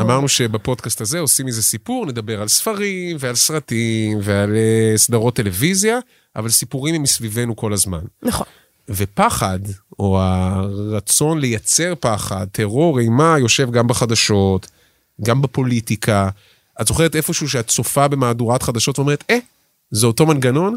אמרנו 0.00 0.28
שבפודקאסט 0.28 1.00
הזה 1.00 1.18
עושים 1.18 1.46
מזה 1.46 1.62
סיפור, 1.62 2.06
נדבר 2.06 2.42
על 2.42 2.48
ספרים 2.48 3.16
ועל 3.20 3.34
סרטים 3.34 4.18
ועל 4.22 4.56
אה, 4.56 4.98
סדרות 4.98 5.36
טלוויזיה, 5.36 5.98
אבל 6.36 6.48
סיפורים 6.48 6.94
הם 6.94 7.02
מסביבנו 7.02 7.56
כל 7.56 7.72
הזמן. 7.72 8.00
נכון. 8.22 8.46
ופחד, 8.88 9.58
או 9.98 10.20
הרצון 10.20 11.38
לייצר 11.38 11.94
פחד, 12.00 12.46
טרור, 12.52 12.98
אימה, 12.98 13.36
יושב 13.38 13.70
גם 13.70 13.86
בחדשות, 13.86 14.66
גם 15.22 15.42
בפוליטיקה. 15.42 16.28
את 16.80 16.86
זוכרת 16.86 17.16
איפשהו 17.16 17.48
שאת 17.48 17.66
צופה 17.66 18.08
במהדורת 18.08 18.62
חדשות 18.62 18.98
ואומרת, 18.98 19.24
אה, 19.30 19.38
זה 19.92 20.06
אותו 20.06 20.26
מנגנון? 20.26 20.76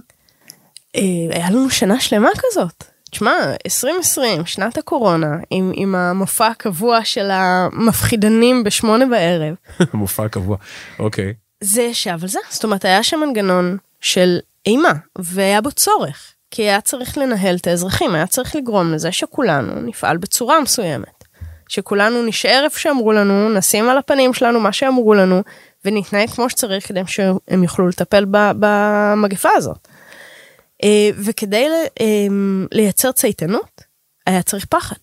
אה, 0.96 1.02
היה 1.32 1.50
לנו 1.50 1.70
שנה 1.70 2.00
שלמה 2.00 2.30
כזאת. 2.38 2.84
תשמע, 3.12 3.34
2020, 3.66 4.46
שנת 4.46 4.78
הקורונה, 4.78 5.36
עם, 5.50 5.72
עם 5.76 5.96
המופע 5.96 6.48
הקבוע 6.48 7.06
של 7.06 7.30
המפחידנים 7.32 8.64
בשמונה 8.64 9.06
בערב. 9.06 9.56
המופע 9.94 10.26
הקבוע, 10.26 10.58
אוקיי. 11.00 11.34
זה 11.62 11.82
ישב 11.82 12.18
על 12.22 12.28
זה, 12.28 12.40
זאת 12.50 12.64
אומרת, 12.64 12.86
היה 12.86 13.04
שם 13.04 13.20
מנגנון 13.20 13.78
של 14.02 14.38
אימה, 14.66 14.92
והיה 15.20 15.62
בו 15.62 15.72
צורך, 15.72 16.34
כי 16.52 16.62
היה 16.62 16.82
צריך 16.82 17.18
לנהל 17.18 17.56
את 17.56 17.68
האזרחים, 17.68 18.16
היה 18.16 18.28
צריך 18.28 18.56
לגרום 18.56 18.94
לזה 18.94 19.12
שכולנו 19.12 19.82
נפעל 19.82 20.18
בצורה 20.18 20.60
מסוימת. 20.60 21.24
שכולנו 21.68 22.22
נשאר 22.22 22.62
איפה 22.64 22.80
שאמרו 22.80 23.12
לנו, 23.12 23.50
נשים 23.50 23.90
על 23.90 23.98
הפנים 23.98 24.34
שלנו 24.34 24.60
מה 24.60 24.74
שאמרו 24.74 25.14
לנו, 25.14 25.44
ונתנהג 25.86 26.30
כמו 26.30 26.50
שצריך 26.50 26.88
כדי 26.88 27.02
שהם 27.08 27.64
יוכלו 27.64 27.88
לטפל 27.88 28.26
במגפה 28.30 29.50
הזאת. 29.56 29.88
אה, 30.84 31.10
וכדי 31.26 31.66
אה, 32.02 32.06
לייצר 32.72 33.12
צייתנות, 33.12 33.82
היה 34.26 34.42
צריך 34.42 34.66
פחד. 34.66 34.96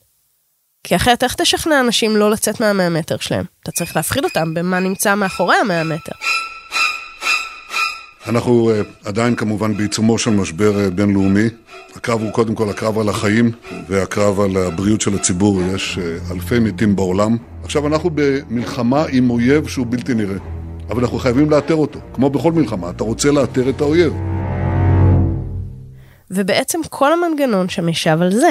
כי 0.85 0.97
אחרת 0.97 1.23
איך 1.23 1.35
תשכנע 1.35 1.81
אנשים 1.81 2.16
לא 2.16 2.31
לצאת 2.31 2.61
מהמאה 2.61 2.88
מטר 2.88 3.16
שלהם? 3.16 3.45
אתה 3.62 3.73
צריך 3.73 3.97
להפחיד 3.97 4.25
אותם 4.25 4.55
במה 4.55 4.81
נמצא 4.81 5.14
מאחורי 5.14 5.57
המאה 5.57 5.85
מטר. 5.85 6.12
אנחנו 8.27 8.71
uh, 8.71 9.09
עדיין 9.09 9.37
כמובן 9.37 9.77
בעיצומו 9.77 10.18
של 10.18 10.31
משבר 10.31 10.90
בינלאומי. 10.90 11.49
הקרב 11.95 12.23
הוא 12.23 12.33
קודם 12.33 12.55
כל 12.55 12.71
הקרב 12.71 12.99
על 12.99 13.09
החיים 13.09 13.51
והקרב 13.88 14.40
על 14.40 14.57
הבריאות 14.57 15.01
של 15.01 15.14
הציבור. 15.14 15.62
יש 15.75 15.99
אלפי 16.31 16.59
מתים 16.59 16.97
בעולם. 16.97 17.37
עכשיו 17.64 17.87
אנחנו 17.87 18.11
במלחמה 18.14 19.05
עם 19.12 19.31
אויב 19.31 19.68
שהוא 19.68 19.87
בלתי 19.88 20.14
נראה. 20.14 20.62
אבל 20.90 21.03
אנחנו 21.03 21.18
חייבים 21.18 21.51
לאתר 21.51 21.75
אותו. 21.75 21.99
כמו 22.14 22.31
בכל 22.31 22.53
מלחמה, 22.53 22.90
אתה 22.90 23.05
רוצה 23.05 23.31
לאתר 23.31 23.71
את 23.71 23.81
האויב. 23.81 24.13
ובעצם 26.31 26.81
כל 26.90 27.13
המנגנון 27.13 27.69
שם 27.69 27.88
ישב 27.88 28.19
על 28.23 28.33
זה. 28.33 28.48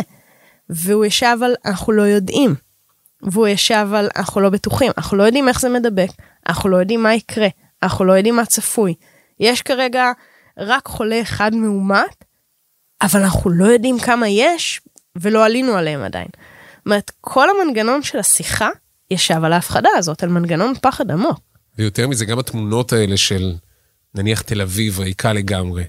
והוא 0.70 1.06
ישב 1.06 1.38
על 1.42 1.56
אנחנו 1.66 1.94
לא 1.94 2.02
יודעים. 2.02 2.56
והוא 3.24 3.48
ישב 3.48 3.88
על 3.96 4.10
אנחנו 4.16 4.42
לא 4.42 4.50
בטוחים, 4.50 4.92
אנחנו 4.98 5.18
לא 5.18 5.24
יודעים 5.24 5.48
איך 5.48 5.62
זה 5.62 5.70
מדבק, 5.70 6.10
אנחנו 6.50 6.70
לא 6.70 6.78
יודעים 6.78 7.04
מה 7.04 7.14
יקרה, 7.14 7.48
אנחנו 7.84 8.06
לא 8.06 8.14
יודעים 8.14 8.36
מה 8.36 8.46
צפוי. 8.46 8.94
יש 9.40 9.62
כרגע 9.62 10.12
רק 10.58 10.88
חולה 10.88 11.22
אחד 11.22 11.56
מאומת, 11.56 12.26
אבל 13.02 13.22
אנחנו 13.22 13.50
לא 13.50 13.66
יודעים 13.66 14.00
כמה 14.00 14.28
יש, 14.28 14.82
ולא 15.16 15.46
עלינו 15.46 15.76
עליהם 15.76 16.02
עדיין. 16.02 16.28
זאת 16.78 16.86
אומרת, 16.86 17.12
כל 17.22 17.48
המנגנון 17.50 18.04
של 18.04 18.20
השיחה 18.20 18.70
ישב 19.12 19.44
על 19.44 19.54
ההפחדה 19.54 19.90
הזאת, 19.98 20.24
על 20.24 20.30
מנגנון 20.30 20.74
פחד 20.82 21.12
עמוק. 21.12 21.51
ויותר 21.82 22.08
מזה, 22.08 22.26
גם 22.26 22.40
התמונות 22.40 22.94
האלה 22.94 23.18
של 23.18 23.54
נניח 24.16 24.42
תל 24.42 24.62
אביב 24.62 25.00
ריקה 25.00 25.34
לגמרי. 25.34 25.84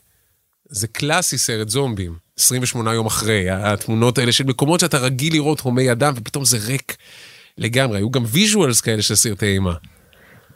זה 0.68 0.86
קלאסי 0.86 1.38
סרט 1.38 1.68
זומבים, 1.68 2.16
28 2.38 2.94
יום 2.94 3.06
אחרי, 3.06 3.50
התמונות 3.50 4.18
האלה 4.18 4.32
של 4.32 4.44
מקומות 4.44 4.80
שאתה 4.80 4.98
רגיל 4.98 5.32
לראות 5.32 5.60
הומי 5.60 5.92
אדם, 5.92 6.12
ופתאום 6.16 6.44
זה 6.44 6.58
ריק 6.66 6.96
לגמרי. 7.58 7.98
היו 7.98 8.10
גם 8.10 8.24
visuals 8.26 8.80
כאלה 8.80 9.02
של 9.02 9.14
סרטי 9.14 9.46
אימה. 9.46 9.74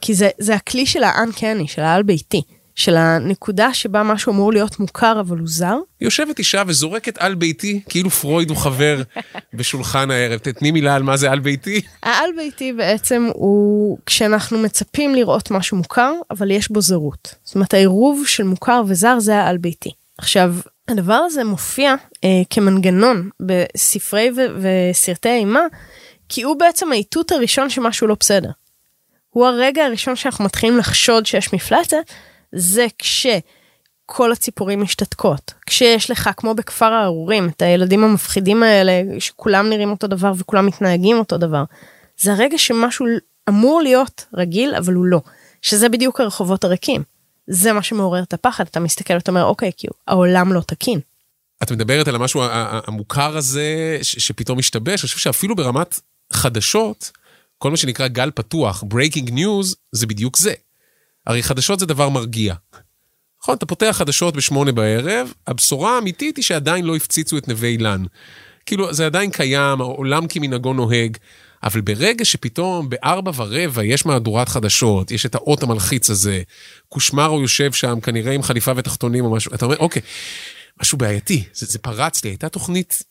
כי 0.01 0.13
זה, 0.13 0.29
זה 0.39 0.55
הכלי 0.55 0.85
של 0.85 1.03
ה 1.03 1.10
uncanny, 1.10 1.67
של 1.67 1.81
האל 1.81 2.03
ביתי, 2.03 2.41
של 2.77 2.95
הנקודה 2.97 3.73
שבה 3.73 4.03
משהו 4.03 4.31
אמור 4.31 4.53
להיות 4.53 4.79
מוכר 4.79 5.19
אבל 5.19 5.37
הוא 5.37 5.47
זר. 5.47 5.77
יושבת 6.01 6.39
אישה 6.39 6.63
וזורקת 6.67 7.17
אל 7.17 7.35
ביתי, 7.35 7.81
כאילו 7.89 8.09
פרויד 8.09 8.49
הוא 8.49 8.57
חבר 8.57 9.01
בשולחן 9.53 10.11
הערב. 10.11 10.39
תתני 10.39 10.71
מילה 10.71 10.95
על 10.95 11.03
מה 11.03 11.17
זה 11.17 11.31
על 11.31 11.39
ביתי. 11.39 11.81
העל 12.03 12.29
ביתי 12.37 12.73
בעצם 12.73 13.29
הוא 13.33 13.97
כשאנחנו 14.05 14.57
מצפים 14.57 15.15
לראות 15.15 15.51
משהו 15.51 15.77
מוכר, 15.77 16.13
אבל 16.31 16.51
יש 16.51 16.71
בו 16.71 16.81
זרות. 16.81 17.35
זאת 17.43 17.55
אומרת, 17.55 17.73
העירוב 17.73 18.23
של 18.27 18.43
מוכר 18.43 18.81
וזר 18.87 19.19
זה 19.19 19.37
העל 19.37 19.57
ביתי. 19.57 19.91
עכשיו, 20.17 20.55
הדבר 20.87 21.13
הזה 21.13 21.43
מופיע 21.43 21.95
אה, 22.23 22.41
כמנגנון 22.49 23.29
בספרי 23.39 24.31
ו- 24.35 24.69
וסרטי 24.91 25.29
אימה, 25.29 25.61
כי 26.29 26.41
הוא 26.41 26.59
בעצם 26.59 26.91
האיתות 26.91 27.31
הראשון 27.31 27.69
שמשהו 27.69 28.07
לא 28.07 28.15
בסדר. 28.19 28.49
הוא 29.29 29.47
הרגע 29.47 29.85
הראשון 29.85 30.15
שאנחנו 30.15 30.45
מתחילים 30.45 30.77
לחשוד 30.77 31.25
שיש 31.25 31.53
מפלצת, 31.53 31.97
זה 32.57 32.87
כשכל 32.99 34.31
הציפורים 34.31 34.81
משתתקות. 34.81 35.53
כשיש 35.65 36.11
לך, 36.11 36.29
כמו 36.37 36.55
בכפר 36.55 36.93
הארורים, 36.93 37.49
את 37.49 37.61
הילדים 37.61 38.03
המפחידים 38.03 38.63
האלה, 38.63 39.19
שכולם 39.19 39.69
נראים 39.69 39.91
אותו 39.91 40.07
דבר 40.07 40.31
וכולם 40.37 40.65
מתנהגים 40.65 41.17
אותו 41.17 41.37
דבר. 41.37 41.63
זה 42.17 42.33
הרגע 42.33 42.57
שמשהו 42.57 43.05
אמור 43.49 43.81
להיות 43.81 44.25
רגיל, 44.33 44.75
אבל 44.75 44.93
הוא 44.93 45.05
לא. 45.05 45.21
שזה 45.61 45.89
בדיוק 45.89 46.21
הרחובות 46.21 46.63
הריקים. 46.63 47.03
זה 47.47 47.73
מה 47.73 47.83
שמעורר 47.83 48.23
את 48.23 48.33
הפחד, 48.33 48.65
אתה 48.67 48.79
מסתכל 48.79 49.13
ואתה 49.13 49.31
אומר, 49.31 49.43
אוקיי, 49.43 49.71
כאילו, 49.77 49.93
העולם 50.07 50.53
לא 50.53 50.61
תקין. 50.61 50.99
את 51.63 51.71
מדברת 51.71 52.07
על 52.07 52.15
המשהו 52.15 52.41
המוכר 52.87 53.37
הזה 53.37 53.97
שפתאום 54.01 54.59
משתבש, 54.59 55.01
אני 55.03 55.07
חושב 55.07 55.17
שאפילו 55.17 55.55
ברמת 55.55 55.99
חדשות, 56.33 57.11
כל 57.57 57.71
מה 57.71 57.77
שנקרא 57.77 58.07
גל 58.07 58.31
פתוח, 58.35 58.83
breaking 58.83 59.29
news, 59.29 59.75
זה 59.91 60.07
בדיוק 60.07 60.37
זה. 60.37 60.53
הרי 61.27 61.43
חדשות 61.43 61.79
זה 61.79 61.85
דבר 61.85 62.09
מרגיע. 62.09 62.53
נכון, 63.41 63.55
אתה 63.57 63.65
פותח 63.65 63.95
חדשות 63.99 64.35
בשמונה 64.35 64.71
בערב, 64.71 65.33
הבשורה 65.47 65.95
האמיתית 65.95 66.37
היא 66.37 66.43
שעדיין 66.43 66.85
לא 66.85 66.95
הפציצו 66.95 67.37
את 67.37 67.47
נווה 67.47 67.69
אילן. 67.69 68.03
כאילו, 68.65 68.93
זה 68.93 69.05
עדיין 69.05 69.31
קיים, 69.31 69.81
העולם 69.81 70.27
כמנהגו 70.27 70.73
נוהג, 70.73 71.17
אבל 71.63 71.81
ברגע 71.81 72.25
שפתאום 72.25 72.89
בארבע 72.89 73.31
ורבע 73.35 73.83
יש 73.83 74.05
מהדורת 74.05 74.49
חדשות, 74.49 75.11
יש 75.11 75.25
את 75.25 75.35
האות 75.35 75.63
המלחיץ 75.63 76.09
הזה, 76.09 76.41
קושמרו 76.89 77.41
יושב 77.41 77.73
שם, 77.73 77.99
כנראה 77.99 78.31
עם 78.31 78.43
חליפה 78.43 78.71
ותחתונים 78.75 79.25
או 79.25 79.31
משהו, 79.31 79.55
אתה 79.55 79.65
אומר, 79.65 79.77
אוקיי, 79.77 80.01
משהו 80.81 80.97
בעייתי, 80.97 81.43
זה, 81.53 81.65
זה 81.65 81.79
פרץ 81.79 82.23
לי, 82.23 82.29
הייתה 82.29 82.49
תוכנית 82.49 83.03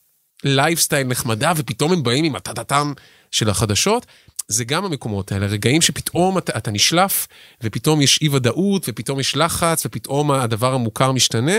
לייפסטייל 0.44 1.06
נחמדה, 1.06 1.52
ופתאום 1.56 1.92
הם 1.92 2.02
באים 2.02 2.24
עם 2.24 2.36
הטטטם 2.36 2.92
של 3.30 3.50
החדשות. 3.50 4.06
זה 4.48 4.64
גם 4.64 4.84
המקומות 4.84 5.32
האלה, 5.32 5.46
רגעים 5.46 5.82
שפתאום 5.82 6.38
אתה, 6.38 6.58
אתה 6.58 6.70
נשלף, 6.70 7.26
ופתאום 7.62 8.00
יש 8.00 8.18
אי 8.22 8.28
ודאות, 8.28 8.84
ופתאום 8.88 9.20
יש 9.20 9.36
לחץ, 9.36 9.86
ופתאום 9.86 10.30
הדבר 10.30 10.74
המוכר 10.74 11.12
משתנה. 11.12 11.56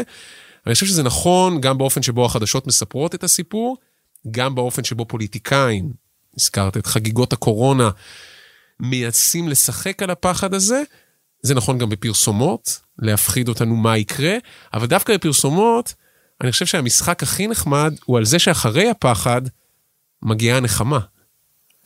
אני 0.68 0.74
חושב 0.74 0.86
שזה 0.86 1.04
נכון 1.04 1.62
גם 1.62 1.78
באופן 1.78 2.02
שבו 2.02 2.26
החדשות 2.26 2.68
מספרות 2.68 3.16
את 3.16 3.24
הסיפור, 3.24 3.78
גם 4.32 4.56
באופן 4.56 4.84
שבו 4.84 5.06
פוליטיקאים, 5.06 5.94
הזכרת 6.40 6.78
את 6.78 6.86
חגיגות 6.86 7.34
הקורונה, 7.34 7.90
מייצאים 8.80 9.50
לשחק 9.50 10.04
על 10.04 10.10
הפחד 10.10 10.54
הזה. 10.54 10.82
זה 11.42 11.56
נכון 11.56 11.78
גם 11.78 11.90
בפרסומות, 11.90 12.80
להפחיד 13.00 13.50
אותנו 13.50 13.76
מה 13.76 13.98
יקרה, 13.98 14.38
אבל 14.74 14.86
דווקא 14.88 15.14
בפרסומות, 15.14 15.94
אני 16.42 16.52
חושב 16.52 16.66
שהמשחק 16.66 17.24
הכי 17.24 17.48
נחמד 17.48 17.94
הוא 18.06 18.18
על 18.18 18.26
זה 18.26 18.40
שאחרי 18.40 18.90
הפחד 18.90 19.42
מגיעה 20.22 20.58
הנחמה. 20.58 21.00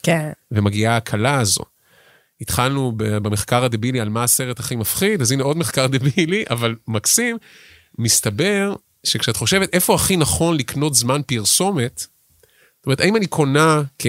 כן. 0.03 0.31
ומגיעה 0.51 0.93
ההקלה 0.93 1.39
הזו. 1.39 1.63
התחלנו 2.41 2.93
במחקר 2.97 3.63
הדבילי 3.63 3.99
על 3.99 4.09
מה 4.09 4.23
הסרט 4.23 4.59
הכי 4.59 4.75
מפחיד, 4.75 5.21
אז 5.21 5.31
הנה 5.31 5.43
עוד 5.43 5.57
מחקר 5.57 5.87
דבילי, 5.87 6.43
אבל 6.49 6.75
מקסים. 6.87 7.37
מסתבר 7.99 8.75
שכשאת 9.03 9.37
חושבת 9.37 9.73
איפה 9.73 9.95
הכי 9.95 10.17
נכון 10.17 10.57
לקנות 10.57 10.95
זמן 10.95 11.21
פרסומת, 11.27 11.99
זאת 11.99 12.85
אומרת, 12.85 12.99
האם 12.99 13.15
אני 13.15 13.27
קונה 13.27 13.81
כ- 13.99 14.07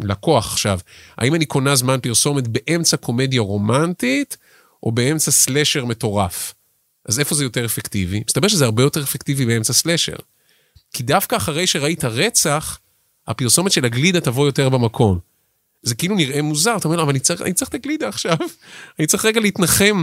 כלקוח 0.00 0.52
עכשיו, 0.52 0.78
האם 1.18 1.34
אני 1.34 1.44
קונה 1.46 1.76
זמן 1.76 2.00
פרסומת 2.02 2.48
באמצע 2.48 2.96
קומדיה 2.96 3.40
רומנטית, 3.40 4.36
או 4.82 4.92
באמצע 4.92 5.30
סלשר 5.30 5.84
מטורף? 5.84 6.54
אז 7.08 7.18
איפה 7.18 7.34
זה 7.34 7.44
יותר 7.44 7.64
אפקטיבי? 7.64 8.22
מסתבר 8.26 8.48
שזה 8.48 8.64
הרבה 8.64 8.82
יותר 8.82 9.02
אפקטיבי 9.02 9.46
באמצע 9.46 9.72
סלשר. 9.72 10.16
כי 10.92 11.02
דווקא 11.02 11.36
אחרי 11.36 11.66
שראית 11.66 12.04
רצח, 12.04 12.78
הפרסומת 13.28 13.72
של 13.72 13.84
הגלידה 13.84 14.20
תבוא 14.20 14.46
יותר 14.46 14.68
במקום. 14.68 15.31
זה 15.82 15.94
כאילו 15.94 16.14
נראה 16.14 16.42
מוזר, 16.42 16.76
אתה 16.76 16.88
אומר, 16.88 17.02
אבל 17.02 17.10
אני 17.10 17.20
צריך, 17.20 17.42
אני 17.42 17.52
צריך 17.52 17.68
את 17.68 17.74
הגלידה 17.74 18.08
עכשיו, 18.08 18.36
אני 18.98 19.06
צריך 19.06 19.24
רגע 19.24 19.40
להתנחם 19.40 20.02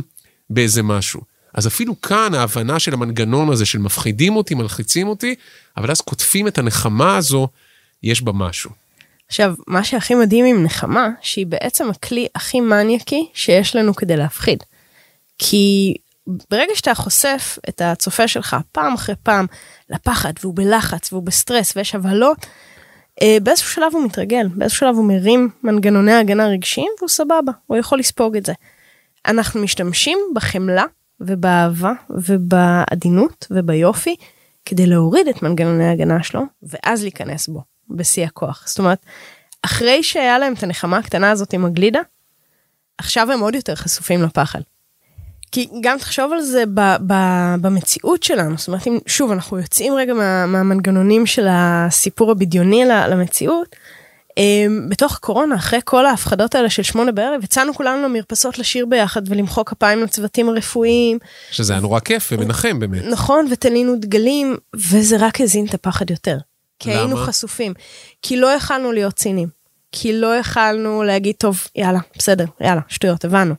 באיזה 0.50 0.84
משהו. 0.84 1.22
אז 1.54 1.68
אפילו 1.68 2.02
כאן 2.02 2.34
ההבנה 2.34 2.80
של 2.80 2.94
המנגנון 2.94 3.50
הזה 3.50 3.66
של 3.66 3.80
מפחידים 3.80 4.36
אותי, 4.36 4.56
מלחיצים 4.56 5.08
אותי, 5.08 5.36
אבל 5.78 5.92
אז 5.92 6.02
קוטפים 6.02 6.48
את 6.48 6.58
הנחמה 6.58 7.18
הזו, 7.18 7.48
יש 8.04 8.22
בה 8.22 8.32
משהו. 8.32 8.72
עכשיו, 9.28 9.56
מה 9.68 9.84
שהכי 9.84 10.16
מדהים 10.16 10.46
עם 10.46 10.64
נחמה, 10.64 11.10
שהיא 11.22 11.46
בעצם 11.46 11.90
הכלי 11.90 12.28
הכי 12.36 12.62
מניאקי 12.62 13.30
שיש 13.34 13.76
לנו 13.76 13.96
כדי 13.96 14.18
להפחיד. 14.18 14.64
כי 15.38 15.96
ברגע 16.52 16.72
שאתה 16.76 16.96
חושף 16.96 17.58
את 17.70 17.82
הצופה 17.82 18.28
שלך 18.28 18.58
פעם 18.72 18.94
אחרי 18.94 19.16
פעם 19.24 19.46
לפחד, 19.90 20.34
והוא 20.42 20.56
בלחץ, 20.56 21.14
והוא 21.14 21.24
בסטרס, 21.24 21.74
ויש 21.76 21.96
הבהלות, 21.96 22.46
באיזשהו 23.44 23.70
שלב 23.70 23.94
הוא 23.94 24.06
מתרגל, 24.06 24.48
באיזשהו 24.56 24.80
שלב 24.80 24.96
הוא 24.96 25.06
מרים 25.06 25.50
מנגנוני 25.64 26.14
הגנה 26.14 26.48
רגשיים, 26.48 26.92
והוא 26.98 27.10
סבבה, 27.10 27.52
הוא 27.68 27.78
יכול 27.78 28.00
לספוג 28.00 28.38
את 28.38 28.46
זה. 28.46 28.54
אנחנו 29.28 29.62
משתמשים 29.62 30.20
בחמלה 30.36 30.84
ובאהבה 31.20 31.92
ובעדינות 32.10 33.48
וביופי 33.52 34.16
כדי 34.66 34.86
להוריד 34.86 35.28
את 35.28 35.44
מנגנוני 35.44 35.88
ההגנה 35.88 36.24
שלו, 36.24 36.42
ואז 36.64 37.02
להיכנס 37.02 37.48
בו, 37.48 37.62
בשיא 37.90 38.26
הכוח. 38.26 38.64
זאת 38.68 38.80
אומרת, 38.80 39.06
אחרי 39.62 40.04
שהיה 40.04 40.40
להם 40.40 40.54
את 40.54 40.64
הנחמה 40.64 40.98
הקטנה 40.98 41.32
הזאת 41.32 41.54
עם 41.54 41.66
הגלידה, 41.66 42.00
עכשיו 42.98 43.32
הם 43.32 43.40
עוד 43.40 43.56
יותר 43.56 43.76
חשופים 43.76 44.24
לפחד. 44.24 44.60
כי 45.52 45.68
גם 45.82 45.98
תחשוב 45.98 46.34
על 46.34 46.42
זה 46.42 46.64
ב, 46.74 46.82
ב, 47.08 47.14
במציאות 47.62 48.24
שלנו, 48.24 48.58
זאת 48.58 48.68
אומרת, 48.68 48.88
אם 48.88 49.00
שוב, 49.08 49.32
אנחנו 49.32 49.60
יוצאים 49.60 49.94
רגע 49.94 50.14
מה, 50.14 50.46
מהמנגנונים 50.46 51.26
של 51.26 51.48
הסיפור 51.50 52.32
הבדיוני 52.32 52.86
למציאות, 52.86 53.76
Um, 54.30 54.90
בתוך 54.90 55.16
הקורונה, 55.16 55.56
אחרי 55.56 55.80
כל 55.86 56.06
ההפחדות 56.06 56.56
האלה 56.56 56.70
של 56.70 56.84
שמונה 56.84 57.12
בערב, 57.12 57.44
יצאנו 57.44 57.74
כולנו 57.74 58.04
למרפסות 58.04 58.60
לשיר 58.60 58.86
ביחד 58.86 59.22
ולמחוא 59.26 59.64
כפיים 59.64 60.04
לצוותים 60.04 60.50
הרפואיים. 60.50 61.18
שזה 61.52 61.74
היה 61.74 61.82
נורא 61.82 62.00
כיף 62.00 62.30
ומנחם 62.32 62.80
באמת. 62.80 63.04
נכון, 63.06 63.48
ותלינו 63.52 63.96
דגלים, 63.96 64.58
וזה 64.76 65.18
רק 65.20 65.42
הזין 65.42 65.66
את 65.66 65.74
הפחד 65.74 66.10
יותר. 66.10 66.38
כי 66.80 66.90
למה? 66.90 67.00
היינו 67.00 67.18
חשופים. 67.18 67.74
כי 68.22 68.38
לא 68.38 68.48
יכלנו 68.48 68.92
להיות 68.92 69.14
ציניים. 69.14 69.48
כי 69.92 70.14
לא 70.14 70.36
יכלנו 70.36 71.04
להגיד, 71.04 71.36
טוב, 71.38 71.68
יאללה, 71.76 72.00
בסדר, 72.18 72.46
יאללה, 72.62 72.82
שטויות, 72.88 73.26
הבנו. 73.26 73.56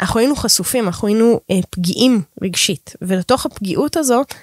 אנחנו 0.00 0.20
היינו 0.20 0.36
חשופים, 0.36 0.86
אנחנו 0.86 1.08
היינו 1.08 1.40
אה, 1.50 1.60
פגיעים 1.70 2.22
רגשית, 2.42 2.94
ולתוך 3.02 3.46
הפגיעות 3.46 3.96
הזאת 3.96 4.34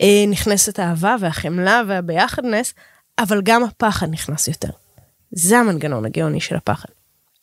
אה, 0.00 0.24
נכנסת 0.28 0.78
האהבה 0.78 1.16
והחמלה 1.20 1.82
והביחדנס, 1.88 2.74
אבל 3.18 3.40
גם 3.44 3.64
הפחד 3.64 4.10
נכנס 4.10 4.48
יותר. 4.48 4.70
זה 5.30 5.58
המנגנון 5.58 6.04
הגאוני 6.04 6.40
של 6.40 6.56
הפחד. 6.56 6.88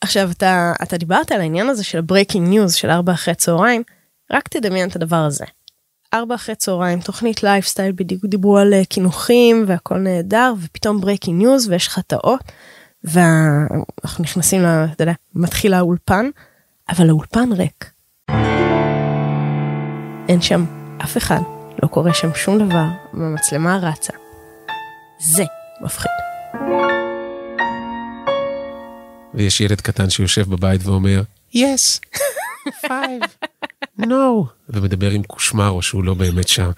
עכשיו, 0.00 0.30
אתה, 0.30 0.72
אתה 0.82 0.96
דיברת 0.96 1.32
על 1.32 1.40
העניין 1.40 1.68
הזה 1.68 1.84
של 1.84 1.98
ה-breaking 1.98 2.52
news 2.52 2.72
של 2.72 2.90
ארבע 2.90 3.12
אחרי 3.12 3.34
צהריים, 3.34 3.82
רק 4.32 4.48
תדמיין 4.48 4.88
את 4.88 4.96
הדבר 4.96 5.16
הזה. 5.16 5.44
ארבע 6.14 6.34
אחרי 6.34 6.54
צהריים, 6.54 7.00
תוכנית 7.00 7.42
לייפסטייל, 7.42 7.92
בדיוק 7.92 8.24
דיברו 8.26 8.58
על 8.58 8.74
אה, 8.74 8.84
קינוחים 8.84 9.64
והכל 9.66 9.98
נהדר, 9.98 10.52
ופתאום 10.62 11.00
breaking 11.02 11.42
news 11.42 11.68
ויש 11.68 11.88
חטאות, 11.88 12.40
ואנחנו 13.04 14.24
נכנסים, 14.24 14.64
אתה 14.64 15.02
יודע, 15.02 15.12
מתחיל 15.34 15.74
האולפן, 15.74 16.30
אבל 16.88 17.08
האולפן 17.08 17.48
ריק. 17.52 17.90
אין 20.28 20.42
שם 20.42 20.64
אף 21.04 21.16
אחד, 21.16 21.40
לא 21.82 21.88
קורה 21.88 22.14
שם 22.14 22.34
שום 22.34 22.58
דבר, 22.68 22.84
והמצלמה 23.14 23.78
רצה. 23.82 24.12
זה 25.18 25.44
מפחיד. 25.80 26.12
ויש 29.34 29.60
ילד 29.60 29.80
קטן 29.80 30.10
שיושב 30.10 30.50
בבית 30.50 30.86
ואומר, 30.86 31.22
yes, 31.54 32.00
five, 32.86 33.46
no, 34.00 34.04
ומדבר 34.68 35.10
עם 35.10 35.22
קושמרו 35.22 35.82
שהוא 35.82 36.04
לא 36.04 36.14
באמת 36.14 36.48
שם. 36.48 36.70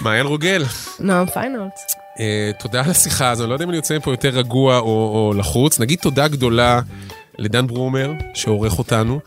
מעיין 0.00 0.26
רוגל, 0.26 0.64
נועם 1.00 1.26
פיינולס. 1.26 1.72
uh, 2.16 2.62
תודה 2.62 2.84
על 2.84 2.90
השיחה 2.90 3.30
הזו, 3.30 3.42
אני 3.42 3.50
לא 3.50 3.54
יודע 3.54 3.64
אם 3.64 3.70
אני 3.70 3.76
יוצא 3.76 3.96
מפה 3.96 4.10
יותר 4.10 4.28
רגוע 4.28 4.78
או, 4.78 4.84
או 4.86 5.32
לחוץ. 5.38 5.80
נגיד 5.80 5.98
תודה 5.98 6.28
גדולה 6.28 6.80
לדן 7.38 7.66
ברומר, 7.66 8.12
שעורך 8.34 8.78
אותנו, 8.78 9.20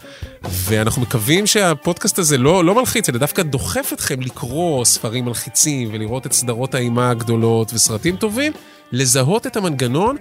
ואנחנו 0.43 1.01
מקווים 1.01 1.47
שהפודקאסט 1.47 2.19
הזה 2.19 2.37
לא, 2.37 2.65
לא 2.65 2.75
מלחיץ, 2.75 3.09
אלא 3.09 3.17
דווקא 3.17 3.43
דוחף 3.43 3.89
אתכם 3.93 4.21
לקרוא 4.21 4.85
ספרים 4.85 5.25
מלחיצים 5.25 5.89
ולראות 5.91 6.25
את 6.25 6.33
סדרות 6.33 6.75
האימה 6.75 7.09
הגדולות 7.09 7.73
וסרטים 7.73 8.15
טובים, 8.15 8.51
לזהות 8.91 9.47
את 9.47 9.57
המנגנון, 9.57 10.15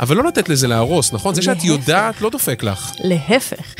אבל 0.00 0.16
לא 0.16 0.24
לתת 0.24 0.48
לזה 0.48 0.68
להרוס, 0.68 1.12
נכון? 1.12 1.34
זה 1.34 1.42
שאת 1.42 1.54
להפך. 1.54 1.64
יודעת 1.64 2.20
לא 2.20 2.30
דופק 2.30 2.62
לך. 2.62 2.92
להפך. 3.04 3.74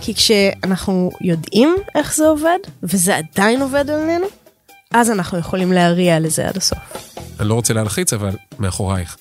כי 0.00 0.14
כשאנחנו 0.14 1.10
יודעים 1.20 1.76
איך 1.94 2.14
זה 2.16 2.26
עובד, 2.26 2.58
וזה 2.82 3.16
עדיין 3.16 3.62
עובד 3.62 3.90
עלינו, 3.90 4.26
אז 4.94 5.10
אנחנו 5.10 5.38
יכולים 5.38 5.72
להריע 5.72 6.20
לזה 6.20 6.48
עד 6.48 6.56
הסוף. 6.56 6.78
אני 7.40 7.48
לא 7.48 7.54
רוצה 7.54 7.74
להלחיץ, 7.74 8.12
אבל 8.12 8.36
מאחורייך. 8.58 9.16